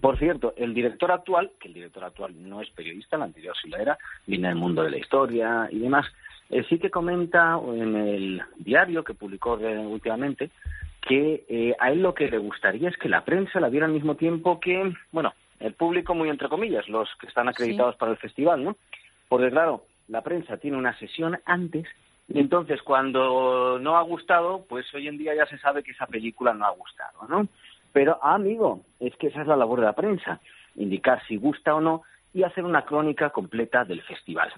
Por 0.00 0.18
cierto, 0.18 0.54
el 0.56 0.72
director 0.72 1.10
actual, 1.10 1.50
que 1.58 1.66
el 1.66 1.74
director 1.74 2.04
actual 2.04 2.32
no 2.48 2.60
es 2.60 2.70
periodista, 2.70 3.16
el 3.16 3.22
anterior 3.22 3.56
sí 3.60 3.68
lo 3.68 3.76
era, 3.76 3.98
viene 4.24 4.46
del 4.46 4.56
mundo 4.56 4.84
de 4.84 4.90
la 4.90 4.98
historia 4.98 5.68
y 5.72 5.80
demás, 5.80 6.06
eh, 6.48 6.64
sí 6.68 6.78
que 6.78 6.90
comenta 6.90 7.58
en 7.64 7.96
el 7.96 8.42
diario 8.56 9.02
que 9.02 9.14
publicó 9.14 9.54
últimamente 9.54 10.50
que 11.00 11.44
eh, 11.48 11.74
a 11.78 11.90
él 11.90 12.02
lo 12.02 12.14
que 12.14 12.28
le 12.28 12.38
gustaría 12.38 12.88
es 12.88 12.96
que 12.96 13.08
la 13.08 13.24
prensa 13.24 13.58
la 13.58 13.68
viera 13.68 13.86
al 13.86 13.92
mismo 13.92 14.16
tiempo 14.16 14.60
que, 14.60 14.92
bueno, 15.12 15.32
el 15.60 15.74
público 15.74 16.14
muy 16.14 16.28
entre 16.28 16.48
comillas, 16.48 16.88
los 16.88 17.08
que 17.20 17.26
están 17.26 17.48
acreditados 17.48 17.96
para 17.96 18.12
el 18.12 18.18
festival, 18.18 18.64
¿no? 18.64 18.76
Porque 19.28 19.50
claro, 19.50 19.84
la 20.08 20.22
prensa 20.22 20.56
tiene 20.56 20.76
una 20.76 20.98
sesión 20.98 21.38
antes 21.44 21.86
y 22.28 22.38
entonces 22.38 22.80
cuando 22.82 23.78
no 23.78 23.96
ha 23.96 24.02
gustado, 24.02 24.64
pues 24.68 24.92
hoy 24.94 25.08
en 25.08 25.18
día 25.18 25.34
ya 25.34 25.46
se 25.46 25.58
sabe 25.58 25.82
que 25.82 25.92
esa 25.92 26.06
película 26.06 26.54
no 26.54 26.64
ha 26.64 26.70
gustado, 26.70 27.26
¿no? 27.28 27.46
Pero, 27.92 28.18
ah, 28.22 28.34
amigo, 28.34 28.82
es 29.00 29.14
que 29.16 29.28
esa 29.28 29.42
es 29.42 29.46
la 29.46 29.56
labor 29.56 29.80
de 29.80 29.86
la 29.86 29.94
prensa, 29.94 30.40
indicar 30.76 31.22
si 31.26 31.36
gusta 31.36 31.74
o 31.74 31.80
no 31.80 32.02
y 32.32 32.44
hacer 32.44 32.64
una 32.64 32.84
crónica 32.84 33.30
completa 33.30 33.84
del 33.84 34.02
festival. 34.02 34.52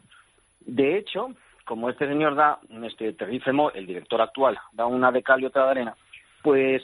De 0.61 0.99
hecho, 0.99 1.31
como 1.65 1.89
este 1.89 2.07
señor 2.07 2.35
da, 2.35 2.59
este 2.85 3.15
Terrífemo, 3.15 3.71
el 3.71 3.87
director 3.87 4.21
actual, 4.21 4.59
da 4.73 4.87
una 4.87 5.11
de 5.11 5.23
cal 5.23 5.41
y 5.41 5.47
otra 5.47 5.65
de 5.65 5.71
arena, 5.71 5.97
pues 6.43 6.83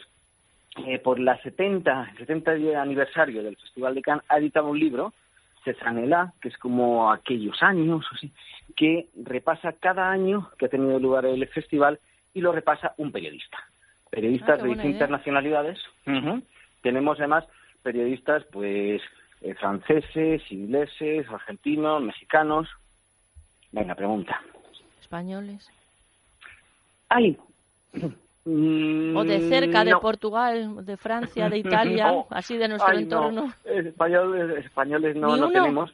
eh, 0.76 0.98
por 0.98 1.18
la 1.18 1.40
70, 1.42 2.10
el 2.12 2.18
70 2.18 2.54
día 2.54 2.82
aniversario 2.82 3.42
del 3.42 3.56
Festival 3.56 3.94
de 3.94 4.02
Cannes 4.02 4.24
ha 4.28 4.38
editado 4.38 4.68
un 4.68 4.78
libro, 4.78 5.12
Cesanela, 5.64 6.32
que 6.40 6.48
es 6.48 6.58
como 6.58 7.10
aquellos 7.12 7.62
años, 7.62 8.04
o 8.12 8.16
que 8.76 9.08
repasa 9.24 9.72
cada 9.72 10.10
año 10.10 10.50
que 10.58 10.66
ha 10.66 10.68
tenido 10.68 10.98
lugar 11.00 11.26
el 11.26 11.46
festival 11.48 11.98
y 12.34 12.40
lo 12.40 12.52
repasa 12.52 12.94
un 12.98 13.10
periodista. 13.10 13.58
Periodistas 14.10 14.60
Ah, 14.60 14.62
de 14.62 14.68
distintas 14.68 15.08
idea. 15.08 15.16
nacionalidades. 15.16 15.78
Tenemos 16.82 17.18
además 17.18 17.44
periodistas, 17.82 18.44
pues, 18.52 19.02
eh, 19.40 19.54
franceses, 19.54 20.42
ingleses, 20.50 21.28
argentinos, 21.28 22.02
mexicanos. 22.02 22.68
Venga, 23.72 23.94
pregunta. 23.94 24.40
Españoles. 25.00 25.68
¡Ay! 27.08 27.36
O 29.16 29.24
de 29.24 29.40
cerca, 29.48 29.84
de 29.84 29.94
Mm. 29.94 30.00
Portugal, 30.00 30.84
de 30.86 30.96
Francia, 30.96 31.48
de 31.50 31.58
Italia, 31.98 32.06
No. 32.12 32.26
así 32.30 32.56
de 32.56 32.68
nuestro 32.68 32.90
Ay, 32.90 33.04
no. 33.04 33.28
entorno. 33.28 33.52
Españoles, 33.64 34.64
españoles 34.64 35.16
no, 35.16 35.34
¿Ni 35.34 35.40
no 35.40 35.50
tenemos. 35.50 35.90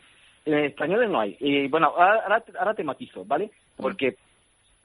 Eh, 0.46 0.66
españoles 0.66 1.10
no 1.10 1.20
hay. 1.20 1.36
Y 1.40 1.68
bueno, 1.68 1.86
ahora, 1.96 2.42
ahora, 2.58 2.74
te 2.74 2.84
matizo, 2.84 3.24
¿vale? 3.24 3.46
Mm. 3.78 3.82
Porque 3.82 4.16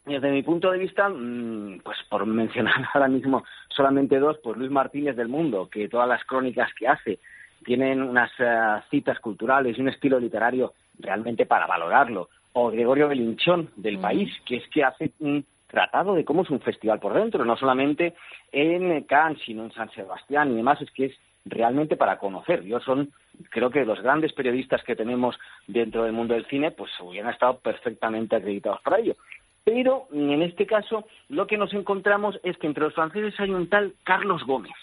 desde 0.05 0.31
mi 0.31 0.41
punto 0.41 0.71
de 0.71 0.79
vista, 0.79 1.09
mm, 1.09 1.81
pues 1.83 1.97
por 2.09 2.25
mencionar 2.25 2.73
ahora 2.93 3.07
mismo 3.07 3.43
solamente 3.69 4.17
dos, 4.19 4.37
pues 4.41 4.57
Luis 4.57 4.71
Martínez 4.71 5.15
del 5.15 5.27
Mundo, 5.27 5.69
que 5.71 5.87
todas 5.89 6.07
las 6.07 6.23
crónicas 6.25 6.69
que 6.73 6.87
hace 6.87 7.19
tienen 7.65 8.01
unas 8.01 8.31
eh, 8.39 8.81
citas 8.89 9.19
culturales 9.19 9.77
y 9.77 9.81
un 9.81 9.89
estilo 9.89 10.19
literario 10.19 10.73
realmente 10.97 11.45
para 11.45 11.67
valorarlo. 11.67 12.29
O 12.53 12.71
Gregorio 12.71 13.07
Belinchón 13.09 13.69
del 13.75 13.99
País, 13.99 14.29
que 14.45 14.57
es 14.57 14.63
que 14.69 14.83
hace 14.83 15.11
un 15.19 15.45
tratado 15.69 16.15
de 16.15 16.25
cómo 16.25 16.41
es 16.41 16.49
un 16.49 16.59
festival 16.59 16.99
por 16.99 17.13
dentro, 17.13 17.45
no 17.45 17.55
solamente 17.55 18.15
en 18.51 19.03
Cannes, 19.03 19.39
sino 19.45 19.63
en 19.63 19.71
San 19.71 19.89
Sebastián 19.91 20.51
y 20.51 20.55
demás, 20.55 20.81
es 20.81 20.91
que 20.91 21.05
es 21.05 21.13
realmente 21.45 21.95
para 21.95 22.17
conocer. 22.17 22.63
Yo 22.63 22.79
son, 22.79 23.09
creo 23.49 23.69
que 23.69 23.85
los 23.85 24.01
grandes 24.01 24.33
periodistas 24.33 24.83
que 24.83 24.95
tenemos 24.95 25.37
dentro 25.67 26.03
del 26.03 26.11
mundo 26.13 26.33
del 26.33 26.45
cine, 26.47 26.71
pues 26.71 26.91
hubieran 26.99 27.31
estado 27.31 27.57
perfectamente 27.59 28.35
acreditados 28.35 28.81
para 28.81 28.99
ello. 28.99 29.15
Pero 29.63 30.07
en 30.11 30.41
este 30.41 30.65
caso, 30.65 31.05
lo 31.29 31.45
que 31.45 31.57
nos 31.57 31.73
encontramos 31.73 32.39
es 32.43 32.57
que 32.57 32.65
entre 32.67 32.83
los 32.85 32.95
franceses 32.95 33.39
hay 33.39 33.51
un 33.51 33.69
tal 33.69 33.93
Carlos 34.03 34.43
Gómez. 34.45 34.73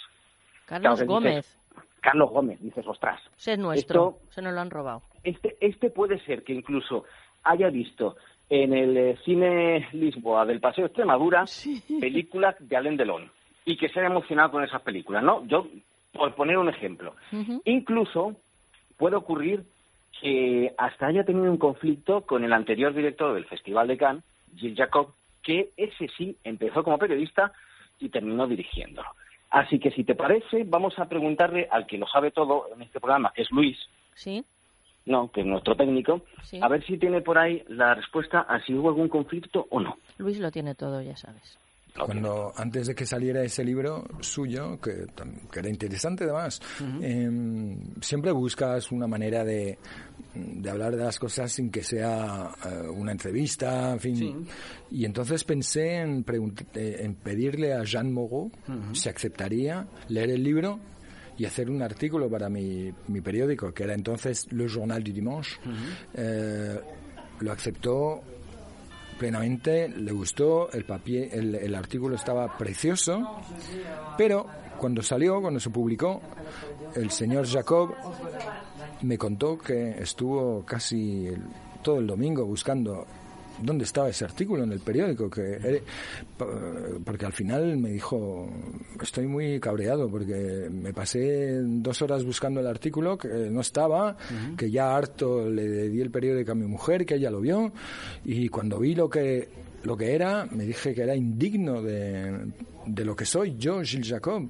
Carlos 0.66 0.82
Claro 0.82 0.97
que 0.97 1.03
dices, 1.03 1.09
Gómez, 1.09 1.59
Carlos 2.01 2.30
Gómez, 2.30 2.61
dices, 2.61 2.87
ostras. 2.87 3.20
ese 3.37 3.55
es 3.55 3.59
nuestro, 3.59 4.11
Esto- 4.20 4.32
se 4.32 4.43
nos 4.43 4.55
lo 4.55 4.61
han 4.61 4.70
robado. 4.70 5.03
Este, 5.24 5.57
este 5.61 5.91
puede 5.91 6.20
ser 6.20 6.45
que 6.45 6.53
incluso 6.53 7.05
haya 7.43 7.68
visto 7.70 8.16
en 8.49 8.72
el 8.72 8.97
eh, 8.97 9.18
cine 9.24 9.88
Lisboa 9.92 10.44
del 10.44 10.61
Paseo 10.61 10.86
Extremadura 10.86 11.44
películas 12.01 12.55
de 12.61 12.76
Alain 12.76 12.97
Delon 12.97 13.30
y 13.64 13.76
que 13.76 13.88
se 13.88 13.99
haya 13.99 14.09
emocionado 14.09 14.53
con 14.53 14.64
esas 14.64 14.82
películas, 14.82 15.22
¿no? 15.24 15.44
Yo, 15.47 15.66
por 16.12 16.34
poner 16.34 16.57
un 16.57 16.68
ejemplo, 16.68 17.16
incluso 17.64 18.36
puede 18.97 19.16
ocurrir 19.16 19.64
que 20.20 20.72
hasta 20.78 21.09
haya 21.09 21.24
tenido 21.24 21.51
un 21.51 21.59
conflicto 21.59 22.22
con 22.22 22.44
el 22.44 22.53
anterior 22.53 22.94
director 22.94 23.34
del 23.34 23.44
Festival 23.44 23.88
de 23.88 23.97
Cannes, 23.97 24.24
Gilles 24.57 24.78
Jacob, 24.78 25.12
que 25.42 25.70
ese 25.76 26.09
sí 26.16 26.36
empezó 26.44 26.84
como 26.84 26.99
periodista 26.99 27.53
y 27.99 28.09
terminó 28.09 28.47
dirigiéndolo. 28.47 29.09
Así 29.51 29.78
que 29.78 29.90
si 29.90 30.05
te 30.05 30.14
parece, 30.14 30.64
vamos 30.64 30.99
a 30.99 31.09
preguntarle 31.09 31.68
al 31.70 31.86
que 31.86 31.99
lo 31.99 32.07
sabe 32.07 32.30
todo 32.30 32.68
en 32.74 32.82
este 32.82 33.01
programa, 33.01 33.32
que 33.34 33.42
es 33.42 33.51
Luis, 33.51 33.78
Sí. 34.16 34.44
No, 35.07 35.30
que 35.30 35.40
es 35.40 35.46
nuestro 35.46 35.76
técnico, 35.76 36.22
a 36.61 36.68
ver 36.68 36.84
si 36.84 36.98
tiene 36.98 37.22
por 37.22 37.38
ahí 37.38 37.62
la 37.68 37.94
respuesta 37.94 38.40
a 38.40 38.61
si 38.64 38.74
hubo 38.74 38.88
algún 38.88 39.09
conflicto 39.09 39.66
o 39.70 39.80
no. 39.80 39.96
Luis 40.18 40.38
lo 40.38 40.50
tiene 40.50 40.74
todo, 40.74 41.00
ya 41.00 41.16
sabes. 41.16 41.59
Cuando 42.04 42.52
antes 42.57 42.88
de 42.88 42.94
que 42.94 43.07
saliera 43.07 43.42
ese 43.42 43.64
libro 43.64 44.04
suyo, 44.20 44.78
que, 44.80 45.07
era 45.59 45.68
interesante 45.68 46.24
además, 46.24 46.61
em, 47.00 47.94
siempre 48.00 48.32
buscas 48.32 48.92
una 48.92 49.07
manera 49.07 49.44
de, 49.44 49.78
de, 50.34 50.70
hablar 50.70 50.94
de 50.94 51.04
las 51.04 51.18
cosas 51.18 51.50
sin 51.50 51.70
que 51.70 51.82
sea 51.82 52.50
eh, 52.64 52.88
una 52.88 53.12
entrevista, 53.12 53.92
en 53.92 54.00
fin. 54.00 54.48
Y 54.90 55.04
entonces 55.04 55.44
pensé 55.44 55.96
en, 55.96 56.24
eh, 56.74 56.96
en 57.00 57.14
pedirle 57.14 57.72
a 57.72 57.82
Jean 57.82 58.12
Moreau 58.12 58.50
si 58.92 59.09
aceptaría 59.09 59.86
leer 60.09 60.30
el 60.30 60.42
libro 60.42 60.78
y 61.39 61.45
hacer 61.45 61.70
un 61.70 61.82
artículo 61.82 62.28
para 62.30 62.49
mi, 62.49 62.93
mi 63.09 63.20
periódico, 63.20 63.72
que 63.72 63.84
era 63.84 63.95
entonces 63.95 64.51
Le 64.53 64.68
Journal 64.68 65.03
du 65.03 65.12
Dimanche. 65.12 65.59
Eh, 66.14 66.80
lo 67.41 67.53
aceptó 67.53 68.22
plenamente, 69.18 69.89
le 69.89 70.12
gustó, 70.12 70.70
el, 70.72 70.84
papier, 70.84 71.28
el, 71.32 71.55
el, 71.55 71.74
artículo 71.74 72.16
estaba 72.16 72.57
precioso, 72.57 73.41
pero 74.16 74.47
cuando 74.78 75.03
salió, 75.03 75.41
cuando 75.41 75.61
se 75.61 75.70
publicó, 75.70 76.20
el 76.95 77.11
señor 77.11 77.47
Jacob 77.47 77.95
me 79.03 79.16
contó 79.18 79.59
que 79.59 79.91
estuvo 80.01 80.64
casi 80.64 81.30
todo 81.82 81.99
el 81.99 82.07
domingo 82.07 82.45
buscando 82.45 83.07
dónde 83.62 83.84
estaba 83.84 84.09
ese 84.09 84.24
artículo 84.24 84.64
en 84.64 84.72
el 84.72 84.80
periódico, 84.80 85.30
que 85.30 85.82
porque 87.04 87.26
al 87.26 87.32
final 87.32 87.76
me 87.76 87.90
dijo, 87.90 88.48
estoy 89.00 89.26
muy 89.26 89.61
cabreado 89.61 90.09
porque 90.09 90.68
me 90.70 90.92
pasé 90.92 91.61
dos 91.62 92.02
horas 92.02 92.24
buscando 92.24 92.61
el 92.61 92.66
artículo 92.66 93.16
que 93.18 93.28
no 93.28 93.61
estaba, 93.61 94.16
que 94.57 94.70
ya 94.70 94.96
harto 94.96 95.48
le 95.48 95.88
di 95.88 96.00
el 96.00 96.11
periódico 96.11 96.52
a 96.52 96.54
mi 96.54 96.66
mujer, 96.66 97.07
que 97.07 97.14
ella 97.14 97.30
lo 97.30 97.40
vio, 97.40 97.72
y 98.24 98.48
cuando 98.48 98.78
vi 98.78 98.94
lo 98.94 99.09
que 99.09 99.66
lo 99.84 99.96
que 99.96 100.14
era, 100.14 100.46
me 100.50 100.64
dije 100.64 100.94
que 100.94 101.02
era 101.02 101.14
indigno 101.14 101.80
de, 101.80 102.50
de 102.86 103.04
lo 103.04 103.14
que 103.14 103.24
soy 103.24 103.57
yo, 103.57 103.82
Gilles 103.82 104.09
Jacob. 104.09 104.48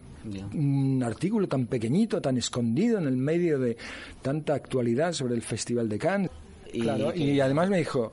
Un 0.55 1.03
artículo 1.05 1.47
tan 1.47 1.67
pequeñito, 1.67 2.21
tan 2.21 2.37
escondido 2.37 2.99
en 2.99 3.07
el 3.07 3.17
medio 3.17 3.59
de 3.59 3.77
tanta 4.23 4.55
actualidad 4.55 5.13
sobre 5.13 5.35
el 5.35 5.43
Festival 5.43 5.89
de 5.89 5.99
Cannes. 5.99 6.31
Y, 6.73 6.81
claro, 6.81 7.15
y 7.15 7.39
además 7.39 7.69
me 7.69 7.79
dijo, 7.79 8.13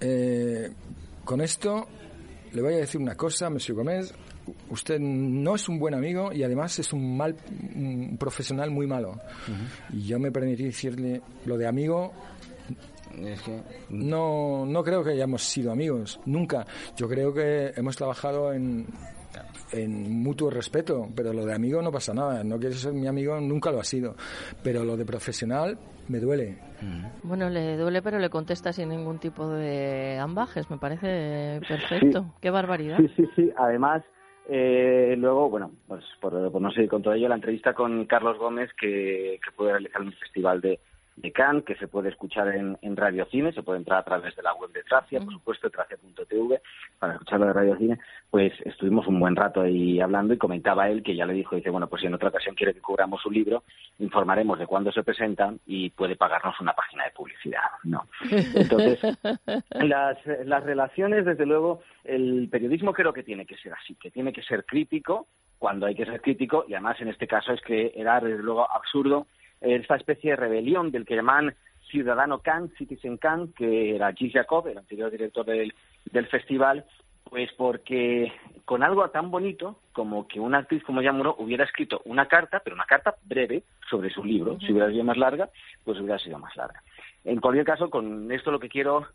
eh, 0.00 0.70
con 1.24 1.40
esto 1.40 1.86
le 2.52 2.62
voy 2.62 2.74
a 2.74 2.78
decir 2.78 3.00
una 3.00 3.14
cosa, 3.14 3.50
Monsieur 3.50 3.76
Gómez. 3.76 4.14
Usted 4.70 4.98
no 5.00 5.56
es 5.56 5.68
un 5.68 5.78
buen 5.78 5.92
amigo 5.92 6.32
y 6.32 6.42
además 6.42 6.78
es 6.78 6.92
un 6.92 7.16
mal 7.16 7.36
profesional 8.18 8.70
muy 8.70 8.86
malo. 8.86 9.20
Y 9.92 10.06
yo 10.06 10.18
me 10.18 10.30
permití 10.30 10.64
decirle 10.64 11.20
lo 11.44 11.58
de 11.58 11.66
amigo. 11.66 12.12
No, 13.90 14.64
no 14.64 14.84
creo 14.84 15.04
que 15.04 15.10
hayamos 15.10 15.42
sido 15.42 15.72
amigos, 15.72 16.20
nunca. 16.26 16.66
Yo 16.96 17.08
creo 17.08 17.34
que 17.34 17.72
hemos 17.76 17.96
trabajado 17.96 18.52
en, 18.52 18.86
en 19.72 20.22
mutuo 20.22 20.48
respeto, 20.48 21.08
pero 21.14 21.32
lo 21.32 21.44
de 21.44 21.54
amigo 21.54 21.82
no 21.82 21.90
pasa 21.90 22.14
nada. 22.14 22.42
No 22.42 22.58
quieres 22.58 22.80
ser 22.80 22.92
mi 22.92 23.06
amigo, 23.06 23.38
nunca 23.40 23.70
lo 23.70 23.80
ha 23.80 23.84
sido. 23.84 24.16
Pero 24.62 24.84
lo 24.84 24.96
de 24.96 25.04
profesional 25.04 25.78
me 26.08 26.20
duele. 26.20 26.56
Bueno, 27.22 27.48
le 27.50 27.76
duele, 27.76 28.02
pero 28.02 28.18
le 28.18 28.30
contesta 28.30 28.72
sin 28.72 28.88
ningún 28.88 29.18
tipo 29.18 29.48
de 29.48 30.18
ambajes. 30.18 30.70
Me 30.70 30.78
parece 30.78 31.60
perfecto. 31.68 32.34
Qué 32.40 32.50
barbaridad. 32.50 32.98
Sí, 32.98 33.10
sí, 33.16 33.28
sí. 33.34 33.52
Además, 33.56 34.02
eh, 34.48 35.14
luego, 35.18 35.50
bueno, 35.50 35.72
pues 35.88 36.04
por, 36.20 36.32
no 36.34 36.70
seguir 36.70 36.88
con 36.88 37.02
todo 37.02 37.14
ello, 37.14 37.28
la 37.28 37.34
entrevista 37.34 37.74
con 37.74 38.04
Carlos 38.06 38.38
Gómez 38.38 38.70
que, 38.80 39.40
que 39.44 39.50
pude 39.56 39.72
realizar 39.72 40.02
en 40.02 40.08
el 40.08 40.14
Festival 40.14 40.60
de, 40.60 40.78
de 41.16 41.32
Cannes, 41.32 41.64
que 41.64 41.74
se 41.76 41.88
puede 41.88 42.10
escuchar 42.10 42.48
en, 42.48 42.76
en 42.82 42.96
Radio 42.96 43.26
Cine, 43.26 43.52
se 43.52 43.62
puede 43.62 43.78
entrar 43.78 43.98
a 43.98 44.04
través 44.04 44.36
de 44.36 44.42
la 44.42 44.52
web 44.54 44.70
de 44.72 44.82
Tracia, 44.82 45.20
por 45.20 45.32
supuesto, 45.32 45.70
tracia.tv, 45.70 46.60
para 46.98 47.14
escucharlo 47.14 47.46
de 47.46 47.52
Radio 47.54 47.76
Cine, 47.76 47.98
pues 48.30 48.52
estuvimos 48.64 49.06
un 49.06 49.18
buen 49.18 49.34
rato 49.34 49.62
ahí 49.62 49.98
hablando 50.00 50.34
y 50.34 50.38
comentaba 50.38 50.90
él 50.90 51.02
que 51.02 51.16
ya 51.16 51.24
le 51.24 51.32
dijo, 51.32 51.56
dice, 51.56 51.70
bueno, 51.70 51.88
pues 51.88 52.00
si 52.00 52.06
en 52.06 52.14
otra 52.14 52.28
ocasión 52.28 52.54
quiere 52.54 52.74
que 52.74 52.80
cubramos 52.80 53.24
un 53.24 53.32
libro, 53.32 53.64
informaremos 53.98 54.58
de 54.58 54.66
cuándo 54.66 54.92
se 54.92 55.02
presenta 55.02 55.54
y 55.66 55.90
puede 55.90 56.16
pagarnos 56.16 56.60
una 56.60 56.74
página 56.74 57.04
de 57.04 57.10
publicidad, 57.12 57.62
¿no? 57.84 58.06
Entonces, 58.30 59.00
las, 59.70 60.18
las 60.44 60.64
relaciones, 60.64 61.24
desde 61.24 61.46
luego, 61.46 61.80
el 62.04 62.48
periodismo 62.50 62.92
creo 62.92 63.12
que 63.14 63.22
tiene 63.22 63.46
que 63.46 63.56
ser 63.56 63.72
así, 63.72 63.94
que 63.94 64.10
tiene 64.10 64.32
que 64.32 64.42
ser 64.42 64.66
crítico, 64.66 65.26
cuando 65.58 65.86
hay 65.86 65.94
que 65.94 66.04
ser 66.04 66.20
crítico, 66.20 66.66
y 66.68 66.74
además 66.74 67.00
en 67.00 67.08
este 67.08 67.26
caso 67.26 67.52
es 67.52 67.62
que 67.62 67.92
era, 67.96 68.20
desde 68.20 68.42
luego, 68.42 68.70
absurdo 68.70 69.26
esta 69.60 69.96
especie 69.96 70.30
de 70.30 70.36
rebelión 70.36 70.90
del 70.90 71.04
que 71.04 71.16
llaman 71.16 71.54
Ciudadano 71.90 72.40
Khan, 72.40 72.70
Citizen 72.76 73.16
Khan, 73.16 73.52
que 73.56 73.94
era 73.94 74.12
Gilles 74.12 74.34
Jacob, 74.34 74.66
el 74.68 74.78
anterior 74.78 75.10
director 75.10 75.46
del, 75.46 75.72
del 76.10 76.26
festival, 76.26 76.84
pues 77.24 77.50
porque 77.56 78.32
con 78.64 78.82
algo 78.82 79.08
tan 79.10 79.30
bonito 79.30 79.80
como 79.92 80.28
que 80.28 80.38
una 80.38 80.58
actriz 80.58 80.82
como 80.84 81.02
Yamuro 81.02 81.36
hubiera 81.38 81.64
escrito 81.64 82.00
una 82.04 82.26
carta, 82.26 82.60
pero 82.62 82.76
una 82.76 82.84
carta 82.84 83.14
breve 83.24 83.64
sobre 83.88 84.10
su 84.10 84.24
libro. 84.24 84.58
Si 84.60 84.72
hubiera 84.72 84.90
sido 84.90 85.04
más 85.04 85.16
larga, 85.16 85.48
pues 85.84 85.98
hubiera 85.98 86.18
sido 86.18 86.38
más 86.38 86.54
larga. 86.56 86.82
En 87.24 87.40
cualquier 87.40 87.64
caso, 87.64 87.90
con 87.90 88.30
esto 88.30 88.52
lo 88.52 88.60
que 88.60 88.68
quiero 88.68 89.06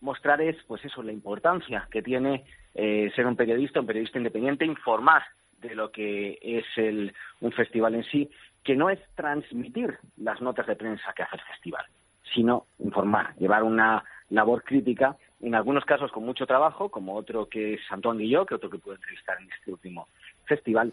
mostrar 0.00 0.40
es, 0.40 0.56
pues 0.66 0.84
eso, 0.84 1.02
la 1.02 1.12
importancia 1.12 1.86
que 1.90 2.02
tiene 2.02 2.44
eh, 2.74 3.10
ser 3.14 3.26
un 3.26 3.36
periodista, 3.36 3.80
un 3.80 3.86
periodista 3.86 4.18
independiente, 4.18 4.64
informar 4.64 5.22
de 5.60 5.74
lo 5.74 5.90
que 5.90 6.38
es 6.40 6.64
el, 6.76 7.12
un 7.40 7.52
festival 7.52 7.96
en 7.96 8.04
sí 8.04 8.30
que 8.68 8.76
no 8.76 8.90
es 8.90 9.00
transmitir 9.14 9.96
las 10.18 10.42
notas 10.42 10.66
de 10.66 10.76
prensa 10.76 11.14
que 11.16 11.22
hace 11.22 11.36
el 11.36 11.42
festival, 11.42 11.86
sino 12.34 12.66
informar, 12.80 13.34
llevar 13.36 13.62
una 13.62 14.04
labor 14.28 14.62
crítica, 14.62 15.16
en 15.40 15.54
algunos 15.54 15.86
casos 15.86 16.12
con 16.12 16.26
mucho 16.26 16.46
trabajo, 16.46 16.90
como 16.90 17.14
otro 17.14 17.48
que 17.48 17.72
es 17.72 17.80
Antoine 17.88 18.18
Guillot, 18.18 18.46
que 18.46 18.56
otro 18.56 18.68
que 18.68 18.76
puedo 18.76 18.96
entrevistar 18.96 19.40
en 19.40 19.50
este 19.50 19.72
último 19.72 20.08
festival, 20.44 20.92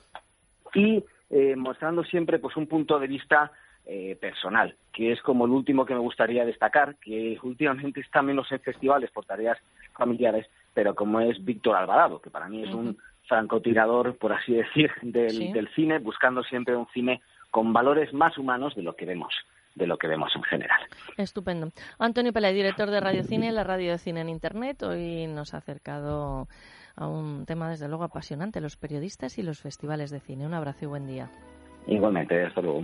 y 0.74 1.04
eh, 1.30 1.58
mostrando 1.58 2.06
siempre 2.06 2.40
pues 2.40 2.56
un 2.56 2.66
punto 2.66 2.98
de 2.98 3.08
vista 3.08 3.52
eh, 3.86 4.18
personal, 4.22 4.78
que 4.94 5.12
es 5.12 5.22
como 5.22 5.44
el 5.44 5.52
último 5.52 5.86
que 5.86 5.96
me 5.96 6.00
gustaría 6.00 6.46
destacar, 6.46 6.96
que 7.02 7.38
últimamente 7.44 8.00
está 8.00 8.22
menos 8.22 8.50
en 8.54 8.62
festivales 8.62 9.12
por 9.12 9.26
tareas 9.26 9.58
familiares, 9.98 10.48
pero 10.74 10.96
como 10.96 11.20
es 11.20 11.44
Víctor 11.44 11.76
Alvarado, 11.76 12.22
que 12.22 12.30
para 12.30 12.48
mí 12.48 12.64
es 12.64 12.74
un 12.74 12.98
francotirador, 13.28 14.18
por 14.18 14.32
así 14.32 14.54
decir, 14.54 14.92
del, 15.02 15.52
del 15.52 15.68
cine, 15.76 16.00
buscando 16.00 16.42
siempre 16.42 16.74
un 16.74 16.88
cine 16.94 17.22
con 17.56 17.72
valores 17.72 18.14
más 18.14 18.38
humanos 18.38 18.76
de 18.76 18.84
lo 18.84 18.98
que 18.98 19.06
vemos 19.06 19.34
de 19.76 19.88
lo 19.88 19.98
que 19.98 20.08
vemos 20.08 20.30
en 20.36 20.44
general. 20.44 20.80
Estupendo. 21.18 21.70
Antonio 22.00 22.34
Pelay, 22.34 22.54
director 22.54 22.90
de 22.90 23.00
Radio 23.00 23.24
Cine, 23.24 23.52
la 23.54 23.64
radio 23.64 23.92
de 23.92 23.98
cine 23.98 24.22
en 24.22 24.30
Internet, 24.30 24.84
hoy 24.84 25.28
nos 25.28 25.54
ha 25.54 25.58
acercado 25.58 26.48
a 26.96 27.08
un 27.08 27.46
tema 27.46 27.70
desde 27.70 27.88
luego 27.88 28.04
apasionante, 28.04 28.60
los 28.60 28.76
periodistas 28.76 29.38
y 29.38 29.44
los 29.44 29.62
festivales 29.62 30.12
de 30.12 30.20
cine. 30.20 30.46
Un 30.46 30.54
abrazo 30.54 30.84
y 30.84 30.88
buen 30.88 31.08
día. 31.08 31.30
Igualmente, 31.88 32.44
hasta 32.44 32.62
luego. 32.62 32.84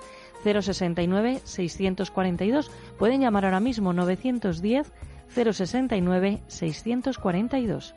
069 0.43 1.39
642. 1.43 2.71
Pueden 2.99 3.21
llamar 3.21 3.45
ahora 3.45 3.59
mismo 3.59 3.93
910 3.93 4.91
069 5.34 6.41
642. 6.47 7.95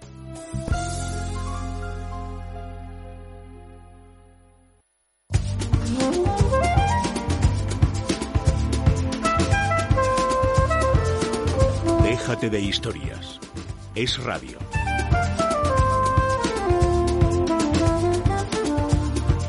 De 12.40 12.60
historias. 12.60 13.40
Es 13.96 14.22
radio. 14.22 14.58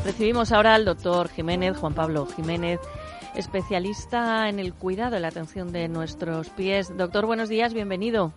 Recibimos 0.04 0.50
ahora 0.50 0.74
al 0.74 0.84
doctor 0.84 1.28
Jiménez, 1.28 1.76
Juan 1.76 1.94
Pablo 1.94 2.26
Jiménez, 2.26 2.80
especialista 3.36 4.48
en 4.48 4.58
el 4.58 4.74
cuidado 4.74 5.16
y 5.16 5.20
la 5.20 5.28
atención 5.28 5.72
de 5.72 5.88
nuestros 5.88 6.50
pies. 6.50 6.94
Doctor, 6.96 7.26
buenos 7.26 7.48
días, 7.48 7.74
bienvenido. 7.74 8.34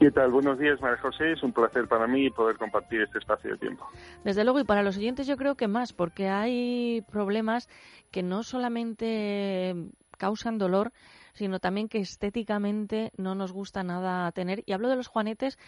¿Qué 0.00 0.10
tal? 0.10 0.30
Buenos 0.30 0.58
días, 0.58 0.80
María 0.80 0.98
José. 1.02 1.32
Es 1.32 1.42
un 1.42 1.52
placer 1.52 1.86
para 1.86 2.06
mí 2.06 2.30
poder 2.30 2.56
compartir 2.56 3.02
este 3.02 3.18
espacio 3.18 3.50
de 3.50 3.58
tiempo. 3.58 3.86
Desde 4.24 4.44
luego, 4.44 4.60
y 4.60 4.64
para 4.64 4.82
los 4.82 4.96
oyentes 4.96 5.26
yo 5.26 5.36
creo 5.36 5.56
que 5.56 5.68
más, 5.68 5.92
porque 5.92 6.28
hay 6.28 7.02
problemas 7.12 7.68
que 8.10 8.22
no 8.22 8.44
solamente 8.44 9.74
causan 10.16 10.56
dolor, 10.56 10.90
sino 11.34 11.60
también 11.60 11.88
que 11.88 11.98
estéticamente 11.98 13.12
no 13.16 13.34
nos 13.34 13.52
gusta 13.52 13.82
nada 13.82 14.30
tener. 14.32 14.62
Y 14.66 14.72
hablo 14.72 14.88
de 14.88 14.96
los 14.96 15.08
juanetes, 15.08 15.58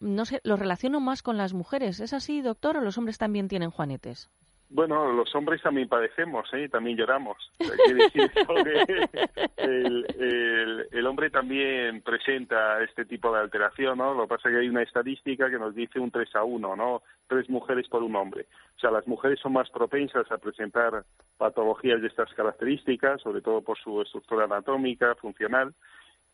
no 0.00 0.26
sé, 0.26 0.40
los 0.44 0.58
relaciono 0.58 1.00
más 1.00 1.22
con 1.22 1.36
las 1.36 1.54
mujeres. 1.54 2.00
¿Es 2.00 2.12
así, 2.12 2.42
doctor, 2.42 2.76
o 2.76 2.80
los 2.80 2.98
hombres 2.98 3.18
también 3.18 3.48
tienen 3.48 3.70
juanetes? 3.70 4.30
Bueno, 4.70 5.12
los 5.12 5.32
hombres 5.34 5.62
también 5.62 5.88
padecemos, 5.88 6.52
¿eh? 6.52 6.68
también 6.68 6.96
lloramos. 6.96 7.36
Decir 7.58 8.30
que 8.32 9.06
el, 9.56 10.06
el, 10.18 10.88
el, 10.90 11.06
hombre 11.06 11.30
también 11.30 12.00
presenta 12.02 12.82
este 12.82 13.04
tipo 13.04 13.32
de 13.32 13.40
alteración, 13.40 13.98
¿no? 13.98 14.14
Lo 14.14 14.22
que 14.22 14.34
pasa 14.34 14.48
es 14.48 14.54
que 14.54 14.60
hay 14.62 14.68
una 14.68 14.82
estadística 14.82 15.48
que 15.48 15.58
nos 15.58 15.74
dice 15.74 16.00
un 16.00 16.10
3 16.10 16.34
a 16.36 16.44
1, 16.44 16.76
¿no? 16.76 17.02
Tres 17.28 17.48
mujeres 17.48 17.86
por 17.88 18.02
un 18.02 18.16
hombre. 18.16 18.46
O 18.76 18.80
sea, 18.80 18.90
las 18.90 19.06
mujeres 19.06 19.38
son 19.40 19.52
más 19.52 19.70
propensas 19.70 20.30
a 20.32 20.38
presentar 20.38 21.04
patologías 21.36 22.00
de 22.00 22.08
estas 22.08 22.32
características, 22.34 23.20
sobre 23.20 23.42
todo 23.42 23.62
por 23.62 23.78
su 23.78 24.02
estructura 24.02 24.44
anatómica, 24.44 25.14
funcional. 25.16 25.74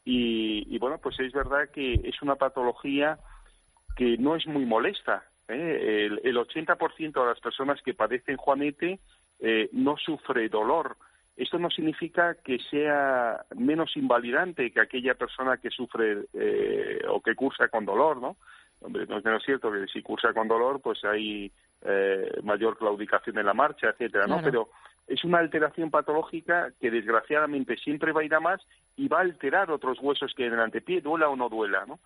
Y, 0.04 0.64
y 0.74 0.78
bueno, 0.78 0.98
pues 0.98 1.18
es 1.20 1.32
verdad 1.32 1.68
que 1.70 2.00
es 2.04 2.22
una 2.22 2.36
patología 2.36 3.18
que 3.96 4.16
no 4.16 4.34
es 4.34 4.46
muy 4.46 4.64
molesta, 4.64 5.24
¿eh? 5.50 6.06
El, 6.06 6.20
el 6.24 6.36
80% 6.36 7.12
de 7.12 7.26
las 7.26 7.40
personas 7.40 7.80
que 7.82 7.94
padecen 7.94 8.36
Juanete 8.36 9.00
eh, 9.40 9.68
no 9.72 9.96
sufre 9.96 10.48
dolor. 10.48 10.96
Esto 11.36 11.58
no 11.58 11.70
significa 11.70 12.34
que 12.44 12.58
sea 12.70 13.44
menos 13.56 13.96
invalidante 13.96 14.70
que 14.70 14.80
aquella 14.80 15.14
persona 15.14 15.56
que 15.56 15.70
sufre 15.70 16.26
eh, 16.34 17.00
o 17.08 17.20
que 17.22 17.34
cursa 17.34 17.68
con 17.68 17.86
dolor, 17.86 18.20
¿no? 18.20 18.36
Hombre, 18.82 19.06
no 19.06 19.18
es 19.18 19.24
menos 19.24 19.42
cierto 19.42 19.72
que 19.72 19.86
si 19.86 20.02
cursa 20.02 20.32
con 20.34 20.48
dolor, 20.48 20.80
pues 20.80 21.02
hay 21.04 21.50
eh, 21.82 22.30
mayor 22.42 22.76
claudicación 22.76 23.38
en 23.38 23.46
la 23.46 23.54
marcha, 23.54 23.88
etcétera, 23.88 24.26
¿no? 24.26 24.42
Pero 24.42 24.68
es 25.06 25.24
una 25.24 25.38
alteración 25.38 25.90
patológica 25.90 26.72
que 26.78 26.90
desgraciadamente 26.90 27.76
siempre 27.76 28.12
va 28.12 28.20
a 28.20 28.24
ir 28.24 28.34
a 28.34 28.40
más 28.40 28.60
y 28.96 29.08
va 29.08 29.18
a 29.18 29.22
alterar 29.22 29.70
otros 29.70 29.98
huesos 30.00 30.32
que 30.34 30.46
en 30.46 30.52
el 30.52 30.60
antepié, 30.60 31.00
duela 31.00 31.28
o 31.28 31.36
no 31.36 31.48
duela, 31.48 31.84
¿no? 31.86 32.00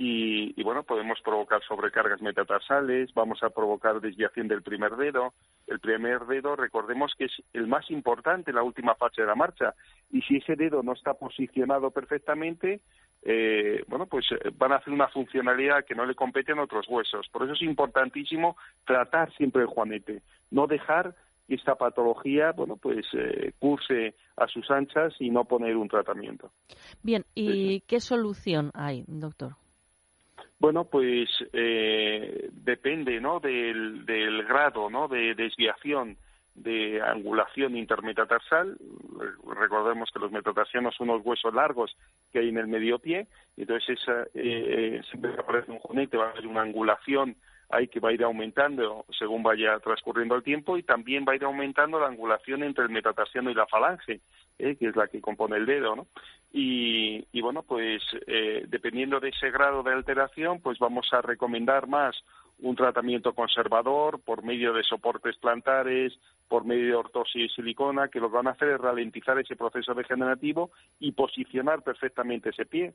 Y, 0.00 0.54
y, 0.58 0.62
bueno, 0.62 0.84
podemos 0.84 1.20
provocar 1.22 1.60
sobrecargas 1.64 2.22
metatarsales, 2.22 3.12
vamos 3.14 3.42
a 3.42 3.50
provocar 3.50 4.00
desviación 4.00 4.46
del 4.46 4.62
primer 4.62 4.92
dedo. 4.96 5.34
El 5.66 5.80
primer 5.80 6.24
dedo, 6.26 6.54
recordemos 6.54 7.12
que 7.18 7.24
es 7.24 7.32
el 7.52 7.66
más 7.66 7.90
importante 7.90 8.52
la 8.52 8.62
última 8.62 8.94
fase 8.94 9.22
de 9.22 9.26
la 9.26 9.34
marcha. 9.34 9.74
Y 10.12 10.22
si 10.22 10.36
ese 10.36 10.54
dedo 10.54 10.84
no 10.84 10.92
está 10.92 11.14
posicionado 11.14 11.90
perfectamente, 11.90 12.80
eh, 13.22 13.82
bueno, 13.88 14.06
pues 14.06 14.26
eh, 14.30 14.50
van 14.56 14.72
a 14.72 14.76
hacer 14.76 14.92
una 14.92 15.08
funcionalidad 15.08 15.84
que 15.84 15.94
no 15.94 16.06
le 16.06 16.14
compete 16.14 16.52
en 16.52 16.60
otros 16.60 16.86
huesos. 16.88 17.26
Por 17.32 17.42
eso 17.44 17.54
es 17.54 17.62
importantísimo 17.62 18.56
tratar 18.84 19.32
siempre 19.34 19.62
el 19.62 19.68
juanete, 19.68 20.22
no 20.50 20.66
dejar 20.66 21.16
que 21.48 21.56
esta 21.56 21.74
patología, 21.74 22.52
bueno, 22.52 22.76
pues 22.76 23.06
eh, 23.14 23.52
curse 23.58 24.14
a 24.36 24.46
sus 24.46 24.70
anchas 24.70 25.14
y 25.18 25.30
no 25.30 25.44
poner 25.44 25.76
un 25.76 25.88
tratamiento. 25.88 26.52
Bien, 27.02 27.24
¿y 27.34 27.80
qué 27.80 28.00
solución 28.00 28.70
hay, 28.74 29.04
doctor? 29.06 29.56
Bueno, 30.58 30.84
pues 30.84 31.28
eh, 31.52 32.48
depende, 32.52 33.20
¿no? 33.20 33.38
Del, 33.38 34.04
grado, 34.48 34.90
¿no? 34.90 35.08
De 35.08 35.34
desviación 35.34 36.16
de 36.54 37.00
angulación 37.00 37.76
intermetatarsal. 37.76 38.76
Recordemos 39.46 40.10
que 40.12 40.18
los 40.18 40.32
metatarsianos 40.32 40.96
son 40.96 41.10
unos 41.10 41.24
huesos 41.24 41.54
largos 41.54 41.96
que 42.32 42.40
hay 42.40 42.48
en 42.48 42.58
el 42.58 42.66
medio 42.66 42.98
pie. 42.98 43.28
Entonces, 43.56 44.00
esa, 44.00 44.26
eh, 44.34 45.00
siempre 45.08 45.32
que 45.32 45.40
aparece 45.40 45.70
un 45.70 45.78
jonete 45.78 46.16
va 46.16 46.26
a 46.26 46.30
haber 46.30 46.48
una 46.48 46.62
angulación 46.62 47.36
ahí 47.70 47.88
que 47.88 48.00
va 48.00 48.08
a 48.08 48.12
ir 48.12 48.24
aumentando 48.24 49.04
según 49.16 49.42
vaya 49.42 49.78
transcurriendo 49.80 50.34
el 50.34 50.42
tiempo 50.42 50.76
y 50.76 50.82
también 50.82 51.24
va 51.28 51.32
a 51.32 51.36
ir 51.36 51.44
aumentando 51.44 52.00
la 52.00 52.06
angulación 52.06 52.62
entre 52.62 52.84
el 52.84 52.90
metatarsiano 52.90 53.50
y 53.50 53.54
la 53.54 53.66
falange, 53.66 54.20
¿eh? 54.58 54.76
que 54.76 54.88
es 54.88 54.96
la 54.96 55.08
que 55.08 55.20
compone 55.20 55.56
el 55.56 55.66
dedo, 55.66 55.96
¿no? 55.96 56.06
Y, 56.52 57.26
y 57.32 57.40
bueno, 57.40 57.62
pues 57.62 58.02
eh, 58.26 58.64
dependiendo 58.68 59.20
de 59.20 59.28
ese 59.28 59.50
grado 59.50 59.82
de 59.82 59.92
alteración, 59.92 60.60
pues 60.60 60.78
vamos 60.78 61.08
a 61.12 61.20
recomendar 61.20 61.86
más 61.88 62.16
un 62.60 62.74
tratamiento 62.74 63.34
conservador 63.34 64.20
por 64.20 64.42
medio 64.42 64.72
de 64.72 64.82
soportes 64.82 65.36
plantares, 65.36 66.18
por 66.48 66.64
medio 66.64 66.86
de 66.86 66.94
ortosis 66.94 67.52
y 67.52 67.54
silicona, 67.54 68.08
que 68.08 68.20
lo 68.20 68.30
que 68.30 68.36
van 68.36 68.48
a 68.48 68.52
hacer 68.52 68.70
es 68.70 68.80
ralentizar 68.80 69.38
ese 69.38 69.54
proceso 69.54 69.94
degenerativo 69.94 70.70
y 70.98 71.12
posicionar 71.12 71.82
perfectamente 71.82 72.50
ese 72.50 72.66
pie. 72.66 72.94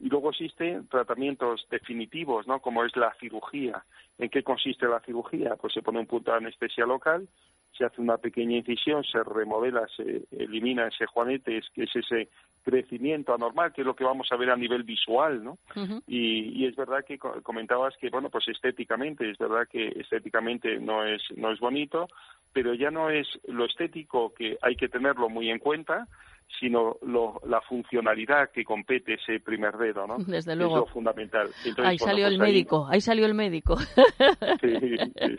Y 0.00 0.08
luego 0.08 0.30
existen 0.30 0.88
tratamientos 0.88 1.66
definitivos, 1.70 2.46
¿no? 2.46 2.60
Como 2.60 2.84
es 2.84 2.96
la 2.96 3.12
cirugía. 3.20 3.84
¿En 4.18 4.30
qué 4.30 4.42
consiste 4.42 4.86
la 4.86 5.00
cirugía? 5.00 5.56
Pues 5.56 5.74
se 5.74 5.82
pone 5.82 5.98
un 5.98 6.06
punto 6.06 6.30
de 6.30 6.38
anestesia 6.38 6.86
local, 6.86 7.28
se 7.76 7.84
hace 7.84 8.00
una 8.00 8.18
pequeña 8.18 8.56
incisión, 8.56 9.04
se 9.04 9.22
remodela, 9.22 9.86
se 9.96 10.24
elimina 10.30 10.88
ese 10.88 11.06
juanete, 11.06 11.60
que 11.74 11.84
es 11.84 11.96
ese 11.96 12.28
crecimiento 12.62 13.34
anormal, 13.34 13.72
que 13.72 13.80
es 13.80 13.86
lo 13.86 13.96
que 13.96 14.04
vamos 14.04 14.28
a 14.30 14.36
ver 14.36 14.50
a 14.50 14.56
nivel 14.56 14.84
visual, 14.84 15.42
¿no? 15.42 15.58
y, 16.06 16.62
y, 16.62 16.66
es 16.66 16.76
verdad 16.76 17.04
que 17.04 17.18
comentabas 17.18 17.96
que, 17.96 18.08
bueno, 18.08 18.30
pues 18.30 18.46
estéticamente, 18.48 19.28
es 19.28 19.38
verdad 19.38 19.66
que 19.68 19.88
estéticamente 19.88 20.78
no 20.78 21.04
es, 21.04 21.22
no 21.36 21.50
es 21.50 21.58
bonito, 21.58 22.08
pero 22.52 22.74
ya 22.74 22.90
no 22.90 23.10
es 23.10 23.26
lo 23.48 23.64
estético 23.64 24.32
que 24.34 24.58
hay 24.62 24.76
que 24.76 24.88
tenerlo 24.88 25.28
muy 25.28 25.50
en 25.50 25.58
cuenta, 25.58 26.06
sino 26.58 26.96
lo, 27.02 27.40
la 27.46 27.60
funcionalidad 27.60 28.50
que 28.50 28.64
compete 28.64 29.14
ese 29.14 29.40
primer 29.40 29.76
dedo, 29.76 30.06
¿no? 30.06 30.18
Desde 30.18 30.56
luego. 30.56 30.74
Es 30.74 30.80
lo 30.80 30.86
fundamental. 30.86 31.48
Entonces, 31.64 31.84
ahí 31.84 31.98
salió 31.98 32.24
pues 32.24 32.32
el 32.32 32.38
médico, 32.38 32.86
ahí... 32.86 32.94
ahí... 32.94 33.00
salió 33.00 33.26
el 33.26 33.34
médico. 33.34 33.76
Sí, 34.60 34.78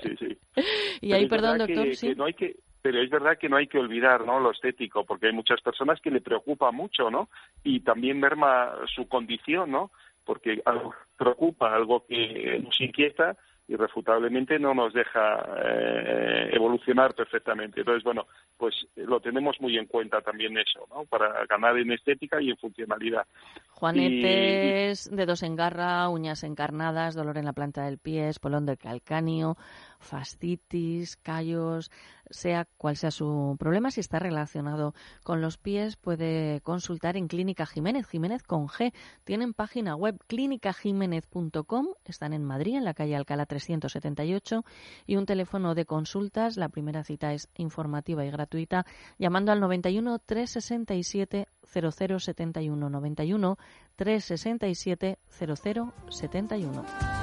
sí, 0.02 0.16
sí. 0.20 0.38
Y 1.02 1.10
pero 1.10 1.16
ahí, 1.16 1.28
perdón, 1.28 1.58
doctor, 1.58 1.86
que, 1.86 1.96
sí. 1.96 2.10
Que 2.10 2.16
no 2.16 2.26
hay 2.26 2.34
que, 2.34 2.56
pero 2.84 3.02
es 3.02 3.10
verdad 3.10 3.38
que 3.38 3.50
no 3.50 3.56
hay 3.58 3.68
que 3.68 3.80
olvidar 3.80 4.26
¿no? 4.26 4.40
lo 4.40 4.52
estético, 4.52 5.06
porque 5.06 5.28
hay 5.28 5.34
muchas 5.34 5.62
personas 5.62 6.00
que 6.02 6.12
le 6.12 6.22
preocupa 6.22 6.70
mucho, 6.72 7.10
¿no? 7.10 7.30
Y 7.64 7.80
también 7.80 8.20
merma 8.20 8.74
su 8.94 9.08
condición, 9.08 9.72
¿no? 9.72 9.92
Porque 10.26 10.62
algo 10.66 10.94
preocupa, 11.18 11.74
algo 11.74 12.06
que 12.06 12.60
nos 12.64 12.80
inquieta, 12.82 13.38
irrefutablemente 13.68 14.60
no 14.60 14.74
nos 14.74 14.94
deja 14.94 15.46
eh, 15.64 16.50
evolucionar 16.52 17.16
perfectamente. 17.16 17.80
Entonces, 17.80 18.04
bueno, 18.04 18.28
pues 18.58 18.76
lo 18.96 19.20
tenemos 19.20 19.60
muy 19.62 19.78
en 19.78 19.88
cuenta 19.88 20.22
también 20.22 20.58
eso, 20.58 20.86
¿no? 20.90 21.06
Para 21.06 21.46
ganar 21.46 21.78
en 21.78 21.92
estética 21.92 22.42
y 22.42 22.50
en 22.50 22.58
funcionalidad. 22.58 23.26
Juanetes, 23.72 25.10
dedos 25.12 25.44
en 25.44 25.56
garra, 25.56 26.10
uñas 26.10 26.44
encarnadas, 26.44 27.16
dolor 27.16 27.38
en 27.38 27.46
la 27.46 27.54
planta 27.54 27.86
del 27.86 27.98
pie, 27.98 28.30
espolón 28.30 28.66
del 28.66 28.78
calcáneo, 28.78 29.58
fascitis, 30.04 31.18
callos, 31.18 31.90
sea 32.30 32.66
cual 32.78 32.98
sea 32.98 33.12
su 33.12 33.56
problema, 33.60 33.92
si 33.92 34.00
está 34.00 34.20
relacionado 34.20 34.94
con 35.24 35.42
los 35.42 35.58
pies, 35.58 35.96
puede 35.96 36.62
consultar 36.62 37.18
en 37.18 37.28
Clínica 37.28 37.66
Jiménez, 37.66 38.08
Jiménez 38.08 38.44
con 38.44 38.68
G. 38.68 38.94
Tienen 39.24 39.54
página 39.54 39.96
web 39.96 40.20
clínicajiménez.com, 40.28 41.88
están 42.06 42.34
en 42.34 42.44
Madrid, 42.44 42.76
en 42.76 42.86
la 42.86 42.94
calle 42.94 43.16
Alcalá 43.16 43.46
378, 43.46 44.64
y 45.06 45.16
un 45.16 45.26
teléfono 45.26 45.76
de 45.76 45.86
consultas. 45.86 46.58
La 46.58 46.70
primera 46.70 47.04
cita 47.04 47.34
es 47.34 47.50
informativa 47.56 48.26
y 48.26 48.32
gratuita, 48.32 48.86
llamando 49.18 49.52
al 49.52 49.60
91 49.60 50.20
367 50.20 51.48
0071 51.64 52.90
91 52.90 53.58
367 53.96 55.20
0071. 55.30 57.23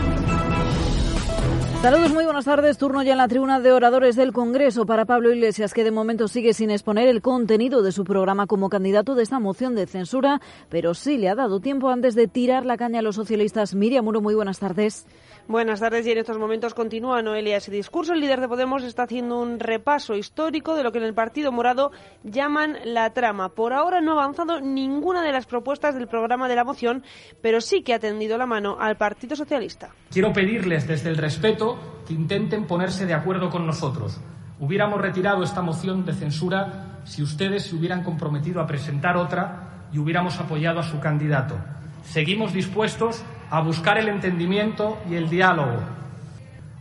Saludos, 1.81 2.13
muy 2.13 2.25
buenas 2.25 2.45
tardes. 2.45 2.77
Turno 2.77 3.01
ya 3.01 3.13
en 3.13 3.17
la 3.17 3.27
tribuna 3.27 3.59
de 3.59 3.71
oradores 3.71 4.15
del 4.15 4.33
Congreso 4.33 4.85
para 4.85 5.05
Pablo 5.05 5.33
Iglesias, 5.33 5.73
que 5.73 5.83
de 5.83 5.89
momento 5.89 6.27
sigue 6.27 6.53
sin 6.53 6.69
exponer 6.69 7.07
el 7.07 7.23
contenido 7.23 7.81
de 7.81 7.91
su 7.91 8.03
programa 8.03 8.45
como 8.45 8.69
candidato 8.69 9.15
de 9.15 9.23
esta 9.23 9.39
moción 9.39 9.73
de 9.73 9.87
censura, 9.87 10.41
pero 10.69 10.93
sí 10.93 11.17
le 11.17 11.27
ha 11.27 11.33
dado 11.33 11.59
tiempo 11.59 11.89
antes 11.89 12.13
de 12.13 12.27
tirar 12.27 12.67
la 12.67 12.77
caña 12.77 12.99
a 12.99 13.01
los 13.01 13.15
socialistas. 13.15 13.73
Miriam 13.73 14.05
Muro, 14.05 14.21
muy 14.21 14.35
buenas 14.35 14.59
tardes. 14.59 15.07
Buenas 15.47 15.79
tardes 15.79 16.05
y 16.05 16.11
en 16.11 16.19
estos 16.19 16.37
momentos 16.37 16.75
continúa 16.75 17.23
Noelia 17.23 17.57
ese 17.57 17.71
discurso. 17.71 18.13
El 18.13 18.19
líder 18.19 18.41
de 18.41 18.47
Podemos 18.47 18.83
está 18.83 19.03
haciendo 19.03 19.39
un 19.39 19.59
repaso 19.59 20.15
histórico 20.15 20.75
de 20.75 20.83
lo 20.83 20.91
que 20.91 20.99
en 20.99 21.03
el 21.03 21.15
Partido 21.15 21.51
Morado 21.51 21.91
llaman 22.23 22.77
la 22.85 23.09
trama. 23.09 23.49
Por 23.49 23.73
ahora 23.73 24.01
no 24.01 24.11
ha 24.11 24.23
avanzado 24.23 24.61
ninguna 24.61 25.23
de 25.23 25.31
las 25.31 25.47
propuestas 25.47 25.95
del 25.95 26.07
programa 26.07 26.47
de 26.47 26.55
la 26.55 26.63
moción, 26.63 27.03
pero 27.41 27.59
sí 27.59 27.81
que 27.81 27.95
ha 27.95 27.99
tendido 27.99 28.37
la 28.37 28.45
mano 28.45 28.77
al 28.79 28.97
Partido 28.97 29.35
Socialista. 29.35 29.89
Quiero 30.11 30.31
pedirles 30.31 30.87
desde 30.87 31.09
el 31.09 31.17
respeto 31.17 31.70
que 32.07 32.13
intenten 32.13 32.67
ponerse 32.67 33.05
de 33.05 33.13
acuerdo 33.13 33.49
con 33.49 33.65
nosotros. 33.65 34.19
Hubiéramos 34.59 35.01
retirado 35.01 35.43
esta 35.43 35.61
moción 35.61 36.05
de 36.05 36.13
censura 36.13 36.99
si 37.03 37.23
ustedes 37.23 37.65
se 37.65 37.75
hubieran 37.75 38.03
comprometido 38.03 38.61
a 38.61 38.67
presentar 38.67 39.17
otra 39.17 39.87
y 39.91 39.99
hubiéramos 39.99 40.39
apoyado 40.39 40.79
a 40.79 40.83
su 40.83 40.99
candidato. 40.99 41.55
Seguimos 42.03 42.53
dispuestos 42.53 43.23
a 43.49 43.61
buscar 43.61 43.97
el 43.97 44.07
entendimiento 44.07 44.97
y 45.09 45.15
el 45.15 45.29
diálogo. 45.29 45.79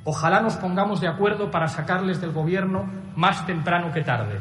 Ojalá 0.05 0.41
nos 0.41 0.57
pongamos 0.57 1.01
de 1.01 1.09
acuerdo 1.09 1.51
para 1.51 1.69
sacarles 1.69 2.21
del 2.21 2.33
Gobierno 2.33 2.85
más 3.17 3.47
temprano 3.47 3.93
que 3.93 4.03
tarde. 4.03 4.39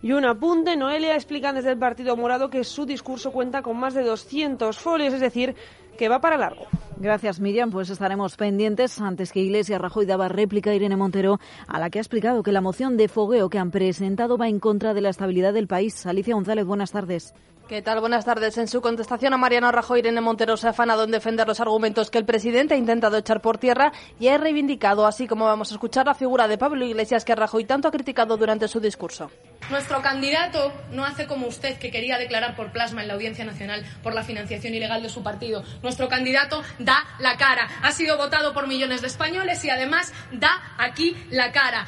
Y 0.00 0.12
un 0.12 0.24
apunte, 0.24 0.76
Noelia 0.76 1.14
explica 1.14 1.52
desde 1.52 1.72
el 1.72 1.78
Partido 1.78 2.16
Morado 2.16 2.48
que 2.48 2.62
su 2.62 2.86
discurso 2.86 3.32
cuenta 3.32 3.62
con 3.62 3.76
más 3.76 3.94
de 3.94 4.04
200 4.04 4.78
folios, 4.78 5.12
es 5.12 5.20
decir, 5.20 5.56
que 5.98 6.08
va 6.08 6.20
para 6.20 6.38
largo. 6.38 6.66
Gracias, 6.96 7.38
Miriam. 7.38 7.70
Pues 7.70 7.90
estaremos 7.90 8.36
pendientes. 8.36 9.00
Antes 9.00 9.32
que 9.32 9.40
Iglesias 9.40 9.80
Rajoy 9.80 10.06
daba 10.06 10.28
réplica 10.28 10.70
a 10.70 10.74
Irene 10.74 10.96
Montero, 10.96 11.38
a 11.66 11.78
la 11.78 11.90
que 11.90 11.98
ha 11.98 12.02
explicado 12.02 12.42
que 12.42 12.52
la 12.52 12.60
moción 12.60 12.96
de 12.96 13.08
fogueo 13.08 13.50
que 13.50 13.58
han 13.58 13.70
presentado 13.70 14.38
va 14.38 14.48
en 14.48 14.58
contra 14.58 14.94
de 14.94 15.02
la 15.02 15.10
estabilidad 15.10 15.52
del 15.52 15.66
país. 15.68 16.06
Alicia 16.06 16.34
González, 16.34 16.64
buenas 16.64 16.90
tardes. 16.92 17.34
¿Qué 17.68 17.82
tal? 17.82 18.00
Buenas 18.00 18.24
tardes. 18.24 18.56
En 18.56 18.66
su 18.66 18.80
contestación 18.80 19.34
a 19.34 19.36
Mariano 19.36 19.70
Rajoy, 19.70 19.98
Irene 19.98 20.22
Montero 20.22 20.56
se 20.56 20.66
ha 20.66 20.70
afanado 20.70 21.04
en 21.04 21.10
defender 21.10 21.46
los 21.46 21.60
argumentos 21.60 22.10
que 22.10 22.16
el 22.16 22.24
presidente 22.24 22.72
ha 22.72 22.78
intentado 22.78 23.18
echar 23.18 23.42
por 23.42 23.58
tierra 23.58 23.92
y 24.18 24.28
ha 24.28 24.38
reivindicado, 24.38 25.06
así 25.06 25.26
como 25.26 25.44
vamos 25.44 25.70
a 25.70 25.74
escuchar, 25.74 26.06
la 26.06 26.14
figura 26.14 26.48
de 26.48 26.56
Pablo 26.56 26.86
Iglesias 26.86 27.26
que 27.26 27.34
Rajoy 27.34 27.66
tanto 27.66 27.86
ha 27.86 27.90
criticado 27.90 28.38
durante 28.38 28.68
su 28.68 28.80
discurso. 28.80 29.30
Nuestro 29.68 30.00
candidato 30.00 30.72
no 30.92 31.04
hace 31.04 31.26
como 31.26 31.46
usted, 31.46 31.78
que 31.78 31.90
quería 31.90 32.16
declarar 32.16 32.56
por 32.56 32.72
plasma 32.72 33.02
en 33.02 33.08
la 33.08 33.14
Audiencia 33.14 33.44
Nacional 33.44 33.84
por 34.02 34.14
la 34.14 34.24
financiación 34.24 34.72
ilegal 34.72 35.02
de 35.02 35.10
su 35.10 35.22
partido. 35.22 35.62
Nuestro 35.82 36.08
candidato 36.08 36.62
da 36.78 37.04
la 37.18 37.36
cara. 37.36 37.68
Ha 37.82 37.92
sido 37.92 38.16
votado 38.16 38.54
por 38.54 38.66
millones 38.66 39.02
de 39.02 39.08
españoles 39.08 39.62
y 39.66 39.68
además 39.68 40.14
da 40.32 40.74
aquí 40.78 41.14
la 41.28 41.52
cara. 41.52 41.86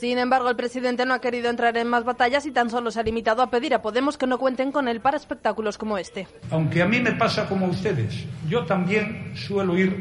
Sin 0.00 0.16
embargo, 0.16 0.48
el 0.48 0.56
presidente 0.56 1.04
no 1.04 1.12
ha 1.12 1.20
querido 1.20 1.50
entrar 1.50 1.76
en 1.76 1.86
más 1.86 2.04
batallas 2.04 2.46
y 2.46 2.52
tan 2.52 2.70
solo 2.70 2.90
se 2.90 2.98
ha 2.98 3.02
limitado 3.02 3.42
a 3.42 3.50
pedir 3.50 3.74
a 3.74 3.82
Podemos 3.82 4.16
que 4.16 4.26
no 4.26 4.38
cuenten 4.38 4.72
con 4.72 4.88
él 4.88 5.00
para 5.00 5.18
espectáculos 5.18 5.76
como 5.76 5.98
este. 5.98 6.26
Aunque 6.50 6.80
a 6.80 6.86
mí 6.86 7.00
me 7.00 7.12
pasa 7.12 7.46
como 7.46 7.66
a 7.66 7.68
ustedes, 7.68 8.24
yo 8.48 8.64
también 8.64 9.32
suelo 9.36 9.76
ir 9.76 9.94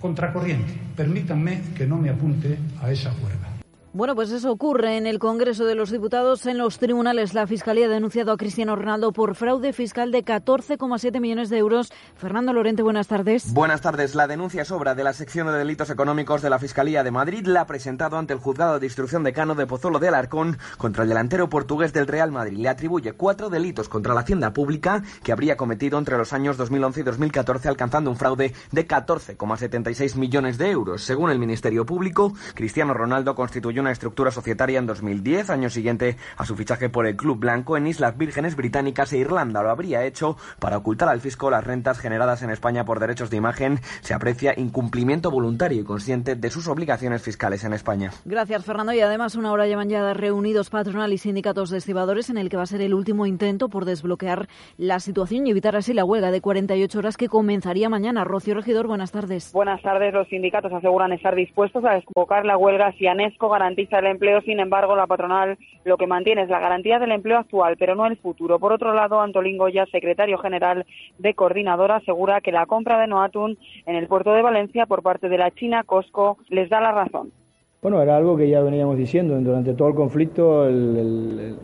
contracorriente. 0.00 0.74
Permítanme 0.94 1.62
que 1.74 1.86
no 1.86 1.96
me 1.96 2.10
apunte 2.10 2.58
a 2.82 2.90
esa 2.90 3.08
cuerda. 3.12 3.51
Bueno, 3.94 4.14
pues 4.14 4.30
eso 4.30 4.50
ocurre 4.50 4.96
en 4.96 5.06
el 5.06 5.18
Congreso 5.18 5.66
de 5.66 5.74
los 5.74 5.90
Diputados. 5.90 6.46
En 6.46 6.56
los 6.56 6.78
tribunales, 6.78 7.34
la 7.34 7.46
Fiscalía 7.46 7.84
ha 7.84 7.88
denunciado 7.90 8.32
a 8.32 8.38
Cristiano 8.38 8.74
Ronaldo 8.74 9.12
por 9.12 9.34
fraude 9.34 9.74
fiscal 9.74 10.10
de 10.10 10.24
14,7 10.24 11.20
millones 11.20 11.50
de 11.50 11.58
euros. 11.58 11.92
Fernando 12.16 12.54
Lorente, 12.54 12.82
buenas 12.82 13.08
tardes. 13.08 13.52
Buenas 13.52 13.82
tardes. 13.82 14.14
La 14.14 14.26
denuncia 14.26 14.62
es 14.62 14.70
obra 14.70 14.94
de 14.94 15.04
la 15.04 15.12
sección 15.12 15.46
de 15.48 15.58
delitos 15.58 15.90
económicos 15.90 16.40
de 16.40 16.48
la 16.48 16.58
Fiscalía 16.58 17.04
de 17.04 17.10
Madrid. 17.10 17.44
La 17.44 17.60
ha 17.60 17.66
presentado 17.66 18.16
ante 18.16 18.32
el 18.32 18.38
juzgado 18.38 18.80
de 18.80 18.86
instrucción 18.86 19.24
de 19.24 19.34
Cano 19.34 19.54
de 19.54 19.66
Pozuelo 19.66 19.98
de 19.98 20.08
Alarcón 20.08 20.56
contra 20.78 21.02
el 21.02 21.10
delantero 21.10 21.50
portugués 21.50 21.92
del 21.92 22.06
Real 22.06 22.32
Madrid. 22.32 22.56
Le 22.56 22.70
atribuye 22.70 23.12
cuatro 23.12 23.50
delitos 23.50 23.90
contra 23.90 24.14
la 24.14 24.20
hacienda 24.20 24.54
pública 24.54 25.02
que 25.22 25.32
habría 25.32 25.58
cometido 25.58 25.98
entre 25.98 26.16
los 26.16 26.32
años 26.32 26.56
2011 26.56 27.00
y 27.00 27.02
2014, 27.02 27.68
alcanzando 27.68 28.08
un 28.08 28.16
fraude 28.16 28.54
de 28.70 28.88
14,76 28.88 30.16
millones 30.16 30.56
de 30.56 30.70
euros. 30.70 31.02
Según 31.02 31.28
el 31.28 31.38
Ministerio 31.38 31.84
Público, 31.84 32.32
Cristiano 32.54 32.94
Ronaldo 32.94 33.34
constituyó 33.34 33.81
una 33.82 33.90
estructura 33.90 34.30
societaria 34.30 34.78
en 34.78 34.86
2010, 34.86 35.50
año 35.50 35.68
siguiente 35.68 36.16
a 36.36 36.46
su 36.46 36.56
fichaje 36.56 36.88
por 36.88 37.06
el 37.06 37.16
Club 37.16 37.38
Blanco 37.38 37.76
en 37.76 37.86
Islas 37.86 38.16
Vírgenes 38.16 38.56
Británicas 38.56 39.12
e 39.12 39.18
Irlanda. 39.18 39.62
Lo 39.62 39.70
habría 39.70 40.04
hecho 40.04 40.36
para 40.58 40.78
ocultar 40.78 41.08
al 41.08 41.20
fisco 41.20 41.50
las 41.50 41.64
rentas 41.64 41.98
generadas 41.98 42.42
en 42.42 42.50
España 42.50 42.84
por 42.84 43.00
derechos 43.00 43.28
de 43.28 43.36
imagen. 43.36 43.80
Se 44.00 44.14
aprecia 44.14 44.54
incumplimiento 44.56 45.30
voluntario 45.30 45.80
y 45.80 45.84
consciente 45.84 46.36
de 46.36 46.50
sus 46.50 46.68
obligaciones 46.68 47.22
fiscales 47.22 47.64
en 47.64 47.72
España. 47.72 48.12
Gracias, 48.24 48.64
Fernando. 48.64 48.92
Y 48.92 49.00
además, 49.00 49.34
una 49.34 49.50
hora 49.50 49.66
llevan 49.66 49.88
ya 49.88 50.14
reunidos 50.14 50.70
patronal 50.70 51.12
y 51.12 51.18
sindicatos 51.18 51.70
de 51.70 51.78
estibadores 51.78 52.30
en 52.30 52.38
el 52.38 52.48
que 52.48 52.56
va 52.56 52.62
a 52.62 52.66
ser 52.66 52.80
el 52.80 52.94
último 52.94 53.26
intento 53.26 53.68
por 53.68 53.84
desbloquear 53.84 54.48
la 54.78 55.00
situación 55.00 55.46
y 55.46 55.50
evitar 55.50 55.74
así 55.74 55.92
la 55.92 56.04
huelga 56.04 56.30
de 56.30 56.40
48 56.40 56.98
horas 56.98 57.16
que 57.16 57.28
comenzaría 57.28 57.88
mañana. 57.88 58.22
Rocío 58.24 58.54
Regidor, 58.54 58.86
buenas 58.86 59.10
tardes. 59.10 59.52
Buenas 59.52 59.82
tardes. 59.82 60.14
Los 60.14 60.28
sindicatos 60.28 60.72
aseguran 60.72 61.12
estar 61.12 61.34
dispuestos 61.34 61.84
a 61.84 61.94
desconvocar 61.94 62.44
la 62.44 62.56
huelga 62.56 62.92
si 62.92 63.06
ANESCO 63.06 63.48
garantiza 63.48 63.71
el 63.76 64.06
empleo, 64.06 64.40
sin 64.42 64.60
embargo, 64.60 64.96
la 64.96 65.06
patronal 65.06 65.58
lo 65.84 65.96
que 65.96 66.06
mantiene 66.06 66.42
es 66.42 66.48
la 66.48 66.60
garantía 66.60 66.98
del 66.98 67.12
empleo 67.12 67.38
actual, 67.38 67.76
pero 67.78 67.94
no 67.94 68.06
el 68.06 68.16
futuro. 68.16 68.58
Por 68.58 68.72
otro 68.72 68.94
lado, 68.94 69.20
Antolín 69.20 69.58
Goya, 69.58 69.86
secretario 69.86 70.38
general 70.38 70.86
de 71.18 71.34
Coordinadora, 71.34 71.96
asegura 71.96 72.40
que 72.40 72.52
la 72.52 72.66
compra 72.66 73.00
de 73.00 73.06
Noatun 73.06 73.58
en 73.86 73.96
el 73.96 74.06
puerto 74.06 74.32
de 74.32 74.42
Valencia 74.42 74.86
por 74.86 75.02
parte 75.02 75.28
de 75.28 75.38
la 75.38 75.50
China 75.50 75.84
Costco 75.84 76.38
les 76.48 76.68
da 76.68 76.80
la 76.80 76.92
razón. 76.92 77.32
Bueno, 77.80 78.00
era 78.00 78.16
algo 78.16 78.36
que 78.36 78.48
ya 78.48 78.60
veníamos 78.62 78.96
diciendo 78.96 79.38
durante 79.40 79.74
todo 79.74 79.88
el 79.88 79.94
conflicto, 79.94 80.68
el 80.68 81.56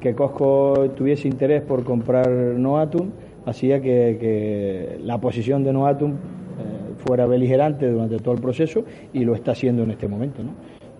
que 0.00 0.14
Costco 0.14 0.90
tuviese 0.96 1.28
interés 1.28 1.62
por 1.62 1.84
comprar 1.84 2.28
Noatun 2.28 3.12
hacía 3.46 3.80
que, 3.80 4.16
que 4.20 4.98
la 5.02 5.20
posición 5.20 5.64
de 5.64 5.72
Noatun 5.72 6.12
eh, 6.12 6.94
fuera 6.96 7.26
beligerante 7.26 7.88
durante 7.88 8.18
todo 8.18 8.34
el 8.34 8.40
proceso 8.40 8.84
y 9.12 9.24
lo 9.24 9.34
está 9.34 9.52
haciendo 9.52 9.82
en 9.82 9.90
este 9.90 10.08
momento. 10.08 10.42
¿no? 10.42 10.50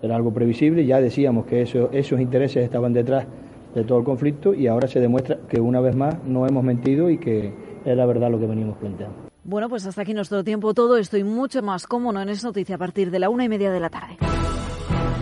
Era 0.01 0.15
algo 0.15 0.33
previsible, 0.33 0.85
ya 0.85 0.99
decíamos 0.99 1.45
que 1.45 1.61
eso, 1.61 1.89
esos 1.91 2.19
intereses 2.19 2.63
estaban 2.63 2.93
detrás 2.93 3.27
de 3.75 3.83
todo 3.83 3.99
el 3.99 4.03
conflicto 4.03 4.53
y 4.53 4.67
ahora 4.67 4.87
se 4.87 4.99
demuestra 4.99 5.39
que 5.49 5.59
una 5.59 5.79
vez 5.79 5.95
más 5.95 6.23
no 6.25 6.47
hemos 6.47 6.63
mentido 6.63 7.09
y 7.09 7.17
que 7.17 7.53
era 7.85 8.05
verdad 8.05 8.29
lo 8.29 8.39
que 8.39 8.47
veníamos 8.47 8.77
planteando. 8.77 9.31
Bueno, 9.43 9.69
pues 9.69 9.85
hasta 9.85 10.03
aquí 10.03 10.13
nuestro 10.13 10.43
tiempo 10.43 10.73
todo. 10.73 10.97
Estoy 10.97 11.23
mucho 11.23 11.63
más 11.63 11.87
cómodo 11.87 12.21
en 12.21 12.29
Es 12.29 12.43
Noticia 12.43 12.75
a 12.75 12.77
partir 12.77 13.11
de 13.11 13.19
la 13.19 13.29
una 13.29 13.45
y 13.45 13.49
media 13.49 13.71
de 13.71 13.79
la 13.79 13.89
tarde. 13.89 14.17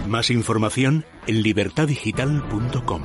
Más 0.08 0.30
información 0.30 1.06
en 1.28 1.44
libertadigital.com. 1.44 3.04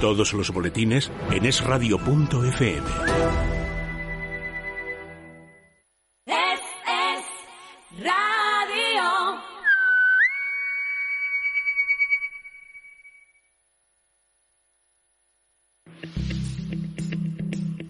Todos 0.00 0.34
los 0.34 0.52
boletines 0.52 1.10
en 1.30 1.46
esradio.fm. 1.46 3.63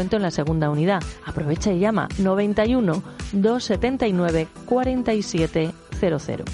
en 0.00 0.22
la 0.22 0.30
segunda 0.30 0.70
unidad. 0.70 1.02
Aprovecha 1.26 1.72
y 1.72 1.80
llama 1.80 2.08
91 2.18 3.02
279 3.32 4.46
4700. 4.66 6.44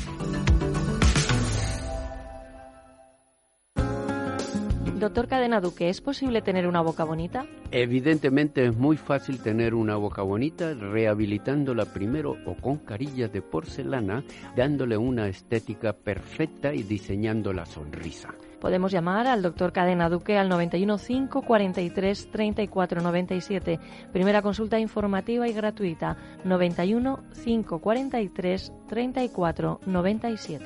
Doctor 4.99 5.29
Cadena 5.29 5.61
Duque, 5.61 5.91
¿es 5.91 6.01
posible 6.01 6.41
tener 6.41 6.67
una 6.67 6.81
boca 6.81 7.05
bonita? 7.05 7.45
Evidentemente 7.71 8.65
es 8.65 8.75
muy 8.75 8.97
fácil 8.97 9.39
tener 9.39 9.75
una 9.75 9.97
boca 9.97 10.23
bonita 10.23 10.73
rehabilitándola 10.73 11.85
primero 11.93 12.37
o 12.47 12.55
con 12.55 12.79
carillas 12.79 13.31
de 13.31 13.43
porcelana, 13.43 14.25
dándole 14.57 14.97
una 14.97 15.29
estética 15.29 15.93
perfecta 15.93 16.73
y 16.73 16.85
diseñando 16.85 17.53
la 17.53 17.67
sonrisa. 17.67 18.35
Podemos 18.65 18.91
llamar 18.91 19.27
al 19.27 19.43
doctor 19.43 19.75
Cadena 19.75 20.09
Duque 20.09 20.39
al 20.39 20.49
91 20.49 20.97
5 20.97 21.43
43 21.43 22.31
34 22.31 23.03
97. 23.03 23.79
Primera 24.11 24.41
consulta 24.41 24.79
informativa 24.79 25.47
y 25.47 25.53
gratuita 25.53 26.17
91 26.45 27.25
5 27.45 27.79
43 27.79 28.73
34 28.89 29.81
97. 29.85 30.65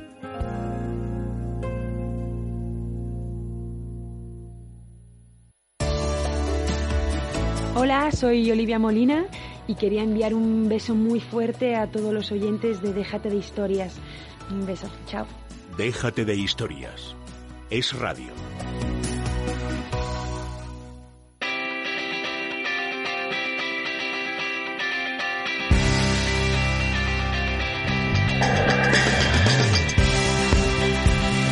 Hola, 7.75 8.13
soy 8.13 8.49
Olivia 8.53 8.79
Molina 8.79 9.27
y 9.67 9.75
quería 9.75 10.05
enviar 10.05 10.35
un 10.35 10.69
beso 10.69 10.95
muy 10.95 11.19
fuerte 11.19 11.75
a 11.75 11.91
todos 11.91 12.15
los 12.15 12.31
oyentes 12.31 12.81
de 12.81 12.93
Déjate 12.93 13.29
de 13.29 13.39
Historias. 13.39 13.99
Un 14.53 14.67
beso, 14.67 14.87
chao. 15.09 15.27
Déjate 15.77 16.25
de 16.25 16.37
historias. 16.37 17.18
Es 17.71 17.93
radio. 17.93 18.33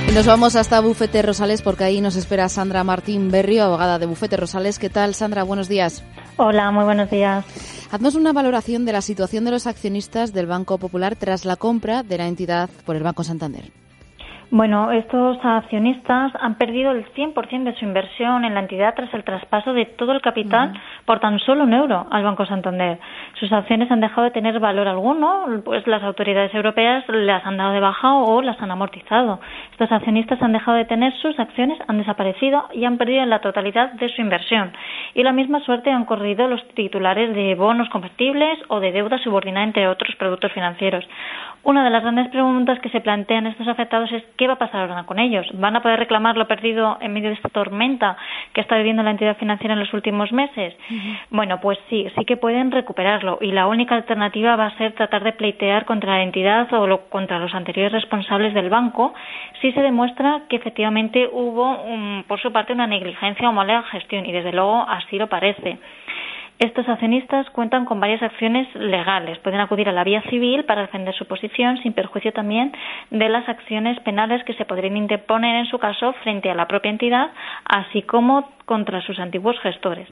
Y 0.09 0.12
nos 0.12 0.25
vamos 0.25 0.57
hasta 0.57 0.81
Bufete 0.81 1.21
Rosales 1.21 1.61
porque 1.61 1.85
ahí 1.85 2.01
nos 2.01 2.17
espera 2.17 2.49
Sandra 2.49 2.83
Martín 2.83 3.31
Berrio, 3.31 3.64
abogada 3.64 3.99
de 3.99 4.07
Bufete 4.07 4.39
Rosales. 4.39 4.79
¿Qué 4.79 4.89
tal, 4.89 5.14
Sandra? 5.14 5.43
Buenos 5.43 5.69
días. 5.69 6.03
Hola, 6.39 6.71
muy 6.71 6.85
buenos 6.85 7.11
días. 7.11 7.45
Haznos 7.91 8.14
una 8.14 8.33
valoración 8.33 8.87
de 8.87 8.93
la 8.93 9.03
situación 9.03 9.45
de 9.45 9.51
los 9.51 9.67
accionistas 9.67 10.33
del 10.33 10.47
Banco 10.47 10.79
Popular 10.79 11.14
tras 11.14 11.45
la 11.45 11.57
compra 11.57 12.03
de 12.03 12.17
la 12.17 12.27
entidad 12.27 12.71
por 12.87 12.97
el 12.97 13.03
Banco 13.03 13.23
Santander. 13.23 13.71
Bueno, 14.51 14.92
estos 14.92 15.38
accionistas 15.44 16.32
han 16.40 16.55
perdido 16.55 16.92
el 16.92 17.05
100% 17.14 17.64
de 17.64 17.74
su 17.74 17.84
inversión 17.84 18.44
en 18.44 18.55
la 18.55 18.61
entidad 18.61 18.94
tras 18.94 19.12
el 19.12 19.24
traspaso 19.24 19.72
de 19.72 19.86
todo 19.86 20.12
el 20.12 20.20
capital 20.20 20.72
por 21.05 21.18
tan 21.18 21.40
solo 21.40 21.64
un 21.64 21.74
euro 21.74 22.07
al 22.12 22.22
Banco 22.22 22.47
Santander. 22.47 23.01
Sus 23.40 23.53
acciones 23.53 23.90
han 23.90 24.01
dejado 24.01 24.22
de 24.22 24.30
tener 24.30 24.61
valor 24.61 24.86
alguno, 24.86 25.47
pues 25.64 25.84
las 25.88 26.01
autoridades 26.05 26.55
europeas 26.55 27.05
las 27.09 27.44
han 27.44 27.57
dado 27.57 27.72
de 27.72 27.80
baja 27.80 28.14
o 28.14 28.40
las 28.40 28.61
han 28.62 28.70
amortizado. 28.70 29.40
Estos 29.72 29.90
accionistas 29.90 30.40
han 30.40 30.53
dejado 30.53 30.76
de 30.76 30.84
tener 30.84 31.12
sus 31.14 31.36
acciones, 31.40 31.78
han 31.88 31.99
desaparecido 31.99 32.66
y 32.72 32.84
han 32.84 32.99
perdido 32.99 33.26
la 33.26 33.40
totalidad 33.40 33.94
de 33.94 34.09
su 34.11 34.20
inversión. 34.20 34.72
Y 35.14 35.24
la 35.24 35.32
misma 35.32 35.59
suerte 35.61 35.90
han 35.90 36.05
corrido 36.05 36.47
los 36.47 36.66
titulares 36.68 37.34
de 37.34 37.57
bonos 37.57 37.88
convertibles 37.88 38.61
o 38.68 38.78
de 38.78 38.92
deuda 38.92 39.18
subordinada, 39.18 39.66
entre 39.66 39.88
otros 39.88 40.14
productos 40.14 40.53
financieros. 40.53 41.05
Una 41.63 41.83
de 41.83 41.91
las 41.91 42.03
grandes 42.03 42.29
preguntas 42.29 42.79
que 42.81 42.91
se 42.91 43.01
plantean 43.01 43.47
estos 43.47 43.67
afectados 43.67 44.13
es 44.13 44.23
qué 44.37 44.47
va 44.47 44.55
a 44.55 44.59
pasar 44.59 44.83
ahora 44.83 45.05
con 45.05 45.19
ellos. 45.19 45.47
¿Van 45.55 45.75
a 45.75 45.83
poder 45.83 45.99
reclamar 45.99 46.37
lo 46.37 46.47
perdido 46.47 46.97
en 47.01 47.13
medio 47.13 47.29
de 47.29 47.35
esta 47.35 47.49
tormenta 47.49 48.17
que 48.53 48.61
está 48.61 48.77
viviendo 48.77 49.03
la 49.03 49.11
entidad 49.11 49.37
financiera 49.37 49.75
en 49.75 49.81
los 49.81 49.93
últimos 49.93 50.33
meses? 50.33 50.77
Bueno, 51.31 51.61
pues 51.61 51.79
sí, 51.91 52.07
sí 52.17 52.25
que 52.25 52.37
pueden 52.37 52.71
recuperarlo 52.71 53.39
y 53.41 53.53
la 53.53 53.67
única 53.67 53.97
alternativa 53.97 54.55
va 54.57 54.67
a 54.67 54.79
ser 54.79 54.93
tratar 54.93 55.25
de 55.25 55.33
pleitear 55.33 55.85
contra 55.85 56.17
la 56.17 56.23
entidad 56.23 56.73
o 56.73 57.09
contra 57.09 57.39
los 57.39 57.55
anteriores 57.55 57.93
responsables 57.93 58.55
del 58.55 58.71
banco 58.71 59.13
si 59.61 59.73
se 59.73 59.83
demuestra 59.83 60.43
que 60.49 60.57
efectivamente 60.57 61.29
hubo, 61.33 61.79
por 62.29 62.41
su 62.41 62.53
parte, 62.53 62.73
una 62.73 62.87
negligencia 62.87 63.49
o 63.49 63.53
mala 63.53 63.83
gestión 63.85 64.25
y 64.27 64.33
desde 64.33 64.53
luego 64.53 64.87
así 64.89 65.19
lo 65.19 65.29
parece. 65.29 65.79
Estos 66.59 66.89
accionistas 66.89 67.51
cuentan 67.51 67.85
con 67.85 68.01
varias 68.01 68.23
acciones 68.23 68.67
legales. 68.75 69.39
Pueden 69.41 69.61
acudir 69.61 69.91
a 69.91 69.93
la 69.93 70.05
vía 70.05 70.23
civil 70.23 70.65
para 70.65 70.83
defender 70.83 71.15
su 71.15 71.27
posición, 71.27 71.77
sin 71.83 71.93
perjuicio 71.93 72.33
también 72.33 72.73
de 73.11 73.29
las 73.29 73.47
acciones 73.47 74.01
penales 74.01 74.43
que 74.45 74.55
se 74.55 74.65
podrían 74.65 74.97
interponer 74.97 75.57
en 75.57 75.67
su 75.67 75.79
caso 75.79 76.15
frente 76.23 76.51
a 76.51 76.55
la 76.55 76.67
propia 76.67 76.91
entidad, 76.91 77.31
así 77.67 78.03
como 78.03 78.49
contra 78.65 79.03
sus 79.03 79.19
antiguos 79.19 79.59
gestores 79.61 80.09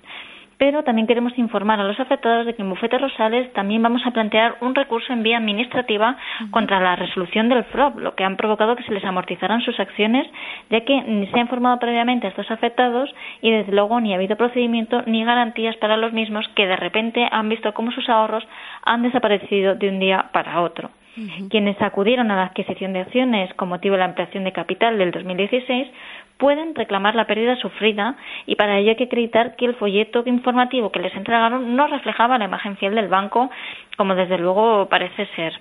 pero 0.59 0.85
también 0.85 1.07
queremos 1.07 1.37
informar 1.39 1.81
a 1.81 1.85
los 1.85 1.99
afectados 2.01 2.47
de 2.47 2.55
que 2.55 2.63
en 2.63 2.71
Bufete 2.71 2.99
Rosales 2.99 3.53
también 3.53 3.83
vamos 3.83 4.03
a 4.07 4.11
plantear 4.11 4.57
un 4.61 4.75
recurso 4.75 5.13
en 5.13 5.23
vía 5.23 5.39
administrativa 5.39 6.17
contra 6.51 6.81
la 6.81 6.97
resolución 6.97 7.49
del 7.49 7.65
FROB, 7.65 7.99
lo 7.99 8.15
que 8.15 8.25
han 8.25 8.37
provocado 8.37 8.77
que 8.77 8.85
se 8.85 8.93
les 8.93 9.05
amortizaran 9.05 9.61
sus 9.63 9.79
acciones, 9.81 10.27
ya 10.71 10.81
que 10.83 11.03
ni 11.03 11.27
se 11.27 11.37
ha 11.39 11.43
informado 11.43 11.79
previamente 11.79 12.27
a 12.27 12.31
estos 12.31 12.51
afectados 12.51 13.15
y 13.41 13.51
desde 13.51 13.73
luego 13.73 14.01
ni 14.01 14.13
ha 14.13 14.17
habido 14.17 14.37
procedimiento 14.37 15.03
ni 15.07 15.25
garantías 15.25 15.77
para 15.77 15.97
los 15.97 16.13
mismos 16.13 16.47
que 16.55 16.67
de 16.67 16.77
repente 16.77 17.29
han 17.31 17.49
visto 17.49 17.73
cómo 17.75 17.93
sus 17.93 18.09
ahorros 18.09 18.47
han 18.85 19.03
desaparecido 19.03 19.75
de 19.75 19.89
un 19.89 19.99
día 19.99 20.27
para 20.33 20.61
otro. 20.61 20.91
Quienes 21.49 21.81
acudieron 21.81 22.33
a 22.33 22.37
la 22.37 22.47
adquisición 22.47 22.93
de 22.93 23.01
acciones 23.01 23.55
con 23.55 23.69
motivo 23.69 23.95
de 23.95 24.01
la 24.01 24.07
ampliación 24.07 24.43
de 24.43 24.51
capital 24.51 24.99
del 24.99 25.13
2016 25.13 25.87
pueden 26.39 26.75
reclamar 26.75 27.15
la 27.15 27.27
pérdida 27.27 27.57
sufrida 27.57 28.17
y 28.47 28.57
para 28.57 28.79
ello 28.79 28.91
hay 28.91 28.97
que 28.97 29.05
acreditar 29.05 29.57
que 29.57 29.67
el 29.67 29.75
folleto 29.75 30.23
informativo 30.27 30.91
que 30.91 31.01
les 31.01 31.15
entregaron 31.15 31.77
no 31.77 31.87
reflejaba 31.87 32.39
la 32.39 32.47
imagen 32.47 32.77
fiel 32.77 32.95
del 32.95 33.09
banco, 33.09 33.51
como 33.97 34.15
desde 34.15 34.39
luego 34.39 34.89
parece 34.89 35.27
ser. 35.37 35.55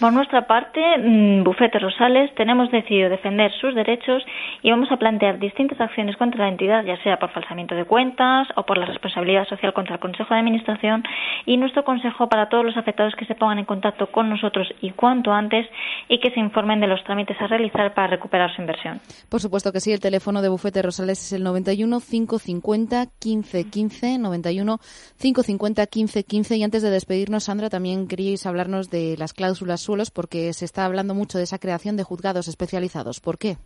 Por 0.00 0.12
nuestra 0.12 0.46
parte, 0.46 0.80
mm, 0.98 1.44
Bufete 1.44 1.78
Rosales, 1.78 2.34
tenemos 2.34 2.70
decidido 2.72 3.08
defender 3.08 3.52
sus 3.60 3.74
derechos 3.74 4.24
y 4.62 4.70
vamos 4.70 4.90
a 4.90 4.96
plantear 4.96 5.38
distintas 5.38 5.80
acciones 5.80 6.16
contra 6.16 6.44
la 6.44 6.48
entidad, 6.48 6.84
ya 6.84 7.00
sea 7.04 7.18
por 7.18 7.30
falsamiento 7.30 7.76
de 7.76 7.84
cuentas 7.84 8.48
o 8.56 8.64
por 8.64 8.76
la 8.76 8.86
responsabilidad 8.86 9.46
social 9.46 9.72
contra 9.72 9.94
el 9.94 10.00
Consejo 10.00 10.34
de 10.34 10.40
Administración. 10.40 11.04
Y 11.46 11.58
nuestro 11.58 11.84
consejo 11.84 12.28
para 12.28 12.48
todos 12.48 12.64
los 12.64 12.76
afectados 12.76 13.14
que 13.14 13.24
se 13.24 13.36
pongan 13.36 13.60
en 13.60 13.66
contacto 13.66 14.08
con 14.08 14.28
nosotros 14.28 14.66
y 14.80 14.90
cuanto 14.90 15.32
antes 15.32 15.66
y 16.08 16.18
que 16.18 16.30
se 16.32 16.40
informen 16.40 16.80
de 16.80 16.88
los 16.88 17.02
trámites 17.04 17.40
a 17.40 17.46
realizar 17.46 17.94
para 17.94 18.08
recuperar 18.08 18.54
su 18.54 18.62
inversión. 18.62 19.00
Por 19.28 19.40
supuesto 19.40 19.72
que 19.72 19.78
sí, 19.80 19.92
el 19.92 20.00
teléfono 20.00 20.42
de 20.42 20.48
Bufete 20.48 20.82
Rosales 20.82 21.20
es 21.22 21.32
el 21.32 21.44
91 21.44 22.00
550 22.00 23.06
15 23.20 23.70
15, 23.70 24.18
91 24.18 24.78
550 25.20 25.86
15 25.86 26.24
15. 26.24 26.56
Y 26.56 26.64
antes 26.64 26.82
de 26.82 26.90
despedirnos, 26.90 27.44
Sandra, 27.44 27.70
también 27.70 28.08
queríais 28.08 28.44
hablarnos 28.44 28.90
de 28.90 29.16
las 29.16 29.35
cláusulas 29.36 29.80
suelos 29.80 30.10
porque 30.10 30.52
se 30.52 30.64
está 30.64 30.84
hablando 30.84 31.14
mucho 31.14 31.38
de 31.38 31.44
esa 31.44 31.58
creación 31.58 31.96
de 31.96 32.02
juzgados 32.02 32.48
especializados. 32.48 33.20
¿Por 33.20 33.38
qué? 33.38 33.56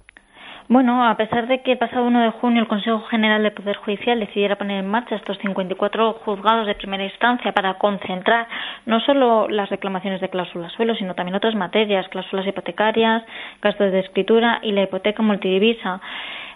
Bueno, 0.69 1.05
a 1.05 1.17
pesar 1.17 1.49
de 1.49 1.63
que 1.63 1.75
pasado 1.77 2.05
1 2.05 2.21
de 2.21 2.31
junio 2.31 2.63
el 2.63 2.69
Consejo 2.69 3.01
General 3.11 3.43
del 3.43 3.53
Poder 3.53 3.77
Judicial 3.79 4.21
decidiera 4.21 4.57
poner 4.57 4.79
en 4.79 4.89
marcha 4.89 5.17
estos 5.17 5.37
54 5.39 6.21
juzgados 6.25 6.69
de 6.69 6.77
primera 6.77 7.03
instancia 7.05 7.51
para 7.51 7.75
concentrar 7.75 8.47
no 8.87 9.01
solo 9.01 9.49
las 9.49 9.69
reclamaciones 9.69 10.21
de 10.21 10.29
cláusulas 10.29 10.73
suelo, 10.75 10.95
sino 10.95 11.17
también 11.17 11.35
otras 11.35 11.57
materias, 11.57 12.07
cláusulas 12.09 12.47
hipotecarias, 12.47 13.25
gastos 13.61 13.91
de 13.91 13.99
escritura 13.99 14.61
y 14.63 14.71
la 14.71 14.83
hipoteca 14.85 15.25
multidivisa. 15.25 16.01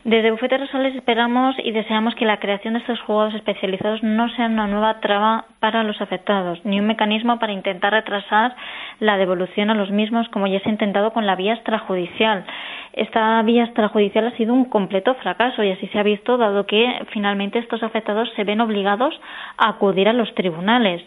Desde 0.04 0.30
Bufete 0.30 0.58
Rosales 0.58 0.94
esperamos 0.94 1.56
y 1.64 1.70
deseamos 1.70 2.14
que 2.14 2.26
la 2.26 2.36
creación 2.36 2.74
de 2.74 2.80
estos 2.80 3.00
juzgados 3.00 3.32
especializados 3.36 4.02
no 4.02 4.28
sea 4.36 4.48
una 4.48 4.66
nueva 4.66 5.00
traba 5.00 5.46
para 5.60 5.82
los 5.82 5.98
afectados, 6.02 6.62
ni 6.62 6.78
un 6.78 6.86
mecanismo 6.86 7.38
para 7.38 7.54
intentar 7.54 7.94
retrasar 7.94 8.54
la 9.00 9.16
devolución 9.16 9.70
a 9.70 9.74
los 9.74 9.90
mismos, 9.90 10.28
como 10.28 10.46
ya 10.46 10.60
se 10.60 10.68
ha 10.68 10.72
intentado 10.72 11.14
con 11.14 11.24
la 11.26 11.36
vía 11.36 11.54
extrajudicial. 11.54 12.44
esta 12.92 13.40
vía 13.44 13.64
extrajudicial 13.64 14.26
ha 14.26 14.36
sido 14.36 14.52
un 14.52 14.66
completo 14.66 15.14
fracaso 15.14 15.64
y 15.64 15.70
así 15.70 15.86
se 15.86 15.98
ha 15.98 16.02
visto 16.02 16.36
dado 16.36 16.66
que 16.66 16.86
finalmente 17.12 17.58
estos 17.58 17.82
afectados 17.82 18.30
se 18.36 18.44
ven 18.44 18.60
obligados 18.60 19.18
a 19.56 19.70
acudir 19.70 20.10
a 20.10 20.12
los 20.12 20.34
tribunales. 20.34 21.02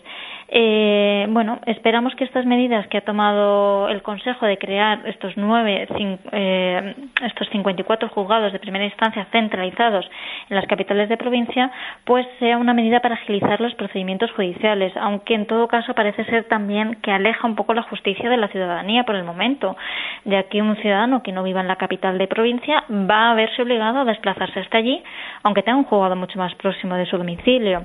Eh, 0.50 1.26
bueno, 1.30 1.60
esperamos 1.66 2.16
que 2.16 2.24
estas 2.24 2.46
medidas 2.46 2.88
que 2.88 2.98
ha 2.98 3.02
tomado 3.02 3.90
el 3.90 4.02
Consejo 4.02 4.46
de 4.46 4.58
crear 4.58 5.02
estos 5.06 5.36
nueve, 5.36 5.88
eh, 6.32 6.96
estos 7.22 7.50
54 7.50 8.08
juzgados 8.10 8.54
de 8.54 8.60
primera 8.60 8.86
instancia 8.86 9.28
centralizados 9.32 10.10
en 10.50 10.56
las 10.56 10.66
capitales 10.66 11.10
de 11.10 11.18
provincia, 11.18 11.70
pues 12.06 12.26
sea 12.40 12.58
una 12.58 12.74
medida 12.74 13.02
para 13.02 13.16
agilizar 13.16 13.60
los 13.60 13.76
procedimientos 13.76 14.32
judiciales, 14.32 14.96
aunque 14.96 15.34
en 15.34 15.48
todo 15.48 15.68
caso 15.68 15.94
parece 15.94 16.24
ser 16.26 16.46
también 16.46 16.96
que 17.02 17.12
aleja 17.12 17.46
un 17.46 17.56
poco 17.56 17.74
la 17.74 17.84
justicia 17.84 18.30
de 18.30 18.38
la 18.38 18.48
ciudadanía 18.48 19.04
por 19.04 19.16
el 19.16 19.26
momento, 19.26 19.76
ya 20.24 20.44
que 20.44 20.62
un 20.62 20.78
ciudadano 20.78 21.24
que 21.24 21.34
no 21.34 21.44
viva 21.44 21.60
en 21.60 21.68
la 21.68 21.76
capital 21.76 22.18
de 22.18 22.28
provincia 22.28 22.86
va 22.90 23.32
a 23.32 23.36
verse 23.36 23.62
obligado 23.62 24.00
a 24.00 24.06
desplazarse 24.06 24.62
hasta 24.62 24.78
allí, 24.78 25.04
aunque 25.44 25.64
tenga 25.64 25.78
un 25.78 25.84
juzgado 25.84 26.16
mucho 26.16 26.40
más 26.40 26.56
próximo 26.56 26.96
de 26.96 27.06
su 27.06 27.18
domicilio. 27.18 27.84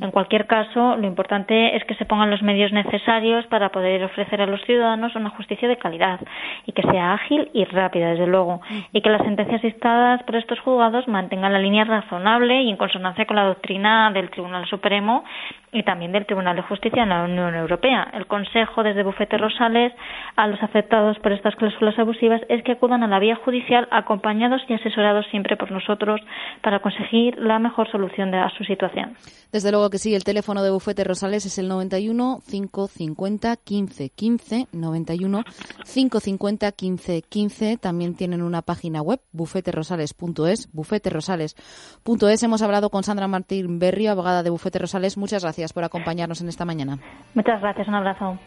En 0.00 0.10
cualquier 0.12 0.46
caso, 0.46 0.96
lo 0.96 1.06
importante 1.06 1.74
es 1.74 1.84
que 1.84 1.94
se 1.96 2.01
pongan 2.04 2.30
los 2.30 2.42
medios 2.42 2.72
necesarios 2.72 3.46
para 3.46 3.70
poder 3.70 4.04
ofrecer 4.04 4.40
a 4.40 4.46
los 4.46 4.60
ciudadanos 4.62 5.14
una 5.14 5.30
justicia 5.30 5.68
de 5.68 5.76
calidad 5.76 6.20
y 6.66 6.72
que 6.72 6.82
sea 6.82 7.14
ágil 7.14 7.50
y 7.52 7.64
rápida, 7.64 8.10
desde 8.10 8.26
luego, 8.26 8.60
y 8.92 9.00
que 9.00 9.10
las 9.10 9.22
sentencias 9.22 9.62
dictadas 9.62 10.22
por 10.24 10.36
estos 10.36 10.60
juzgados 10.60 11.08
mantengan 11.08 11.52
la 11.52 11.58
línea 11.58 11.84
razonable 11.84 12.62
y 12.62 12.70
en 12.70 12.76
consonancia 12.76 13.26
con 13.26 13.36
la 13.36 13.44
doctrina 13.44 14.10
del 14.12 14.30
Tribunal 14.30 14.66
Supremo 14.66 15.24
y 15.72 15.82
también 15.84 16.12
del 16.12 16.26
Tribunal 16.26 16.54
de 16.54 16.62
Justicia 16.62 17.02
en 17.02 17.08
la 17.08 17.24
Unión 17.24 17.54
Europea. 17.54 18.10
El 18.12 18.26
consejo 18.26 18.82
desde 18.82 19.02
Bufete 19.02 19.38
Rosales 19.38 19.92
a 20.36 20.46
los 20.46 20.62
afectados 20.62 21.18
por 21.20 21.32
estas 21.32 21.56
cláusulas 21.56 21.98
abusivas 21.98 22.42
es 22.50 22.62
que 22.62 22.72
acudan 22.72 23.02
a 23.02 23.08
la 23.08 23.18
vía 23.18 23.36
judicial 23.36 23.88
acompañados 23.90 24.60
y 24.68 24.74
asesorados 24.74 25.24
siempre 25.30 25.56
por 25.56 25.70
nosotros 25.70 26.20
para 26.62 26.80
conseguir 26.80 27.38
la 27.38 27.58
mejor 27.58 27.90
solución 27.90 28.30
de, 28.30 28.36
a 28.36 28.50
su 28.50 28.64
situación. 28.64 29.16
Desde 29.50 29.70
luego 29.70 29.88
que 29.88 29.98
sí, 29.98 30.14
el 30.14 30.24
teléfono 30.24 30.62
de 30.62 30.70
Bufete 30.70 31.04
Rosales 31.04 31.46
es 31.46 31.56
el 31.58 31.68
91 31.68 32.40
550 32.48 33.56
15 33.56 34.10
15 34.10 34.66
91 34.72 35.44
550 35.84 36.72
15 36.72 37.22
15. 37.22 37.76
También 37.78 38.14
tienen 38.14 38.42
una 38.42 38.60
página 38.60 39.00
web 39.00 39.20
bufeterosales.es, 39.32 40.70
bufeterosales.es. 40.72 42.42
Hemos 42.42 42.60
hablado 42.60 42.90
con 42.90 43.04
Sandra 43.04 43.26
Martín 43.26 43.78
Berrio, 43.78 44.10
abogada 44.10 44.42
de 44.42 44.50
Bufete 44.50 44.78
Rosales. 44.78 45.16
Muchas 45.16 45.42
gracias 45.42 45.61
por 45.72 45.84
acompañarnos 45.84 46.40
en 46.40 46.48
esta 46.48 46.64
mañana. 46.64 46.98
Muchas 47.34 47.60
gracias, 47.60 47.86
un 47.86 47.94
abrazo. 47.94 48.38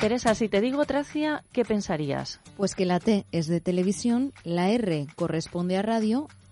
Teresa, 0.00 0.36
si 0.36 0.48
te 0.48 0.60
digo 0.60 0.84
Tracia, 0.84 1.42
¿qué 1.52 1.64
pensarías? 1.64 2.40
Pues 2.56 2.76
que 2.76 2.86
la 2.86 3.00
T 3.00 3.26
es 3.32 3.48
de 3.48 3.60
televisión, 3.60 4.32
la 4.44 4.70
R 4.70 5.08
corresponde 5.16 5.76
a 5.76 5.82
radio 5.82 6.28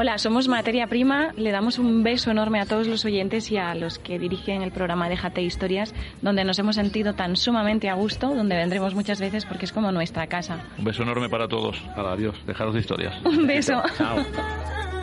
Hola, 0.00 0.16
somos 0.16 0.46
Materia 0.46 0.86
Prima. 0.86 1.32
Le 1.36 1.50
damos 1.50 1.80
un 1.80 2.04
beso 2.04 2.30
enorme 2.30 2.60
a 2.60 2.66
todos 2.66 2.86
los 2.86 3.04
oyentes 3.04 3.50
y 3.50 3.56
a 3.56 3.74
los 3.74 3.98
que 3.98 4.20
dirigen 4.20 4.62
el 4.62 4.70
programa 4.70 5.08
Déjate 5.08 5.42
Historias, 5.42 5.92
donde 6.22 6.44
nos 6.44 6.56
hemos 6.60 6.76
sentido 6.76 7.14
tan 7.14 7.34
sumamente 7.34 7.88
a 7.88 7.94
gusto, 7.94 8.32
donde 8.32 8.54
vendremos 8.54 8.94
muchas 8.94 9.20
veces 9.20 9.44
porque 9.44 9.64
es 9.64 9.72
como 9.72 9.90
nuestra 9.90 10.28
casa. 10.28 10.60
Un 10.78 10.84
beso 10.84 11.02
enorme 11.02 11.28
para 11.28 11.48
todos. 11.48 11.80
Para 11.96 12.12
adiós. 12.12 12.36
Dejaros 12.46 12.74
de 12.74 12.80
historias. 12.80 13.20
Un 13.24 13.44
beso. 13.44 13.82
Chao. 13.96 14.18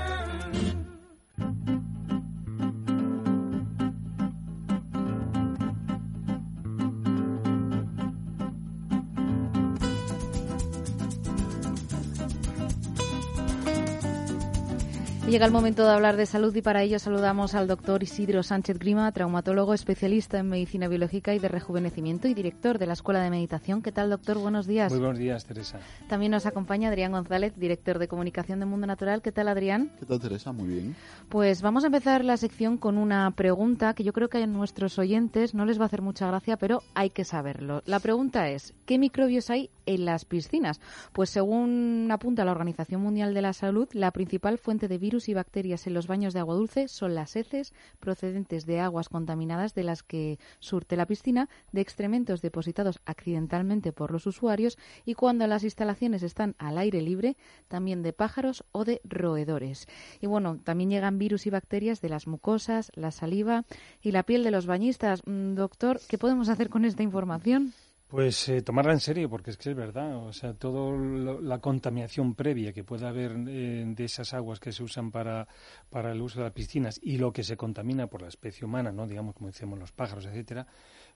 Llega 15.29 15.47
el 15.47 15.51
momento 15.51 15.83
de 15.83 15.91
hablar 15.91 16.17
de 16.17 16.27
salud 16.27 16.55
y 16.55 16.61
para 16.61 16.83
ello 16.83 16.99
saludamos 16.99 17.55
al 17.55 17.67
doctor 17.67 18.03
Isidro 18.03 18.43
Sánchez 18.43 18.77
Grima, 18.77 19.11
traumatólogo 19.11 19.73
especialista 19.73 20.37
en 20.37 20.49
medicina 20.49 20.87
biológica 20.87 21.33
y 21.33 21.39
de 21.39 21.47
rejuvenecimiento 21.47 22.27
y 22.27 22.35
director 22.35 22.77
de 22.77 22.85
la 22.85 22.93
Escuela 22.93 23.21
de 23.21 23.31
Meditación. 23.31 23.81
¿Qué 23.81 23.91
tal, 23.91 24.11
doctor? 24.11 24.37
Buenos 24.37 24.67
días. 24.67 24.91
Muy 24.91 24.99
buenos 24.99 25.17
días, 25.17 25.43
Teresa. 25.43 25.79
También 26.07 26.31
nos 26.31 26.45
acompaña 26.45 26.89
Adrián 26.89 27.11
González, 27.11 27.57
director 27.57 27.97
de 27.97 28.07
comunicación 28.07 28.59
de 28.59 28.67
Mundo 28.67 28.85
Natural. 28.85 29.23
¿Qué 29.23 29.31
tal, 29.31 29.47
Adrián? 29.47 29.91
¿Qué 29.99 30.05
tal, 30.05 30.19
Teresa? 30.19 30.51
Muy 30.51 30.67
bien. 30.67 30.95
Pues 31.27 31.63
vamos 31.63 31.83
a 31.83 31.87
empezar 31.87 32.23
la 32.23 32.37
sección 32.37 32.77
con 32.77 32.95
una 32.99 33.31
pregunta 33.31 33.95
que 33.95 34.03
yo 34.03 34.13
creo 34.13 34.29
que 34.29 34.43
a 34.43 34.47
nuestros 34.47 34.99
oyentes 34.99 35.55
no 35.55 35.65
les 35.65 35.79
va 35.79 35.83
a 35.83 35.87
hacer 35.87 36.03
mucha 36.03 36.27
gracia, 36.27 36.55
pero 36.55 36.83
hay 36.93 37.09
que 37.09 37.25
saberlo. 37.25 37.81
La 37.87 37.99
pregunta 37.99 38.49
es, 38.51 38.75
¿qué 38.85 38.99
microbios 38.99 39.49
hay 39.49 39.71
en 39.85 40.05
las 40.05 40.25
piscinas? 40.25 40.79
Pues 41.13 41.29
según 41.29 42.09
apunta 42.11 42.45
la 42.45 42.51
Organización 42.51 43.01
Mundial 43.01 43.33
de 43.33 43.41
la 43.41 43.53
Salud, 43.53 43.87
la 43.93 44.11
principal 44.11 44.57
fuente 44.57 44.87
de 44.87 44.97
virus 44.97 45.29
y 45.29 45.33
bacterias 45.33 45.87
en 45.87 45.93
los 45.93 46.07
baños 46.07 46.33
de 46.33 46.39
agua 46.39 46.55
dulce 46.55 46.87
son 46.87 47.15
las 47.15 47.35
heces 47.35 47.73
procedentes 47.99 48.65
de 48.65 48.79
aguas 48.79 49.09
contaminadas 49.09 49.73
de 49.73 49.83
las 49.83 50.03
que 50.03 50.39
surte 50.59 50.95
la 50.95 51.05
piscina, 51.05 51.49
de 51.71 51.81
excrementos 51.81 52.41
depositados 52.41 52.99
accidentalmente 53.05 53.91
por 53.91 54.11
los 54.11 54.27
usuarios 54.27 54.77
y 55.05 55.13
cuando 55.13 55.47
las 55.47 55.63
instalaciones 55.63 56.23
están 56.23 56.55
al 56.57 56.77
aire 56.77 57.01
libre, 57.01 57.37
también 57.67 58.03
de 58.03 58.13
pájaros 58.13 58.63
o 58.71 58.85
de 58.85 59.01
roedores. 59.03 59.87
Y 60.21 60.27
bueno, 60.27 60.57
también 60.63 60.89
llegan 60.89 61.17
virus 61.17 61.45
y 61.47 61.49
bacterias 61.49 62.01
de 62.01 62.09
las 62.09 62.27
mucosas, 62.27 62.91
la 62.95 63.11
saliva 63.11 63.65
y 64.01 64.11
la 64.11 64.23
piel 64.23 64.43
de 64.43 64.51
los 64.51 64.65
bañistas. 64.65 65.21
Mm, 65.25 65.55
doctor, 65.55 65.99
¿qué 66.07 66.17
podemos 66.17 66.49
hacer 66.49 66.69
con 66.69 66.85
esta 66.85 67.03
información? 67.03 67.73
Pues 68.07 68.49
eh, 68.49 68.61
tomarla 68.61 68.93
en 68.93 68.99
serio, 68.99 69.27
porque 69.27 69.49
es 69.49 69.57
que 69.57 69.71
es 69.71 69.75
verdad. 69.75 70.15
O 70.17 70.31
sea, 70.31 70.53
toda 70.53 70.95
la 71.41 71.57
contaminación 71.57 72.35
previa 72.35 72.71
que 72.71 72.83
pueda 72.83 73.09
haber 73.09 73.31
eh, 73.47 73.83
de 73.87 74.03
esas 74.03 74.33
aguas 74.35 74.59
que 74.59 74.71
se 74.71 74.83
usan 74.83 75.09
para, 75.09 75.47
para 75.89 76.11
el 76.11 76.21
uso 76.21 76.39
de 76.39 76.45
las 76.45 76.53
piscinas 76.53 76.99
y 77.01 77.17
lo 77.17 77.33
que 77.33 77.43
se 77.43 77.57
contamina 77.57 78.05
por 78.05 78.21
la 78.21 78.27
especie 78.27 78.63
humana, 78.63 78.91
¿no? 78.91 79.07
digamos, 79.07 79.33
como 79.33 79.47
decimos 79.47 79.79
los 79.79 79.91
pájaros, 79.91 80.25
etcétera, 80.27 80.67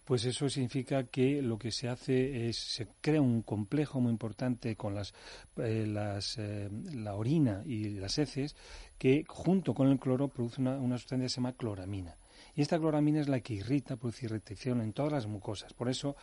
pues 0.04 0.26
eso 0.26 0.50
significa 0.50 1.04
que 1.04 1.44
lo 1.44 1.60
que 1.60 1.72
se 1.72 1.90
hace 1.90 2.50
es 2.50 2.58
se 2.58 2.88
crea 3.02 3.22
un 3.22 3.44
complejo 3.44 4.02
muy 4.02 4.12
importante 4.12 4.76
con 4.76 4.96
las, 4.96 5.14
eh, 5.58 5.86
las 5.88 6.40
la 6.40 7.14
orina 7.14 7.62
y 7.66 7.90
las 7.90 8.18
heces 8.18 8.56
que 8.98 9.26
junto 9.28 9.76
con 9.76 9.90
el 9.90 10.00
cloro 10.00 10.30
produce 10.30 10.60
una, 10.60 10.78
una 10.78 10.98
sustancia 10.98 11.26
que 11.26 11.30
se 11.30 11.36
llama 11.36 11.54
cloramina. 11.54 12.16
Y 12.56 12.62
esta 12.62 12.80
cloramina 12.80 13.22
es 13.22 13.30
la 13.30 13.40
que 13.42 13.54
irrita, 13.54 13.96
produce 13.96 14.26
irritación 14.26 14.82
en 14.82 14.94
todas 14.94 15.12
las 15.12 15.28
mucosas. 15.28 15.74
Por 15.74 15.90
eso 15.90 16.16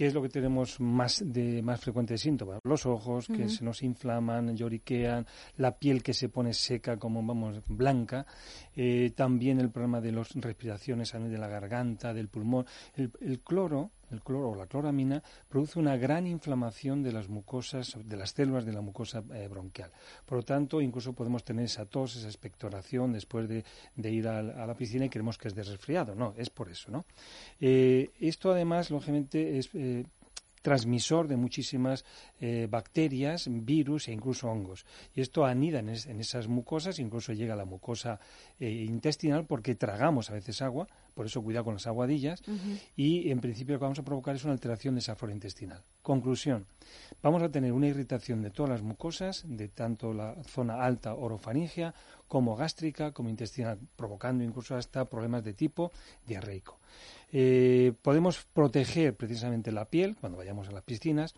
¿Qué 0.00 0.06
es 0.06 0.14
lo 0.14 0.22
que 0.22 0.30
tenemos 0.30 0.80
más 0.80 1.22
de 1.22 1.60
más 1.60 1.78
frecuentes 1.78 2.22
síntomas? 2.22 2.58
Los 2.64 2.86
ojos 2.86 3.26
que 3.26 3.50
se 3.50 3.62
nos 3.62 3.82
inflaman, 3.82 4.56
lloriquean, 4.56 5.26
la 5.58 5.76
piel 5.76 6.02
que 6.02 6.14
se 6.14 6.30
pone 6.30 6.54
seca, 6.54 6.96
como 6.96 7.22
vamos, 7.22 7.60
blanca, 7.66 8.24
eh, 8.74 9.12
también 9.14 9.60
el 9.60 9.68
problema 9.68 10.00
de 10.00 10.12
las 10.12 10.32
respiraciones 10.36 11.12
de 11.12 11.36
la 11.36 11.48
garganta, 11.48 12.14
del 12.14 12.28
pulmón. 12.28 12.64
El, 12.94 13.12
el 13.20 13.40
cloro 13.40 13.90
el 14.10 14.22
cloro 14.22 14.50
o 14.50 14.54
la 14.54 14.66
cloramina 14.66 15.22
produce 15.48 15.78
una 15.78 15.96
gran 15.96 16.26
inflamación 16.26 17.02
de 17.02 17.12
las 17.12 17.28
mucosas, 17.28 17.96
de 18.04 18.16
las 18.16 18.30
células 18.30 18.64
de 18.64 18.72
la 18.72 18.80
mucosa 18.80 19.22
eh, 19.34 19.48
bronquial. 19.48 19.90
Por 20.26 20.38
lo 20.38 20.44
tanto, 20.44 20.80
incluso 20.80 21.12
podemos 21.12 21.44
tener 21.44 21.64
esa 21.64 21.86
tos, 21.86 22.16
esa 22.16 22.26
expectoración 22.26 23.12
después 23.12 23.48
de, 23.48 23.64
ir 24.10 24.28
a, 24.28 24.42
la 24.42 24.74
piscina 24.74 25.04
y 25.04 25.08
creemos 25.08 25.38
que 25.38 25.48
es 25.48 25.54
de 25.54 25.62
resfriado. 25.62 26.14
No, 26.14 26.34
es 26.36 26.50
por 26.50 26.70
eso, 26.70 26.90
¿no? 26.90 27.04
Eh, 27.60 28.10
esto 28.20 28.52
además, 28.52 28.90
lógicamente, 28.90 29.58
es 29.58 29.70
eh, 29.74 30.04
transmisor 30.62 31.26
de 31.26 31.36
muchísimas 31.36 32.04
bacterias, 32.68 33.48
virus 33.50 34.08
e 34.08 34.12
incluso 34.12 34.46
hongos. 34.46 34.84
Y 35.14 35.22
esto 35.22 35.46
anida 35.46 35.78
en, 35.78 35.88
esas 35.88 36.48
mucosas, 36.48 36.98
incluso 36.98 37.32
llega 37.32 37.54
a 37.54 37.56
la 37.56 37.64
mucosa 37.64 38.20
intestinal 38.58 39.46
porque 39.46 39.74
tragamos 39.74 40.28
a 40.28 40.34
veces 40.34 40.60
agua, 40.60 40.86
por 41.14 41.26
eso 41.26 41.42
cuidado 41.42 41.64
con 41.64 41.74
las 41.74 41.86
aguadillas, 41.86 42.42
y 42.96 43.30
en 43.30 43.40
principio 43.40 43.74
lo 43.74 43.78
que 43.78 43.84
vamos 43.84 43.98
a 43.98 44.04
provocar 44.04 44.36
es 44.36 44.44
una 44.44 44.52
alteración 44.52 44.94
de 44.94 45.00
esa 45.00 45.14
flora 45.16 45.34
intestinal. 45.34 45.82
Conclusión, 46.02 46.66
vamos 47.22 47.42
a 47.42 47.50
tener 47.50 47.72
una 47.72 47.86
irritación 47.86 48.42
de 48.42 48.50
todas 48.50 48.70
las 48.70 48.82
mucosas, 48.82 49.44
de 49.46 49.68
tanto 49.68 50.14
la 50.14 50.36
zona 50.44 50.84
alta 50.84 51.14
orofaringea 51.14 51.94
como 52.28 52.56
gástrica, 52.56 53.12
como 53.12 53.28
intestinal, 53.28 53.78
provocando 53.96 54.44
incluso 54.44 54.76
hasta 54.76 55.04
problemas 55.04 55.44
de 55.44 55.52
tipo 55.52 55.92
diarreico. 56.26 56.78
Eh, 57.32 57.92
podemos 58.02 58.46
proteger 58.52 59.14
precisamente 59.16 59.72
la 59.72 59.84
piel 59.84 60.16
cuando 60.16 60.38
vayamos 60.38 60.68
a 60.68 60.72
las 60.72 60.82
piscinas 60.82 61.34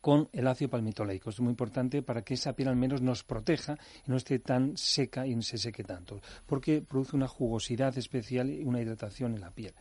con 0.00 0.28
el 0.32 0.46
ácido 0.46 0.70
palmitoleico. 0.70 1.30
es 1.30 1.40
muy 1.40 1.50
importante 1.50 2.02
para 2.02 2.22
que 2.22 2.34
esa 2.34 2.54
piel 2.54 2.68
al 2.68 2.76
menos 2.76 3.02
nos 3.02 3.24
proteja 3.24 3.76
y 4.06 4.10
no 4.10 4.16
esté 4.16 4.38
tan 4.38 4.76
seca 4.76 5.26
y 5.26 5.34
no 5.34 5.42
se 5.42 5.58
seque 5.58 5.84
tanto, 5.84 6.20
porque 6.46 6.82
produce 6.82 7.16
una 7.16 7.28
jugosidad 7.28 7.96
especial 7.96 8.50
y 8.50 8.64
una 8.64 8.80
hidratación 8.80 9.34
en 9.34 9.40
la 9.40 9.50
piel. 9.50 9.74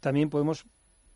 También 0.00 0.30
podemos, 0.30 0.66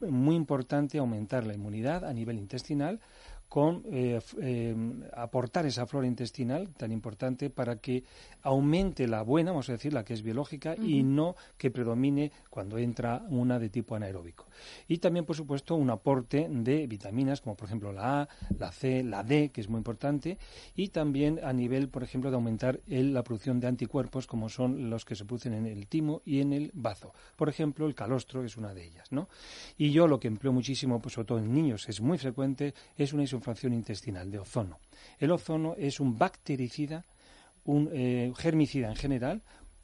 muy 0.01 0.37
importante, 0.37 0.99
aumentar 0.99 1.47
la 1.47 1.55
inmunidad 1.55 2.05
a 2.05 2.13
nivel 2.13 2.39
intestinal 2.39 3.01
con 3.49 3.83
eh, 3.87 4.21
eh, 4.41 4.75
aportar 5.13 5.67
esa 5.67 5.87
flora 5.87 6.07
intestinal 6.07 6.69
tan 6.77 6.91
importante 6.93 7.51
para 7.51 7.77
que 7.77 8.05
aumente 8.43 9.07
la 9.07 9.23
buena, 9.23 9.53
vamos 9.53 9.69
a 9.69 9.73
decir, 9.73 9.93
la 9.93 10.05
que 10.05 10.15
es 10.15 10.23
biológica, 10.23 10.75
y 10.77 11.03
no 11.03 11.37
que 11.57 11.71
predomine 11.71 12.33
cuando 12.51 12.79
entra 12.79 13.23
una 13.31 13.59
de 13.59 13.71
tipo 13.71 13.95
anaeróbico. 13.95 14.47
Y 14.89 14.99
también, 14.99 15.25
por 15.25 15.37
supuesto, 15.37 15.75
un 15.77 15.91
aporte 15.91 16.47
de 16.51 16.87
vitaminas, 16.87 17.41
como 17.41 17.57
por 17.57 17.67
ejemplo 17.67 17.93
la 17.93 18.23
A, 18.23 18.29
la 18.59 18.73
C, 18.73 19.03
la 19.03 19.23
D, 19.23 19.51
que 19.51 19.61
es 19.61 19.69
muy 19.69 19.79
importante, 19.79 20.39
y 20.75 20.89
también 20.89 21.41
a 21.43 21.53
nivel, 21.53 21.89
por 21.89 22.03
ejemplo, 22.03 22.31
de 22.31 22.37
aumentar 22.37 22.81
la 22.87 23.23
producción 23.23 23.61
de 23.61 23.69
anticuerpos, 23.69 24.27
como 24.27 24.49
son 24.49 24.91
los 24.91 25.05
que 25.05 25.15
se 25.15 25.25
producen 25.25 25.55
en 25.55 25.67
el 25.67 25.87
timo 25.87 26.23
y 26.25 26.41
en 26.41 26.53
el 26.53 26.71
bazo. 26.75 27.15
Por 27.37 27.49
ejemplo, 27.49 27.87
el 27.87 27.95
calostro 27.95 28.45
es 28.45 28.57
una 28.57 28.75
de 28.75 28.85
ellas, 28.85 29.11
¿no? 29.11 29.29
Y 29.79 29.91
yo 29.91 30.07
lo 30.07 30.19
que 30.19 30.29
empleo 30.29 30.53
muchísimo, 30.53 31.01
pues 31.01 31.15
sobre 31.15 31.27
todo 31.27 31.39
en 31.39 31.53
niños, 31.53 31.89
es 31.89 32.01
muy 32.01 32.19
frecuente, 32.19 32.75
es 32.97 33.13
una 33.13 33.23
infección 33.45 33.75
intestinal 33.75 34.31
de 34.31 34.39
ozono. 34.39 34.79
El 35.19 35.31
ozono 35.31 35.75
es 35.77 36.01
un 36.01 36.17
bactericida, 36.17 37.05
un 37.65 37.91
eh, 37.93 38.33
germicida 38.37 38.89
en 38.89 38.97
general, 38.97 39.43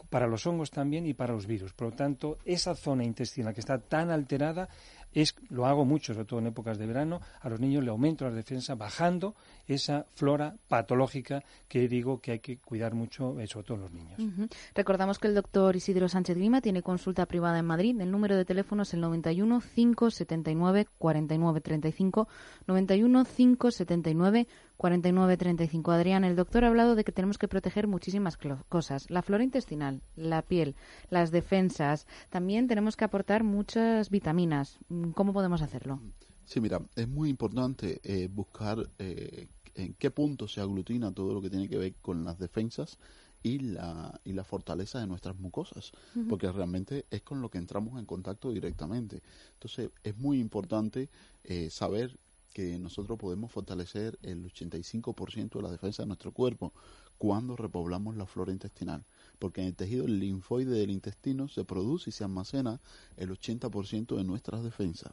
para 0.09 0.27
los 0.27 0.47
hongos 0.47 0.70
también 0.70 1.07
y 1.07 1.15
para 1.15 1.35
los 1.35 1.47
virus. 1.47 1.73
Por 1.73 1.91
lo 1.91 1.97
tanto, 1.97 2.39
esa 2.45 2.74
zona 2.74 3.05
intestinal 3.05 3.55
que 3.55 3.61
está 3.61 3.78
tan 3.78 4.11
alterada 4.11 4.69
es, 5.12 5.35
lo 5.49 5.66
hago 5.66 5.85
mucho, 5.85 6.15
sobre 6.15 6.27
todo 6.27 6.41
en 6.41 6.47
épocas 6.47 6.78
de 6.78 6.87
verano, 6.87 7.20
a 7.41 7.49
los 7.49 7.61
niños 7.61 7.85
le 7.85 7.91
aumento 7.91 8.24
la 8.24 8.31
defensa 8.31 8.74
bajando 8.74 9.35
esa 9.66 10.07
flora 10.15 10.55
patológica 10.69 11.43
que 11.69 11.89
digo 11.89 12.20
que 12.20 12.32
hay 12.32 12.39
que 12.41 12.59
cuidar 12.59 12.95
mucho, 12.95 13.39
eh, 13.41 13.47
sobre 13.47 13.66
todo 13.66 13.77
en 13.77 13.82
los 13.82 13.93
niños. 13.93 14.49
Recordamos 14.74 15.19
que 15.19 15.28
el 15.28 15.35
doctor 15.35 15.77
Isidro 15.77 16.09
Sánchez 16.09 16.37
Lima 16.37 16.61
tiene 16.61 16.82
consulta 16.82 17.27
privada 17.27 17.59
en 17.59 17.66
Madrid. 17.66 18.01
El 18.01 18.11
número 18.11 18.37
de 18.37 18.45
teléfono 18.45 18.82
es 18.82 18.95
el 18.95 19.01
91 19.01 19.62
579 19.74 20.87
49 20.99 21.61
35, 21.61 22.28
91 22.66 23.24
579 23.24 24.47
4935. 24.81 25.90
Adrián, 25.90 26.24
el 26.24 26.36
doctor 26.36 26.65
ha 26.65 26.69
hablado 26.69 26.94
de 26.94 27.05
que 27.05 27.12
tenemos 27.12 27.36
que 27.36 27.48
proteger 27.48 27.86
muchísimas 27.86 28.39
cosas. 28.70 29.11
La 29.11 29.20
flora 29.20 29.44
intestinal, 29.44 30.01
la 30.16 30.40
piel, 30.40 30.74
las 31.11 31.31
defensas. 31.31 32.07
También 32.31 32.66
tenemos 32.66 32.97
que 32.97 33.05
aportar 33.05 33.44
muchas 33.44 34.09
vitaminas. 34.09 34.78
¿Cómo 35.15 35.35
podemos 35.35 35.61
hacerlo? 35.61 36.01
Sí, 36.47 36.62
mira, 36.62 36.81
es 36.97 37.07
muy 37.07 37.28
importante 37.28 38.01
eh, 38.02 38.31
buscar 38.32 38.89
eh, 38.98 39.48
en 39.74 39.93
qué 39.98 40.11
punto 40.11 40.48
se 40.48 40.62
aglutina 40.62 41.12
todo 41.12 41.35
lo 41.35 41.43
que 41.43 41.51
tiene 41.51 41.69
que 41.69 41.77
ver 41.77 41.93
con 42.01 42.24
las 42.24 42.39
defensas 42.39 42.97
y 43.43 43.59
la, 43.59 44.19
y 44.24 44.32
la 44.32 44.44
fortaleza 44.44 44.98
de 44.98 45.07
nuestras 45.07 45.39
mucosas, 45.39 45.93
porque 46.28 46.51
realmente 46.51 47.05
es 47.11 47.20
con 47.20 47.43
lo 47.43 47.51
que 47.51 47.59
entramos 47.59 47.98
en 47.98 48.07
contacto 48.07 48.51
directamente. 48.51 49.23
Entonces, 49.52 49.90
es 50.02 50.16
muy 50.16 50.40
importante 50.40 51.11
eh, 51.44 51.69
saber 51.69 52.19
que 52.52 52.78
nosotros 52.78 53.18
podemos 53.18 53.51
fortalecer 53.52 54.18
el 54.22 54.44
85% 54.44 55.56
de 55.56 55.62
la 55.62 55.70
defensa 55.70 56.02
de 56.02 56.09
nuestro 56.09 56.32
cuerpo 56.32 56.72
cuando 57.18 57.56
repoblamos 57.56 58.16
la 58.16 58.27
flora 58.27 58.52
intestinal, 58.52 59.05
porque 59.39 59.60
en 59.60 59.68
el 59.68 59.74
tejido 59.77 60.06
linfoide 60.06 60.70
del 60.70 60.90
intestino 60.90 61.48
se 61.48 61.64
produce 61.64 62.10
y 62.10 62.12
se 62.12 62.24
almacena 62.24 62.81
el 63.16 63.31
80% 63.31 64.16
de 64.16 64.24
nuestras 64.24 64.62
defensas. 64.64 65.12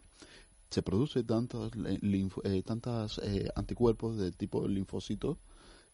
Se 0.69 0.81
produce 0.81 1.23
tantos 1.23 1.71
eh, 1.75 2.63
tantas 2.65 3.19
eh, 3.19 3.49
anticuerpos 3.55 4.17
de 4.17 4.31
tipo 4.31 4.67
linfocitos, 4.67 5.37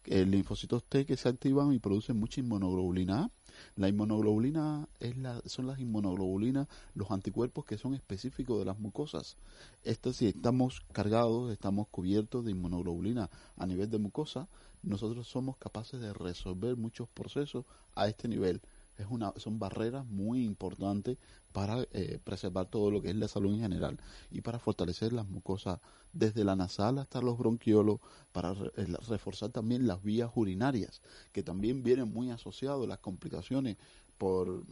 eh, 0.06 0.26
linfocitos 0.26 0.84
T 0.84 1.06
que 1.06 1.18
se 1.18 1.30
activan 1.30 1.74
y 1.74 1.80
producen 1.80 2.20
mucha 2.20 2.42
inmunoglobulina 2.42 3.24
A 3.24 3.32
la 3.76 3.88
inmunoglobulina 3.88 4.88
es 5.00 5.18
la, 5.18 5.42
son 5.46 5.68
las 5.68 5.80
inmunoglobulinas, 5.80 6.68
los 6.96 7.12
anticuerpos 7.12 7.66
que 7.66 7.78
son 7.78 7.94
específicos 7.94 8.60
de 8.60 8.66
las 8.66 8.80
mucosas. 8.80 9.38
Esto 9.84 10.14
si 10.14 10.28
estamos 10.28 10.82
cargados, 10.92 11.52
estamos 11.52 11.88
cubiertos 11.90 12.46
de 12.46 12.52
inmunoglobulina 12.52 13.30
a 13.58 13.66
nivel 13.66 13.90
de 13.90 14.00
mucosa, 14.00 14.48
nosotros 14.82 15.28
somos 15.28 15.58
capaces 15.58 16.02
de 16.02 16.14
resolver 16.14 16.76
muchos 16.76 17.08
procesos 17.10 17.66
a 17.96 18.08
este 18.08 18.28
nivel 18.28 18.62
es 19.04 19.08
una, 19.10 19.34
son 19.38 19.60
barreras 19.60 20.06
muy 20.06 20.44
importantes 20.44 21.18
para 21.52 21.84
eh, 21.94 22.20
preservar 22.24 22.66
todo 22.66 22.90
lo 22.90 23.02
que 23.02 23.10
es 23.12 23.16
la 23.16 23.28
salud 23.28 23.54
en 23.54 23.62
general 23.62 24.00
y 24.32 24.42
para 24.42 24.60
fortalecer 24.60 25.14
las 25.14 25.28
mucosas 25.28 25.80
desde 26.12 26.44
la 26.44 26.56
nasal 26.56 26.98
hasta 27.00 27.22
los 27.22 27.38
bronquiolos, 27.38 28.00
para 28.32 28.52
eh, 28.52 28.88
reforzar 29.08 29.52
también 29.52 29.88
las 29.88 30.04
vías 30.04 30.32
urinarias, 30.36 31.02
que 31.32 31.44
también 31.44 31.84
vienen 31.84 32.12
muy 32.12 32.32
asociados 32.32 32.88
las 32.88 33.00
complicaciones 33.00 33.78
por 34.18 34.64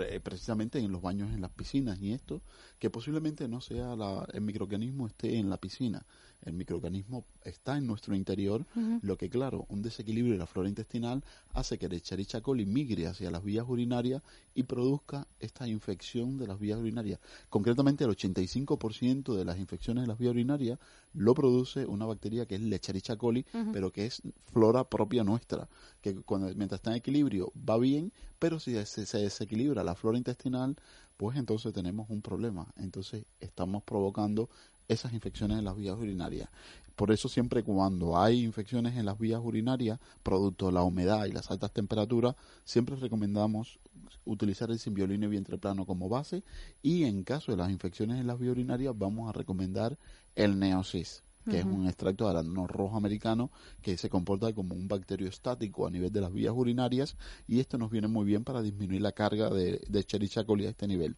eh, 0.00 0.20
precisamente 0.20 0.78
en 0.78 0.90
los 0.90 1.00
baños 1.00 1.32
en 1.32 1.40
las 1.40 1.50
piscinas 1.52 2.00
y 2.00 2.12
esto, 2.12 2.42
que 2.78 2.90
posiblemente 2.90 3.46
no 3.48 3.60
sea 3.60 3.94
la, 3.94 4.26
el 4.32 4.40
microorganismo 4.40 5.06
esté 5.06 5.38
en 5.38 5.48
la 5.48 5.58
piscina, 5.58 6.04
el 6.44 6.52
microorganismo 6.52 7.24
está 7.44 7.76
en 7.76 7.86
nuestro 7.86 8.14
interior, 8.14 8.64
lo 9.02 9.16
que 9.16 9.28
claro, 9.28 9.66
un 9.68 9.82
desequilibrio 9.82 10.34
de 10.34 10.38
la 10.38 10.46
flora 10.46 10.68
intestinal 10.68 11.22
hace 11.54 11.78
que 11.78 11.86
el 11.86 11.92
Escherichia 11.92 12.40
coli 12.40 12.66
migre 12.66 13.06
hacia 13.06 13.30
las 13.30 13.42
vías 13.42 13.66
urinarias 13.68 14.22
y 14.54 14.62
produzca 14.62 15.26
esta 15.40 15.66
infección 15.66 16.38
de 16.38 16.46
las 16.46 16.58
vías 16.58 16.78
urinarias. 16.78 17.18
Concretamente 17.48 18.04
el 18.04 18.10
85% 18.10 19.34
de 19.34 19.44
las 19.44 19.58
infecciones 19.58 20.04
de 20.04 20.08
las 20.08 20.18
vías 20.18 20.32
urinarias 20.32 20.78
lo 21.14 21.34
produce 21.34 21.86
una 21.86 22.06
bacteria 22.06 22.46
que 22.46 22.56
es 22.56 22.62
Escherichia 22.62 23.16
coli, 23.16 23.44
pero 23.72 23.90
que 23.90 24.06
es 24.06 24.22
flora 24.52 24.84
propia 24.84 25.24
nuestra, 25.24 25.68
que 26.00 26.14
cuando, 26.14 26.46
mientras 26.54 26.78
está 26.78 26.90
en 26.90 26.98
equilibrio 26.98 27.52
va 27.68 27.78
bien, 27.78 28.12
pero 28.38 28.60
si 28.60 28.74
se, 28.84 29.06
se 29.06 29.18
desequilibra 29.18 29.82
la 29.82 29.94
flora 29.94 30.18
intestinal, 30.18 30.76
pues 31.16 31.36
entonces 31.38 31.72
tenemos 31.72 32.08
un 32.10 32.20
problema. 32.22 32.66
Entonces 32.76 33.24
estamos 33.40 33.82
provocando 33.82 34.48
esas 34.88 35.12
infecciones 35.12 35.58
en 35.58 35.64
las 35.64 35.76
vías 35.76 35.96
urinarias. 35.96 36.48
Por 36.94 37.12
eso 37.12 37.28
siempre 37.28 37.62
cuando 37.62 38.18
hay 38.18 38.42
infecciones 38.42 38.96
en 38.96 39.04
las 39.04 39.18
vías 39.18 39.40
urinarias, 39.42 40.00
producto 40.22 40.66
de 40.66 40.72
la 40.72 40.82
humedad 40.82 41.26
y 41.26 41.32
las 41.32 41.50
altas 41.50 41.72
temperaturas, 41.72 42.34
siempre 42.64 42.96
recomendamos 42.96 43.78
utilizar 44.24 44.70
el 44.70 44.78
simbiolino 44.78 45.28
vientre 45.28 45.58
plano 45.58 45.84
como 45.84 46.08
base 46.08 46.42
y 46.82 47.04
en 47.04 47.22
caso 47.22 47.52
de 47.52 47.58
las 47.58 47.70
infecciones 47.70 48.18
en 48.18 48.26
las 48.26 48.38
vías 48.38 48.52
urinarias 48.52 48.96
vamos 48.96 49.28
a 49.28 49.32
recomendar 49.32 49.98
el 50.34 50.58
neosis 50.58 51.22
que 51.48 51.60
es 51.60 51.64
un 51.64 51.86
extracto 51.86 52.24
de 52.24 52.30
arándano 52.30 52.66
rojo 52.66 52.96
americano 52.96 53.50
que 53.82 53.96
se 53.96 54.08
comporta 54.08 54.52
como 54.52 54.74
un 54.74 54.88
bacterio 54.88 55.28
estático 55.28 55.86
a 55.86 55.90
nivel 55.90 56.12
de 56.12 56.20
las 56.20 56.32
vías 56.32 56.52
urinarias 56.54 57.16
y 57.46 57.60
esto 57.60 57.78
nos 57.78 57.90
viene 57.90 58.08
muy 58.08 58.24
bien 58.24 58.44
para 58.44 58.62
disminuir 58.62 59.02
la 59.02 59.12
carga 59.12 59.50
de, 59.50 59.80
de 59.88 60.00
Escherichia 60.00 60.44
coli 60.44 60.66
a 60.66 60.70
este 60.70 60.86
nivel. 60.86 61.16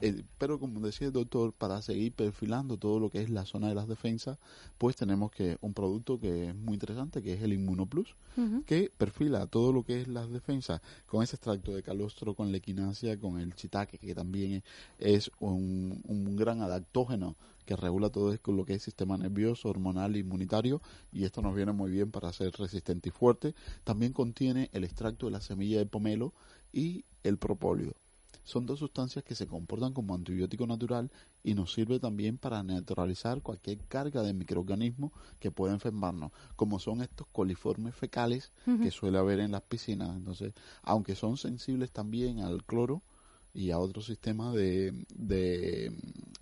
Eh, 0.00 0.22
pero 0.38 0.58
como 0.58 0.80
decía 0.80 1.06
el 1.06 1.12
doctor, 1.12 1.52
para 1.52 1.80
seguir 1.80 2.12
perfilando 2.12 2.76
todo 2.76 3.00
lo 3.00 3.10
que 3.10 3.22
es 3.22 3.30
la 3.30 3.46
zona 3.46 3.68
de 3.68 3.74
las 3.74 3.88
defensas, 3.88 4.38
pues 4.76 4.96
tenemos 4.96 5.30
que 5.30 5.56
un 5.60 5.72
producto 5.72 6.20
que 6.20 6.48
es 6.48 6.54
muy 6.54 6.74
interesante, 6.74 7.22
que 7.22 7.32
es 7.32 7.42
el 7.42 7.52
Inmunoplus, 7.52 8.14
que 8.66 8.90
perfila 8.98 9.46
todo 9.46 9.72
lo 9.72 9.84
que 9.84 10.02
es 10.02 10.08
las 10.08 10.28
defensas 10.28 10.82
con 11.06 11.22
ese 11.22 11.36
extracto 11.36 11.72
de 11.72 11.82
calostro, 11.82 12.34
con 12.34 12.50
la 12.50 12.58
equinacia, 12.58 13.18
con 13.18 13.38
el 13.38 13.54
chitaque, 13.54 13.96
que 13.98 14.14
también 14.14 14.62
es, 14.98 15.30
un, 15.38 16.02
un 16.06 16.36
gran 16.36 16.60
adaptógeno 16.60 17.36
que 17.64 17.76
regula 17.76 18.10
todo 18.10 18.32
esto, 18.32 18.52
lo 18.52 18.64
que 18.64 18.74
es 18.74 18.82
sistema 18.82 19.16
nervioso, 19.16 19.68
hormonal, 19.68 20.16
inmunitario, 20.16 20.80
y 21.12 21.24
esto 21.24 21.42
nos 21.42 21.54
viene 21.54 21.72
muy 21.72 21.90
bien 21.90 22.10
para 22.10 22.32
ser 22.32 22.52
resistente 22.52 23.08
y 23.08 23.12
fuerte. 23.12 23.54
También 23.84 24.12
contiene 24.12 24.70
el 24.72 24.84
extracto 24.84 25.26
de 25.26 25.32
la 25.32 25.40
semilla 25.40 25.78
de 25.78 25.86
pomelo 25.86 26.32
y 26.72 27.04
el 27.22 27.38
propóleo. 27.38 27.94
Son 28.44 28.66
dos 28.66 28.78
sustancias 28.78 29.24
que 29.24 29.34
se 29.34 29.46
comportan 29.46 29.94
como 29.94 30.14
antibiótico 30.14 30.66
natural 30.66 31.10
y 31.42 31.54
nos 31.54 31.72
sirve 31.72 31.98
también 31.98 32.36
para 32.36 32.62
neutralizar 32.62 33.40
cualquier 33.40 33.78
carga 33.88 34.22
de 34.22 34.34
microorganismos 34.34 35.12
que 35.40 35.50
pueda 35.50 35.72
enfermarnos, 35.72 36.30
como 36.54 36.78
son 36.78 37.00
estos 37.00 37.26
coliformes 37.28 37.94
fecales 37.94 38.52
que 38.82 38.90
suele 38.90 39.16
haber 39.16 39.40
en 39.40 39.52
las 39.52 39.62
piscinas. 39.62 40.14
Entonces, 40.14 40.52
aunque 40.82 41.14
son 41.14 41.38
sensibles 41.38 41.90
también 41.90 42.40
al 42.40 42.64
cloro, 42.64 43.02
y 43.54 43.70
a 43.70 43.78
otro 43.78 44.02
sistema 44.02 44.52
de, 44.52 44.92
de, 45.14 45.92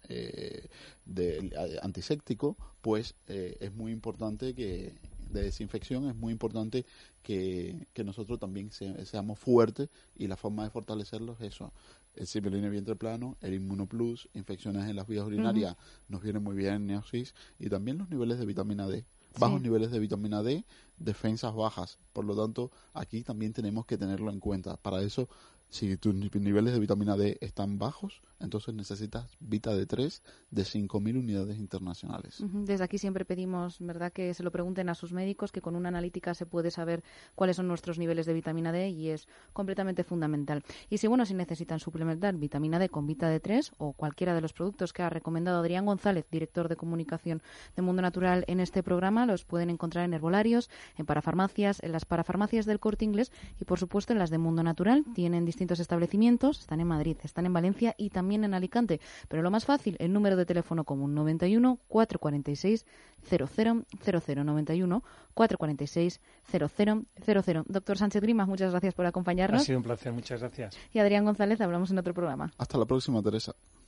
eh, 0.09 0.69
de 1.05 1.79
antiséptico, 1.83 2.57
pues 2.81 3.15
eh, 3.29 3.57
es 3.61 3.73
muy 3.75 3.93
importante 3.93 4.55
que 4.55 4.95
desinfección 5.31 6.09
es 6.09 6.15
muy 6.15 6.33
importante 6.33 6.85
que, 7.23 7.87
nosotros 8.05 8.39
también 8.41 8.71
seamos 8.73 9.39
fuertes 9.39 9.89
y 10.17 10.27
la 10.27 10.37
forma 10.37 10.65
de 10.65 10.71
fortalecerlos 10.71 11.41
es 11.41 11.55
eso. 11.55 11.73
El 12.15 12.27
cibeline 12.27 12.71
vientre 12.71 12.97
plano, 12.97 13.37
el 13.41 13.55
inmunoplus, 13.55 14.29
infecciones 14.35 14.89
en 14.89 14.97
las 14.97 15.07
vías 15.07 15.25
urinarias 15.25 15.77
nos 16.09 16.23
viene 16.23 16.41
muy 16.41 16.57
bien 16.57 16.75
en 16.75 16.87
Neosis 16.87 17.35
y 17.59 17.69
también 17.69 17.99
los 17.99 18.11
niveles 18.11 18.39
de 18.39 18.47
vitamina 18.47 18.87
D 18.87 19.05
bajos 19.39 19.63
niveles 19.63 19.91
de 19.91 19.99
vitamina 19.99 20.43
D, 20.43 20.65
defensas 20.99 21.55
bajas. 21.55 21.99
Por 22.13 22.25
lo 22.25 22.37
tanto, 22.37 22.71
aquí 22.93 23.23
también 23.23 23.53
tenemos 23.53 23.87
que 23.87 23.97
tenerlo 23.97 24.31
en 24.31 24.41
cuenta. 24.41 24.77
Para 24.77 25.03
eso 25.03 25.29
si 25.73 25.97
tus 25.97 26.15
niveles 26.15 26.75
de 26.75 26.81
vitamina 26.81 27.17
D 27.17 27.39
están 27.41 27.79
bajos, 27.79 28.21
entonces 28.41 28.75
necesitas 28.75 29.39
Vita 29.41 29.73
D3 29.73 30.21
de 30.51 30.63
5.000 30.65 31.19
unidades 31.19 31.57
internacionales. 31.57 32.45
Desde 32.47 32.85
aquí 32.85 32.99
siempre 32.99 33.25
pedimos, 33.25 33.79
¿verdad?, 33.81 34.13
que 34.13 34.35
se 34.35 34.43
lo 34.43 34.51
pregunten 34.51 34.91
a 34.91 34.95
sus 34.95 35.15
médicos, 35.15 35.51
que 35.51 35.63
con 35.63 35.75
una 35.75 35.89
analítica 35.89 36.35
se 36.35 36.45
puede 36.45 36.71
saber 36.71 37.03
cuáles 37.35 37.57
son 37.57 37.69
nuestros 37.69 37.99
niveles 37.99 38.27
de 38.27 38.35
vitamina 38.35 38.71
D 38.71 38.91
y 38.91 39.09
es 39.09 39.29
completamente 39.55 40.05
fundamental. 40.05 40.63
Y 40.91 40.99
si, 40.99 41.07
bueno, 41.07 41.25
si 41.25 41.33
necesitan 41.33 41.81
suplementar 41.81 42.37
vitamina 42.37 42.79
D 42.79 42.91
con 42.91 43.07
Vita 43.07 43.35
D3 43.35 43.73
o 43.79 43.95
cualquiera 43.95 44.35
de 44.35 44.43
los 44.43 44.53
productos 44.53 44.93
que 44.93 45.03
ha 45.03 45.09
recomendado 45.09 45.61
Adrián 45.61 45.87
González, 45.87 46.27
director 46.31 46.69
de 46.69 46.77
comunicación 46.77 47.41
de 47.77 47.83
Mundo 47.83 48.03
Natural 48.03 48.45
en 48.47 48.61
este 48.61 48.83
programa, 48.83 49.25
los 49.25 49.47
pueden 49.47 49.71
encontrar 49.71 50.05
en 50.05 50.13
herbolarios, 50.13 50.69
en 50.99 51.07
parafarmacias, 51.07 51.83
en 51.83 51.93
las 51.93 52.05
parafarmacias 52.05 52.67
del 52.67 52.79
Corte 52.79 53.07
Inglés 53.07 53.33
y, 53.59 53.65
por 53.65 53.79
supuesto, 53.79 54.13
en 54.13 54.19
las 54.19 54.29
de 54.29 54.37
Mundo 54.37 54.63
Natural. 54.63 55.03
Tienen 55.15 55.47
establecimientos, 55.71 56.61
están 56.61 56.81
en 56.81 56.87
Madrid, 56.87 57.17
están 57.23 57.47
en 57.47 57.53
Valencia 57.53 57.95
y 57.97 58.11
también 58.11 58.45
en 58.45 58.55
Alicante. 58.55 59.01
Pero 59.29 59.43
lo 59.43 59.51
más 59.51 59.65
fácil, 59.65 59.97
el 59.99 60.13
número 60.13 60.37
de 60.37 60.47
teléfono 60.47 60.85
común 60.85 61.15
91 61.15 61.79
446 61.89 62.87
0000 63.29 64.45
91 64.45 65.03
446 65.35 66.21
0000. 66.51 67.65
Doctor 67.67 67.99
Sánchez 67.99 68.23
Grimas, 68.23 68.49
muchas 68.49 68.71
gracias 68.71 68.95
por 68.95 69.07
acompañarnos. 69.07 69.63
Ha 69.63 69.65
sido 69.65 69.79
un 69.79 69.85
placer, 69.85 70.13
muchas 70.13 70.41
gracias. 70.41 70.77
Y 70.93 70.99
Adrián 70.99 71.25
González, 71.25 71.61
hablamos 71.61 71.91
en 71.91 71.99
otro 71.99 72.15
programa. 72.15 72.53
Hasta 72.59 72.79
la 72.79 72.85
próxima, 72.85 73.23
Teresa. 73.23 73.55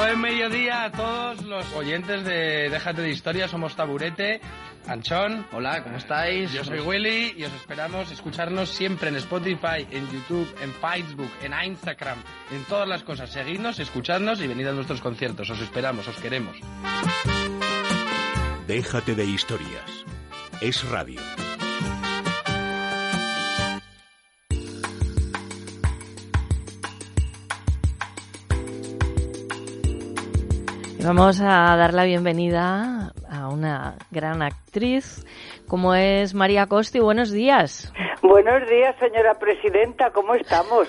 Buen 0.00 0.18
mediodía 0.18 0.84
a 0.84 0.92
todos 0.92 1.44
los 1.44 1.70
oyentes 1.74 2.24
de 2.24 2.70
Déjate 2.70 3.02
de 3.02 3.10
Historia. 3.10 3.48
Somos 3.48 3.76
Taburete, 3.76 4.40
Anchón. 4.86 5.46
Hola, 5.52 5.82
¿cómo 5.82 5.98
estáis? 5.98 6.50
Yo 6.54 6.64
soy 6.64 6.80
Willy 6.80 7.34
y 7.36 7.44
os 7.44 7.52
esperamos 7.52 8.10
escucharnos 8.10 8.70
siempre 8.70 9.10
en 9.10 9.16
Spotify, 9.16 9.86
en 9.90 10.10
YouTube, 10.10 10.48
en 10.62 10.72
Facebook, 10.72 11.30
en 11.42 11.52
Instagram, 11.52 12.16
en 12.50 12.64
todas 12.64 12.88
las 12.88 13.02
cosas. 13.02 13.30
Seguidnos, 13.30 13.78
escuchadnos 13.78 14.40
y 14.40 14.46
venid 14.46 14.68
a 14.68 14.72
nuestros 14.72 15.02
conciertos. 15.02 15.50
Os 15.50 15.60
esperamos, 15.60 16.08
os 16.08 16.16
queremos. 16.16 16.56
Déjate 18.66 19.14
de 19.14 19.26
Historias. 19.26 20.06
Es 20.62 20.82
radio. 20.88 21.20
Vamos 31.02 31.40
a 31.40 31.76
dar 31.76 31.94
la 31.94 32.04
bienvenida 32.04 33.12
a 33.28 33.48
una 33.48 33.94
gran 34.10 34.42
actriz 34.42 35.24
como 35.66 35.94
es 35.94 36.34
María 36.34 36.66
Costi. 36.66 36.98
Buenos 36.98 37.30
días. 37.30 37.92
Buenos 38.22 38.68
días, 38.68 38.94
señora 38.98 39.34
presidenta. 39.38 40.10
¿Cómo 40.10 40.34
estamos? 40.34 40.88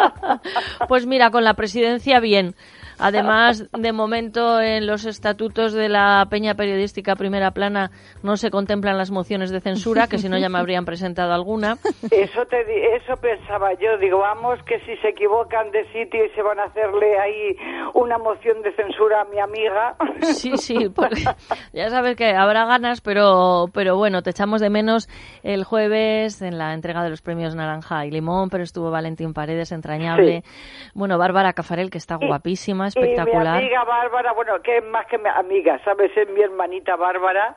pues 0.88 1.06
mira, 1.06 1.30
con 1.30 1.44
la 1.44 1.54
presidencia 1.54 2.20
bien. 2.20 2.54
Además, 3.02 3.68
de 3.72 3.92
momento, 3.92 4.60
en 4.60 4.86
los 4.86 5.04
estatutos 5.04 5.72
de 5.72 5.88
la 5.88 6.26
Peña 6.30 6.54
Periodística 6.54 7.16
Primera 7.16 7.50
Plana 7.50 7.90
no 8.22 8.36
se 8.36 8.50
contemplan 8.50 8.96
las 8.96 9.10
mociones 9.10 9.50
de 9.50 9.60
censura, 9.60 10.06
que 10.06 10.18
si 10.18 10.28
no 10.28 10.38
ya 10.38 10.48
me 10.48 10.58
habrían 10.58 10.84
presentado 10.84 11.32
alguna. 11.32 11.76
Eso, 12.10 12.44
te, 12.46 12.96
eso 12.96 13.16
pensaba 13.16 13.72
yo. 13.74 13.98
Digo, 13.98 14.18
vamos, 14.18 14.62
que 14.64 14.78
si 14.80 14.96
se 14.98 15.08
equivocan 15.08 15.70
de 15.70 15.84
sitio 15.92 16.24
y 16.24 16.28
se 16.30 16.42
van 16.42 16.60
a 16.60 16.64
hacerle 16.64 17.18
ahí 17.18 17.56
una 17.94 18.18
moción 18.18 18.62
de 18.62 18.72
censura 18.74 19.22
a 19.22 19.24
mi 19.24 19.40
amiga. 19.40 19.96
Sí, 20.22 20.56
sí, 20.56 20.88
porque 20.94 21.24
ya 21.72 21.90
sabes 21.90 22.16
que 22.16 22.34
habrá 22.34 22.64
ganas, 22.64 23.00
pero, 23.00 23.66
pero 23.72 23.96
bueno, 23.96 24.22
te 24.22 24.30
echamos 24.30 24.60
de 24.60 24.70
menos 24.70 25.08
el 25.42 25.64
jueves 25.64 26.40
en 26.42 26.58
la 26.58 26.74
entrega 26.74 27.02
de 27.02 27.10
los 27.10 27.22
premios 27.22 27.54
Naranja 27.54 28.06
y 28.06 28.10
Limón, 28.10 28.48
pero 28.50 28.62
estuvo 28.62 28.90
Valentín 28.90 29.34
Paredes, 29.34 29.72
entrañable. 29.72 30.44
Bueno, 30.94 31.18
Bárbara 31.18 31.52
Cafarel, 31.52 31.90
que 31.90 31.98
está 31.98 32.16
guapísima, 32.16 32.88
espectacular. 32.94 33.56
Y 33.56 33.64
mi 33.64 33.66
amiga 33.66 33.84
Bárbara, 33.84 34.32
bueno, 34.32 34.60
que 34.62 34.78
es 34.78 34.84
más 34.84 35.06
que 35.06 35.18
mi 35.18 35.28
amiga, 35.28 35.80
¿sabes? 35.84 36.16
Es 36.16 36.28
mi 36.30 36.40
hermanita 36.40 36.96
Bárbara 36.96 37.56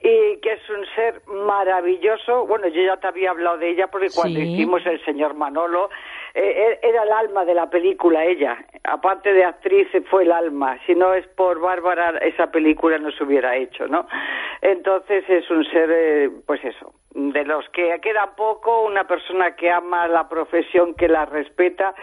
y 0.00 0.36
que 0.40 0.52
es 0.52 0.70
un 0.70 0.84
ser 0.94 1.22
maravilloso. 1.26 2.46
Bueno, 2.46 2.68
yo 2.68 2.82
ya 2.82 2.96
te 2.98 3.06
había 3.06 3.30
hablado 3.30 3.58
de 3.58 3.70
ella 3.70 3.88
porque 3.88 4.08
cuando 4.14 4.38
hicimos 4.38 4.84
El 4.86 5.02
Señor 5.04 5.34
Manolo, 5.34 5.90
eh, 6.34 6.78
era 6.82 7.02
el 7.02 7.12
alma 7.12 7.44
de 7.44 7.54
la 7.54 7.70
película 7.70 8.24
ella. 8.24 8.58
Aparte 8.84 9.32
de 9.32 9.44
actriz, 9.44 9.88
fue 10.10 10.24
el 10.24 10.32
alma. 10.32 10.78
Si 10.86 10.94
no 10.94 11.14
es 11.14 11.26
por 11.28 11.60
Bárbara, 11.60 12.18
esa 12.18 12.50
película 12.50 12.98
no 12.98 13.10
se 13.10 13.24
hubiera 13.24 13.56
hecho, 13.56 13.88
¿no? 13.88 14.06
Entonces 14.60 15.24
es 15.28 15.50
un 15.50 15.64
ser, 15.64 15.90
eh, 15.90 16.30
pues 16.46 16.62
eso, 16.64 16.92
de 17.14 17.44
los 17.44 17.66
que 17.70 17.98
queda 18.02 18.36
poco, 18.36 18.84
una 18.84 19.04
persona 19.04 19.56
que 19.56 19.70
ama 19.70 20.06
la 20.08 20.28
profesión, 20.28 20.94
que 20.94 21.08
la 21.08 21.24
respeta 21.24 21.94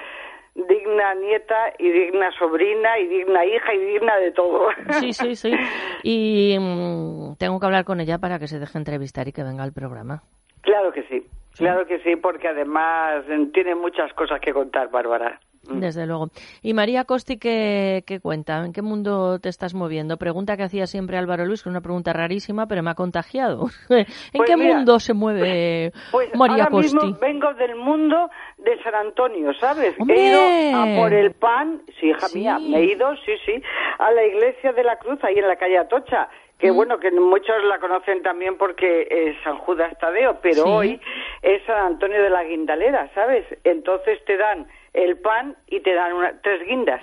digna 0.55 1.15
nieta 1.15 1.73
y 1.79 1.89
digna 1.89 2.31
sobrina 2.37 2.99
y 2.99 3.07
digna 3.07 3.45
hija 3.45 3.73
y 3.73 3.79
digna 3.79 4.17
de 4.17 4.31
todo. 4.31 4.67
Sí, 4.99 5.13
sí, 5.13 5.35
sí. 5.35 5.51
Y 6.03 6.57
mm, 6.59 7.35
tengo 7.37 7.59
que 7.59 7.65
hablar 7.65 7.85
con 7.85 8.01
ella 8.01 8.17
para 8.17 8.37
que 8.37 8.47
se 8.47 8.59
deje 8.59 8.77
entrevistar 8.77 9.27
y 9.27 9.31
que 9.31 9.43
venga 9.43 9.63
al 9.63 9.73
programa. 9.73 10.21
Claro 10.61 10.91
que 10.91 11.03
sí, 11.03 11.25
claro 11.57 11.85
que 11.85 11.99
sí, 11.99 12.15
porque 12.15 12.47
además 12.47 13.23
tiene 13.53 13.75
muchas 13.75 14.13
cosas 14.13 14.39
que 14.39 14.53
contar, 14.53 14.89
Bárbara. 14.89 15.39
Mm. 15.67 15.79
Desde 15.79 16.05
luego. 16.05 16.27
Y 16.61 16.73
María 16.73 17.05
Costi, 17.05 17.37
¿qué, 17.37 18.03
cuenta? 18.21 18.65
¿En 18.65 18.73
qué 18.73 18.81
mundo 18.81 19.39
te 19.39 19.47
estás 19.47 19.73
moviendo? 19.73 20.17
Pregunta 20.17 20.57
que 20.57 20.63
hacía 20.63 20.87
siempre 20.87 21.17
Álvaro 21.17 21.45
Luis, 21.45 21.63
que 21.63 21.69
es 21.69 21.71
una 21.71 21.81
pregunta 21.81 22.11
rarísima, 22.11 22.67
pero 22.67 22.83
me 22.83 22.91
ha 22.91 22.95
contagiado. 22.95 23.67
¿En 23.89 24.05
pues 24.33 24.49
qué 24.49 24.57
mundo 24.57 24.99
se 24.99 25.13
mueve 25.13 25.91
pues 26.11 26.35
María 26.35 26.65
ahora 26.65 26.71
Costi? 26.71 26.95
Mismo 26.95 27.19
vengo 27.19 27.53
del 27.53 27.75
mundo 27.75 28.29
de 28.57 28.83
San 28.83 28.95
Antonio, 28.95 29.53
¿sabes? 29.53 29.95
He 30.09 30.27
ido 30.27 30.41
a 30.75 31.01
por 31.01 31.13
el 31.13 31.31
pan, 31.31 31.81
sí, 31.99 32.07
hija 32.07 32.27
mía, 32.33 32.59
me 32.59 32.79
he 32.79 32.85
ido, 32.85 33.15
sí, 33.25 33.31
sí, 33.45 33.61
a 33.99 34.11
la 34.11 34.25
iglesia 34.25 34.73
de 34.73 34.83
la 34.83 34.97
Cruz, 34.97 35.23
ahí 35.23 35.37
en 35.37 35.47
la 35.47 35.55
calle 35.55 35.77
Atocha 35.77 36.27
que 36.59 36.71
mm. 36.71 36.75
bueno, 36.75 36.99
que 36.99 37.11
muchos 37.11 37.61
la 37.65 37.79
conocen 37.79 38.21
también 38.21 38.57
porque 38.57 39.07
es 39.09 39.35
San 39.43 39.57
Judas 39.57 39.97
Tadeo, 39.99 40.39
pero 40.41 40.63
hoy 40.63 40.99
es 41.41 41.61
San 41.65 41.77
Antonio 41.77 42.21
de 42.21 42.29
la 42.29 42.43
Guindalera, 42.43 43.09
¿sabes? 43.13 43.45
Entonces 43.65 44.23
te 44.25 44.37
dan 44.37 44.67
el 44.93 45.17
pan 45.17 45.55
y 45.67 45.79
te 45.81 45.93
dan 45.93 46.13
una, 46.13 46.39
tres 46.41 46.65
guindas. 46.67 47.01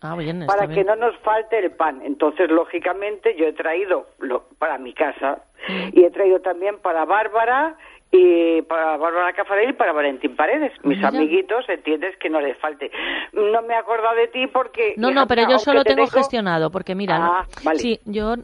Ah, 0.00 0.16
bien, 0.16 0.44
para 0.46 0.66
que 0.66 0.82
no 0.82 0.96
nos 0.96 1.16
falte 1.18 1.58
el 1.58 1.70
pan. 1.70 2.02
Entonces, 2.04 2.50
lógicamente, 2.50 3.36
yo 3.36 3.46
he 3.46 3.52
traído 3.52 4.08
lo, 4.18 4.42
para 4.58 4.76
mi 4.78 4.92
casa 4.92 5.44
mm. 5.68 5.90
y 5.92 6.04
he 6.04 6.10
traído 6.10 6.40
también 6.40 6.78
para 6.78 7.04
Bárbara 7.04 7.76
y 8.14 8.60
para 8.62 8.98
Bárbara 8.98 9.32
Cafarel 9.32 9.70
y 9.70 9.72
para 9.72 9.94
Valentín 9.94 10.36
Paredes, 10.36 10.72
mis 10.84 11.02
amiguitos, 11.02 11.66
entiendes 11.66 12.14
que 12.20 12.28
no 12.28 12.42
les 12.42 12.58
falte. 12.58 12.90
No 13.32 13.62
me 13.62 13.74
acuerdo 13.74 14.14
de 14.14 14.28
ti 14.28 14.46
porque... 14.52 14.92
No, 14.98 15.10
no, 15.10 15.26
pero 15.26 15.48
yo 15.48 15.58
solo 15.58 15.82
tengo 15.82 16.06
gestionado, 16.06 16.70
porque 16.70 16.94
mira, 16.94 17.16
ah, 17.16 17.46
sí, 17.74 18.00
yo 18.04 18.34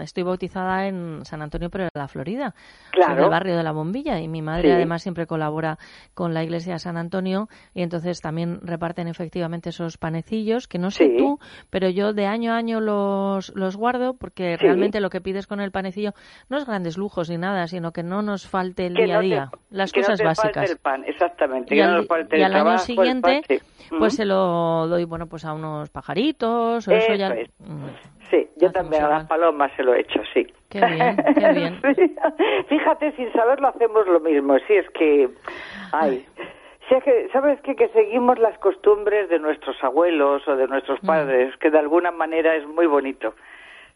estoy 0.00 0.22
bautizada 0.22 0.88
en 0.88 1.26
San 1.26 1.42
Antonio, 1.42 1.68
pero 1.68 1.84
en 1.84 1.90
la 1.92 2.08
Florida, 2.08 2.54
claro. 2.90 3.12
en 3.12 3.24
el 3.24 3.30
barrio 3.30 3.54
de 3.54 3.62
la 3.62 3.72
Bombilla, 3.72 4.18
y 4.18 4.28
mi 4.28 4.40
madre 4.40 4.72
además 4.72 5.02
siempre 5.02 5.26
colabora 5.26 5.76
con 6.14 6.32
la 6.32 6.42
iglesia 6.42 6.72
de 6.72 6.78
San 6.78 6.96
Antonio, 6.96 7.48
y 7.74 7.82
entonces 7.82 8.22
también 8.22 8.60
reparten 8.62 9.08
efectivamente 9.08 9.68
esos 9.68 9.98
panecillos, 9.98 10.66
que 10.66 10.78
no 10.78 10.90
sé 10.90 11.10
tú, 11.18 11.38
pero 11.68 11.90
yo 11.90 12.14
de 12.14 12.24
año 12.24 12.54
a 12.54 12.56
año 12.56 12.80
los, 12.80 13.54
los 13.54 13.76
guardo, 13.76 14.14
porque 14.14 14.56
realmente 14.56 15.00
lo 15.00 15.10
que 15.10 15.20
pides 15.20 15.46
con 15.46 15.60
el 15.60 15.70
panecillo 15.70 16.12
no 16.48 16.56
es 16.56 16.64
grandes 16.64 16.96
lujos 16.96 17.28
ni 17.28 17.36
nada, 17.36 17.66
sino 17.66 17.92
que 17.92 18.02
no 18.02 18.22
nos 18.22 18.48
falte 18.48 18.86
el 18.86 19.01
día 19.04 19.14
a 19.14 19.16
no 19.16 19.20
te- 19.20 19.26
día, 19.26 19.50
las 19.70 19.92
que 19.92 20.00
no 20.00 20.06
cosas 20.06 20.18
te 20.18 20.24
falte 20.24 20.42
básicas. 20.42 20.70
el 20.70 20.76
pan, 20.78 21.04
exactamente. 21.06 21.74
Y 21.74 21.78
que 21.78 21.84
no 21.84 21.92
al, 21.94 22.06
falte 22.06 22.38
y 22.38 22.42
al 22.42 22.52
año 22.52 22.62
trabajo, 22.62 22.76
pan, 22.78 22.86
siguiente, 22.86 23.42
sí. 23.48 23.58
pues 23.90 24.00
Ujú. 24.00 24.10
se 24.10 24.24
lo 24.24 24.86
doy, 24.88 25.04
bueno, 25.04 25.26
pues 25.26 25.44
a 25.44 25.52
unos 25.54 25.90
pajaritos, 25.90 26.86
o 26.88 26.90
eso, 26.92 27.14
ya... 27.14 27.26
Eso 27.28 27.34
es. 27.34 27.50
Mm, 27.60 27.86
Sí, 28.30 28.48
yo 28.56 28.72
también 28.72 29.04
a 29.04 29.08
las 29.08 29.24
palomas 29.26 29.70
se 29.76 29.82
lo 29.82 29.92
he 29.94 30.00
hecho, 30.00 30.18
sí. 30.32 30.46
Qué 30.70 30.82
bien, 30.86 31.16
qué 31.38 31.48
bien. 31.52 31.82
Fíjate, 32.66 33.12
sin 33.12 33.30
saberlo 33.34 33.68
hacemos 33.68 34.06
lo 34.06 34.20
mismo. 34.20 34.58
Si 34.66 34.72
es 34.72 34.88
que, 34.90 35.28
ay, 35.92 36.24
si 36.88 36.94
es 36.94 37.04
que, 37.04 37.28
¿sabes 37.30 37.60
qué? 37.60 37.76
Que 37.76 37.88
seguimos 37.88 38.38
las 38.38 38.56
costumbres 38.58 39.28
de 39.28 39.38
nuestros 39.38 39.76
abuelos 39.84 40.48
o 40.48 40.56
de 40.56 40.66
nuestros 40.66 41.02
Mm. 41.02 41.06
padres, 41.06 41.56
que 41.58 41.70
de 41.70 41.78
alguna 41.78 42.10
manera 42.10 42.56
es 42.56 42.66
muy 42.66 42.86
bonito. 42.86 43.34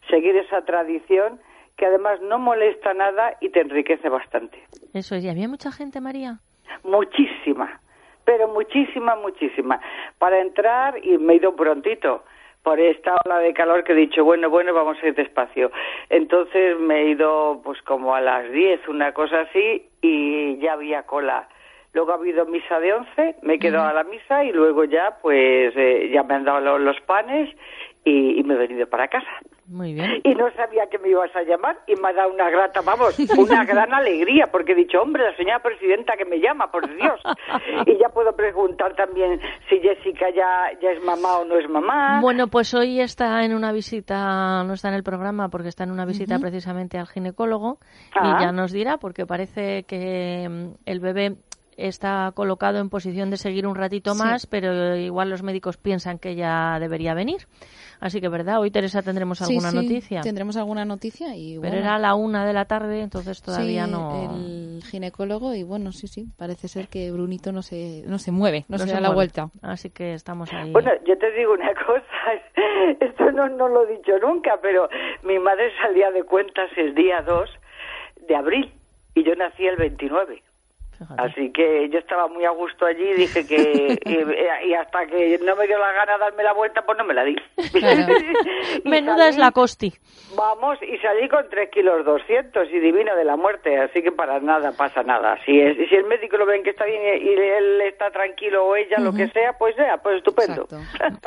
Seguir 0.07 0.35
esa 0.35 0.61
tradición 0.61 1.39
que 1.77 1.85
además 1.85 2.19
no 2.21 2.39
molesta 2.39 2.93
nada 2.93 3.37
y 3.39 3.49
te 3.49 3.61
enriquece 3.61 4.09
bastante. 4.09 4.61
Eso 4.93 5.15
es, 5.15 5.23
¿y 5.23 5.29
había 5.29 5.47
mucha 5.47 5.71
gente, 5.71 6.01
María? 6.01 6.39
Muchísima, 6.83 7.79
pero 8.25 8.47
muchísima, 8.47 9.15
muchísima. 9.15 9.79
Para 10.17 10.39
entrar, 10.41 10.95
y 11.05 11.17
me 11.17 11.33
he 11.33 11.35
ido 11.37 11.55
prontito, 11.55 12.23
por 12.63 12.79
esta 12.79 13.15
ola 13.25 13.39
de 13.39 13.53
calor 13.53 13.83
que 13.83 13.93
he 13.93 13.95
dicho, 13.95 14.23
bueno, 14.25 14.49
bueno, 14.49 14.73
vamos 14.73 14.97
a 15.01 15.07
ir 15.07 15.15
despacio. 15.15 15.71
Entonces 16.09 16.77
me 16.79 17.01
he 17.01 17.09
ido 17.09 17.61
pues 17.63 17.81
como 17.83 18.15
a 18.15 18.21
las 18.21 18.51
10, 18.51 18.87
una 18.89 19.13
cosa 19.13 19.41
así, 19.41 19.85
y 20.01 20.57
ya 20.57 20.73
había 20.73 21.03
cola. 21.03 21.47
Luego 21.93 22.11
ha 22.11 22.15
habido 22.15 22.45
misa 22.45 22.79
de 22.79 22.93
11, 22.93 23.35
me 23.43 23.53
he 23.55 23.59
quedado 23.59 23.85
a 23.87 23.93
la 23.93 24.03
misa 24.03 24.43
y 24.43 24.51
luego 24.51 24.83
ya 24.83 25.17
pues 25.21 25.73
eh, 25.77 26.09
ya 26.13 26.23
me 26.23 26.35
han 26.35 26.43
dado 26.43 26.59
lo- 26.59 26.79
los 26.79 26.99
panes 27.01 27.55
y, 28.03 28.39
y 28.39 28.43
me 28.43 28.55
he 28.55 28.57
venido 28.57 28.87
para 28.87 29.07
casa. 29.07 29.29
Muy 29.67 29.93
bien. 29.93 30.21
Y 30.23 30.33
no 30.35 30.49
sabía 30.55 30.87
que 30.87 30.97
me 30.97 31.09
ibas 31.09 31.35
a 31.35 31.43
llamar 31.43 31.77
y 31.87 31.95
me 31.95 32.09
ha 32.09 32.13
dado 32.13 32.31
una 32.33 32.49
grata, 32.49 32.81
vamos, 32.81 33.17
una 33.37 33.65
gran 33.65 33.93
alegría, 33.93 34.47
porque 34.51 34.71
he 34.71 34.75
dicho, 34.75 35.01
hombre, 35.01 35.23
la 35.23 35.35
señora 35.35 35.59
presidenta 35.59 36.15
que 36.17 36.25
me 36.25 36.39
llama, 36.39 36.71
por 36.71 36.87
Dios. 36.87 37.19
Y 37.85 37.97
ya 37.97 38.09
puedo 38.09 38.33
preguntar 38.35 38.95
también 38.95 39.39
si 39.69 39.79
Jessica 39.79 40.29
ya, 40.29 40.71
ya 40.81 40.91
es 40.91 41.03
mamá 41.03 41.39
o 41.39 41.45
no 41.45 41.57
es 41.57 41.69
mamá. 41.69 42.19
Bueno, 42.21 42.47
pues 42.47 42.73
hoy 42.73 43.01
está 43.01 43.43
en 43.43 43.53
una 43.53 43.71
visita, 43.71 44.63
no 44.63 44.73
está 44.73 44.87
en 44.89 44.95
el 44.95 45.03
programa 45.03 45.49
porque 45.49 45.67
está 45.69 45.83
en 45.83 45.91
una 45.91 46.05
visita 46.05 46.39
precisamente 46.39 46.97
al 46.97 47.07
ginecólogo 47.07 47.77
Ah. 48.15 48.37
y 48.39 48.43
ya 48.43 48.51
nos 48.51 48.71
dirá 48.71 48.97
porque 48.97 49.25
parece 49.25 49.83
que 49.83 50.47
mm, 50.49 50.67
el 50.85 50.99
bebé 50.99 51.35
está 51.77 52.31
colocado 52.33 52.79
en 52.79 52.89
posición 52.89 53.29
de 53.29 53.37
seguir 53.37 53.67
un 53.67 53.75
ratito 53.75 54.13
Sí. 54.13 54.23
más, 54.23 54.47
pero 54.47 54.95
igual 54.95 55.29
los 55.29 55.43
médicos 55.43 55.77
piensan 55.77 56.17
que 56.19 56.35
ya 56.35 56.79
debería 56.79 57.13
venir. 57.13 57.47
Así 57.99 58.21
que, 58.21 58.29
¿verdad? 58.29 58.59
Hoy, 58.59 58.69
Teresa, 58.69 59.01
tendremos 59.01 59.41
alguna 59.41 59.71
sí, 59.71 59.75
noticia. 59.75 60.21
Tendremos 60.21 60.55
alguna 60.57 60.85
noticia 60.85 61.35
y 61.35 61.57
Pero 61.59 61.61
bueno, 61.61 61.77
era 61.77 61.95
a 61.95 61.99
la 61.99 62.13
una 62.15 62.45
de 62.45 62.53
la 62.53 62.65
tarde, 62.65 63.01
entonces 63.01 63.41
todavía 63.41 63.85
sí, 63.85 63.91
no... 63.91 64.31
el 64.31 64.83
ginecólogo 64.83 65.53
y 65.55 65.63
bueno, 65.63 65.91
sí, 65.91 66.07
sí, 66.07 66.25
parece 66.37 66.67
ser 66.67 66.89
que 66.89 67.11
Brunito 67.11 67.51
no 67.51 67.61
se, 67.63 68.03
no 68.05 68.19
se 68.19 68.31
mueve, 68.31 68.65
no, 68.67 68.77
no 68.77 68.83
se, 68.83 68.89
se 68.89 68.93
da 68.93 69.01
la 69.01 69.13
vuelta. 69.13 69.49
Así 69.61 69.89
que 69.89 70.13
estamos 70.13 70.51
ahí. 70.53 70.71
Bueno, 70.71 70.91
yo 71.07 71.17
te 71.17 71.31
digo 71.31 71.53
una 71.53 71.73
cosa, 71.73 72.03
esto 72.99 73.31
no, 73.31 73.49
no 73.49 73.67
lo 73.67 73.87
he 73.87 73.97
dicho 73.97 74.17
nunca, 74.21 74.59
pero 74.61 74.89
mi 75.23 75.39
madre 75.39 75.71
salía 75.81 76.11
de 76.11 76.23
cuentas 76.23 76.69
el 76.77 76.93
día 76.93 77.21
2 77.23 77.49
de 78.27 78.35
abril 78.35 78.71
y 79.15 79.23
yo 79.23 79.35
nací 79.35 79.65
el 79.65 79.75
29. 79.77 80.43
Así 81.17 81.51
que 81.51 81.89
yo 81.89 81.99
estaba 81.99 82.27
muy 82.27 82.45
a 82.45 82.51
gusto 82.51 82.85
allí, 82.85 83.13
dije 83.13 83.45
que. 83.47 83.97
y, 84.05 84.69
y 84.69 84.73
hasta 84.73 85.05
que 85.07 85.39
no 85.43 85.55
me 85.55 85.67
dio 85.67 85.77
la 85.77 85.91
gana 85.93 86.13
de 86.13 86.19
darme 86.19 86.43
la 86.43 86.53
vuelta, 86.53 86.81
pues 86.85 86.97
no 86.97 87.03
me 87.05 87.13
la 87.13 87.23
di. 87.23 87.35
Y 88.83 88.89
Menuda 88.89 89.29
es 89.29 89.35
salí- 89.35 89.39
la 89.39 89.51
costi. 89.51 89.93
Vamos, 90.35 90.77
y 90.81 90.97
salí 90.97 91.27
con 91.29 91.45
3 91.49 91.69
kilos 91.71 92.05
200 92.05 92.67
y 92.71 92.79
divino 92.79 93.15
de 93.15 93.23
la 93.23 93.37
muerte, 93.37 93.77
así 93.79 94.01
que 94.01 94.11
para 94.11 94.39
nada 94.39 94.71
pasa 94.73 95.01
nada. 95.03 95.37
Si, 95.45 95.59
es, 95.59 95.77
si 95.89 95.95
el 95.95 96.03
médico 96.05 96.37
lo 96.37 96.45
ven 96.45 96.63
que 96.63 96.71
está 96.71 96.85
bien 96.85 97.01
y, 97.01 97.29
y 97.29 97.33
él 97.33 97.81
está 97.81 98.11
tranquilo 98.11 98.65
o 98.65 98.75
ella, 98.75 98.97
lo 98.99 99.13
que 99.13 99.27
sea, 99.29 99.53
pues 99.57 99.75
sea, 99.75 99.97
pues 99.97 100.17
estupendo. 100.17 100.67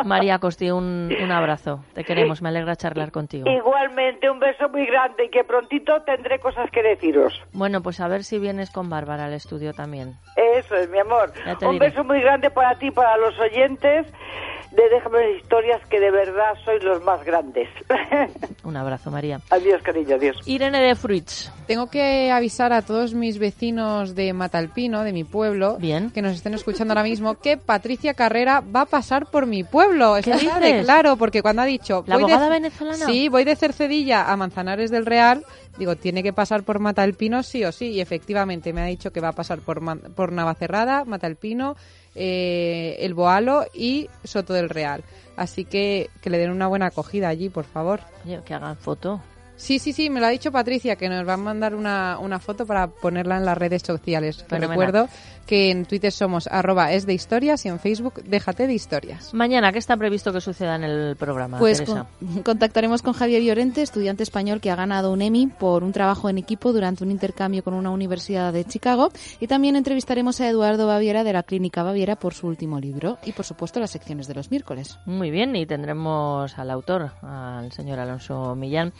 María 0.04 0.38
Costi, 0.38 0.70
un, 0.70 1.10
un 1.22 1.30
abrazo. 1.32 1.82
Te 1.94 2.04
queremos, 2.04 2.42
me 2.42 2.50
alegra 2.50 2.76
charlar 2.76 3.10
contigo. 3.10 3.48
Igualmente, 3.50 4.28
un 4.30 4.38
beso 4.38 4.68
muy 4.68 4.86
grande 4.86 5.24
y 5.24 5.28
que 5.30 5.44
prontito 5.44 6.02
tendré 6.02 6.38
cosas 6.38 6.70
que 6.70 6.82
deciros. 6.82 7.40
Bueno, 7.52 7.82
pues 7.82 8.00
a 8.00 8.08
ver 8.08 8.22
si 8.24 8.38
vienes 8.38 8.70
con 8.70 8.90
Bárbara 8.90 9.24
al 9.26 9.32
estudio 9.32 9.59
también. 9.72 10.14
Eso 10.36 10.74
es, 10.74 10.88
mi 10.88 10.98
amor. 10.98 11.32
Un 11.62 11.72
diré. 11.72 11.90
beso 11.90 12.02
muy 12.04 12.20
grande 12.20 12.50
para 12.50 12.74
ti 12.78 12.90
para 12.90 13.16
los 13.18 13.38
oyentes 13.38 14.06
de 14.72 14.88
Déjame 14.88 15.32
historias 15.36 15.80
que 15.88 15.98
de 15.98 16.10
verdad 16.10 16.54
sois 16.64 16.82
los 16.84 17.02
más 17.02 17.24
grandes. 17.24 17.68
Un 18.64 18.76
abrazo, 18.76 19.10
María. 19.10 19.40
adiós, 19.50 19.82
cariño, 19.82 20.16
adiós. 20.16 20.36
Irene 20.46 20.80
de 20.80 20.94
Fruits. 20.94 21.52
Tengo 21.66 21.88
que 21.88 22.30
avisar 22.30 22.72
a 22.72 22.82
todos 22.82 23.14
mis 23.14 23.38
vecinos 23.38 24.14
de 24.14 24.32
Matalpino, 24.32 25.02
de 25.02 25.12
mi 25.12 25.24
pueblo, 25.24 25.78
que 26.12 26.22
nos 26.22 26.32
estén 26.34 26.54
escuchando 26.54 26.92
ahora 26.92 27.02
mismo, 27.04 27.34
que 27.40 27.56
Patricia 27.56 28.14
Carrera 28.14 28.60
va 28.60 28.82
a 28.82 28.86
pasar 28.86 29.26
por 29.26 29.46
mi 29.46 29.64
pueblo. 29.64 30.14
¿Qué 30.22 30.30
Está 30.32 30.58
de 30.60 30.66
dices? 30.66 30.84
claro, 30.84 31.16
porque 31.16 31.42
cuando 31.42 31.62
ha 31.62 31.66
dicho... 31.66 32.04
¿La 32.06 32.16
voy 32.16 32.26
de- 32.26 32.32
abogada 32.32 32.50
venezolana? 32.50 33.06
Sí, 33.06 33.28
voy 33.28 33.44
de 33.44 33.56
Cercedilla 33.56 34.30
a 34.30 34.36
Manzanares 34.36 34.90
del 34.90 35.06
Real. 35.06 35.44
Digo, 35.78 35.96
tiene 35.96 36.22
que 36.22 36.32
pasar 36.32 36.62
por 36.64 36.78
Matalpino 36.80 37.42
sí 37.42 37.64
o 37.64 37.72
sí. 37.72 37.86
Y 37.92 38.00
efectivamente 38.00 38.72
me 38.72 38.82
ha 38.82 38.86
dicho 38.86 39.12
que 39.12 39.20
va 39.20 39.28
a 39.28 39.32
pasar 39.32 39.60
por, 39.60 39.80
Ma- 39.80 39.96
por 39.96 40.32
Navacerrada, 40.32 41.04
Matalpino, 41.04 41.76
eh, 42.14 42.96
El 43.00 43.14
Boalo 43.14 43.66
y 43.72 44.08
Soto 44.24 44.52
del 44.52 44.68
Real. 44.68 45.04
Así 45.36 45.64
que 45.64 46.10
que 46.20 46.30
le 46.30 46.38
den 46.38 46.50
una 46.50 46.66
buena 46.66 46.86
acogida 46.86 47.28
allí, 47.28 47.48
por 47.48 47.64
favor. 47.64 48.00
Oye, 48.24 48.40
que 48.44 48.54
hagan 48.54 48.76
foto. 48.76 49.22
Sí, 49.60 49.78
sí, 49.78 49.92
sí, 49.92 50.08
me 50.08 50.20
lo 50.20 50.26
ha 50.26 50.30
dicho 50.30 50.50
Patricia, 50.50 50.96
que 50.96 51.10
nos 51.10 51.28
va 51.28 51.34
a 51.34 51.36
mandar 51.36 51.74
una, 51.74 52.18
una 52.18 52.38
foto 52.38 52.64
para 52.64 52.86
ponerla 52.86 53.36
en 53.36 53.44
las 53.44 53.58
redes 53.58 53.82
sociales. 53.82 54.42
Recuerdo 54.48 55.06
que 55.46 55.70
en 55.70 55.84
Twitter 55.84 56.12
somos 56.12 56.46
arroba 56.46 56.92
es 56.92 57.06
de 57.06 57.14
historias 57.14 57.64
y 57.66 57.68
en 57.68 57.78
Facebook 57.78 58.22
déjate 58.24 58.66
de 58.66 58.74
historias. 58.74 59.34
Mañana, 59.34 59.72
¿qué 59.72 59.78
está 59.78 59.96
previsto 59.96 60.32
que 60.32 60.40
suceda 60.40 60.76
en 60.76 60.84
el 60.84 61.16
programa, 61.16 61.58
Pues 61.58 61.82
con- 61.82 62.06
contactaremos 62.44 63.02
con 63.02 63.12
Javier 63.14 63.42
Llorente, 63.42 63.82
estudiante 63.82 64.22
español 64.22 64.60
que 64.60 64.70
ha 64.70 64.76
ganado 64.76 65.12
un 65.12 65.22
Emmy 65.22 65.46
por 65.48 65.82
un 65.84 65.92
trabajo 65.92 66.28
en 66.28 66.38
equipo 66.38 66.72
durante 66.72 67.04
un 67.04 67.10
intercambio 67.10 67.64
con 67.64 67.74
una 67.74 67.90
universidad 67.90 68.52
de 68.52 68.64
Chicago 68.64 69.10
y 69.40 69.46
también 69.46 69.76
entrevistaremos 69.76 70.40
a 70.40 70.48
Eduardo 70.48 70.86
Baviera 70.86 71.24
de 71.24 71.32
la 71.32 71.42
Clínica 71.42 71.82
Baviera 71.82 72.16
por 72.16 72.34
su 72.34 72.46
último 72.46 72.78
libro 72.80 73.18
y 73.24 73.32
por 73.32 73.44
supuesto 73.44 73.80
las 73.80 73.90
secciones 73.90 74.28
de 74.28 74.34
los 74.34 74.50
miércoles. 74.50 74.98
Muy 75.06 75.30
bien, 75.30 75.56
y 75.56 75.66
tendremos 75.66 76.58
al 76.58 76.70
autor, 76.70 77.12
al 77.22 77.72
señor 77.72 77.98
Alonso 77.98 78.54
Millán. 78.54 78.92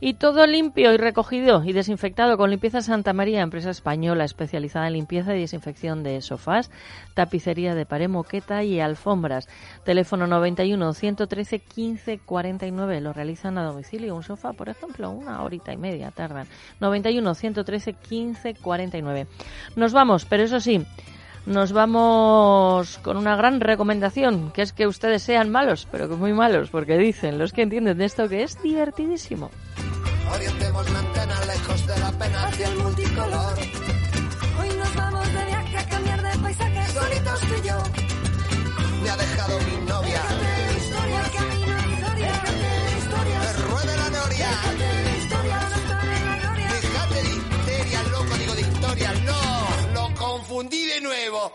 Y 0.00 0.14
todo 0.14 0.46
limpio 0.46 0.92
y 0.92 0.96
recogido 0.96 1.62
y 1.64 1.72
desinfectado 1.72 2.36
con 2.36 2.50
Limpieza 2.50 2.80
Santa 2.82 3.12
María, 3.12 3.40
empresa 3.42 3.70
española 3.70 4.24
especializada 4.24 4.86
en 4.88 4.94
limpieza 4.94 5.34
y 5.36 5.40
desinfección 5.40 5.83
de 5.84 6.22
sofás, 6.22 6.70
tapicería 7.12 7.74
de 7.74 7.84
pared, 7.84 8.08
moqueta 8.08 8.64
y 8.64 8.80
alfombras. 8.80 9.48
Teléfono 9.84 10.26
91 10.26 10.94
113 10.94 11.58
15 11.58 12.18
49. 12.24 13.00
Lo 13.02 13.12
realizan 13.12 13.58
a 13.58 13.64
domicilio. 13.64 14.14
Un 14.14 14.22
sofá, 14.22 14.54
por 14.54 14.70
ejemplo, 14.70 15.10
una 15.10 15.42
horita 15.42 15.72
y 15.72 15.76
media 15.76 16.10
tardan. 16.10 16.46
91 16.80 17.34
113 17.34 17.92
15 17.92 18.54
49. 18.54 19.26
Nos 19.76 19.92
vamos, 19.92 20.24
pero 20.24 20.44
eso 20.44 20.58
sí. 20.60 20.86
Nos 21.44 21.72
vamos 21.72 22.98
con 23.02 23.18
una 23.18 23.36
gran 23.36 23.60
recomendación, 23.60 24.50
que 24.52 24.62
es 24.62 24.72
que 24.72 24.86
ustedes 24.86 25.22
sean 25.22 25.50
malos, 25.50 25.86
pero 25.92 26.08
que 26.08 26.16
muy 26.16 26.32
malos, 26.32 26.70
porque 26.70 26.96
dicen 26.96 27.38
los 27.38 27.52
que 27.52 27.60
entienden 27.60 27.98
de 27.98 28.06
esto 28.06 28.30
que 28.30 28.42
es 28.42 28.62
divertidísimo. 28.62 29.50
Orientemos 30.32 30.90
la 30.90 30.98
antena 31.00 31.44
lejos 31.44 31.86
de 31.86 31.98
la 32.00 32.12
pena 32.12 32.46
hacia 32.46 32.68
el 32.68 32.76
multicolor. 32.78 33.63
Confundí 50.54 50.86
de 50.86 51.00
nuevo. 51.00 51.50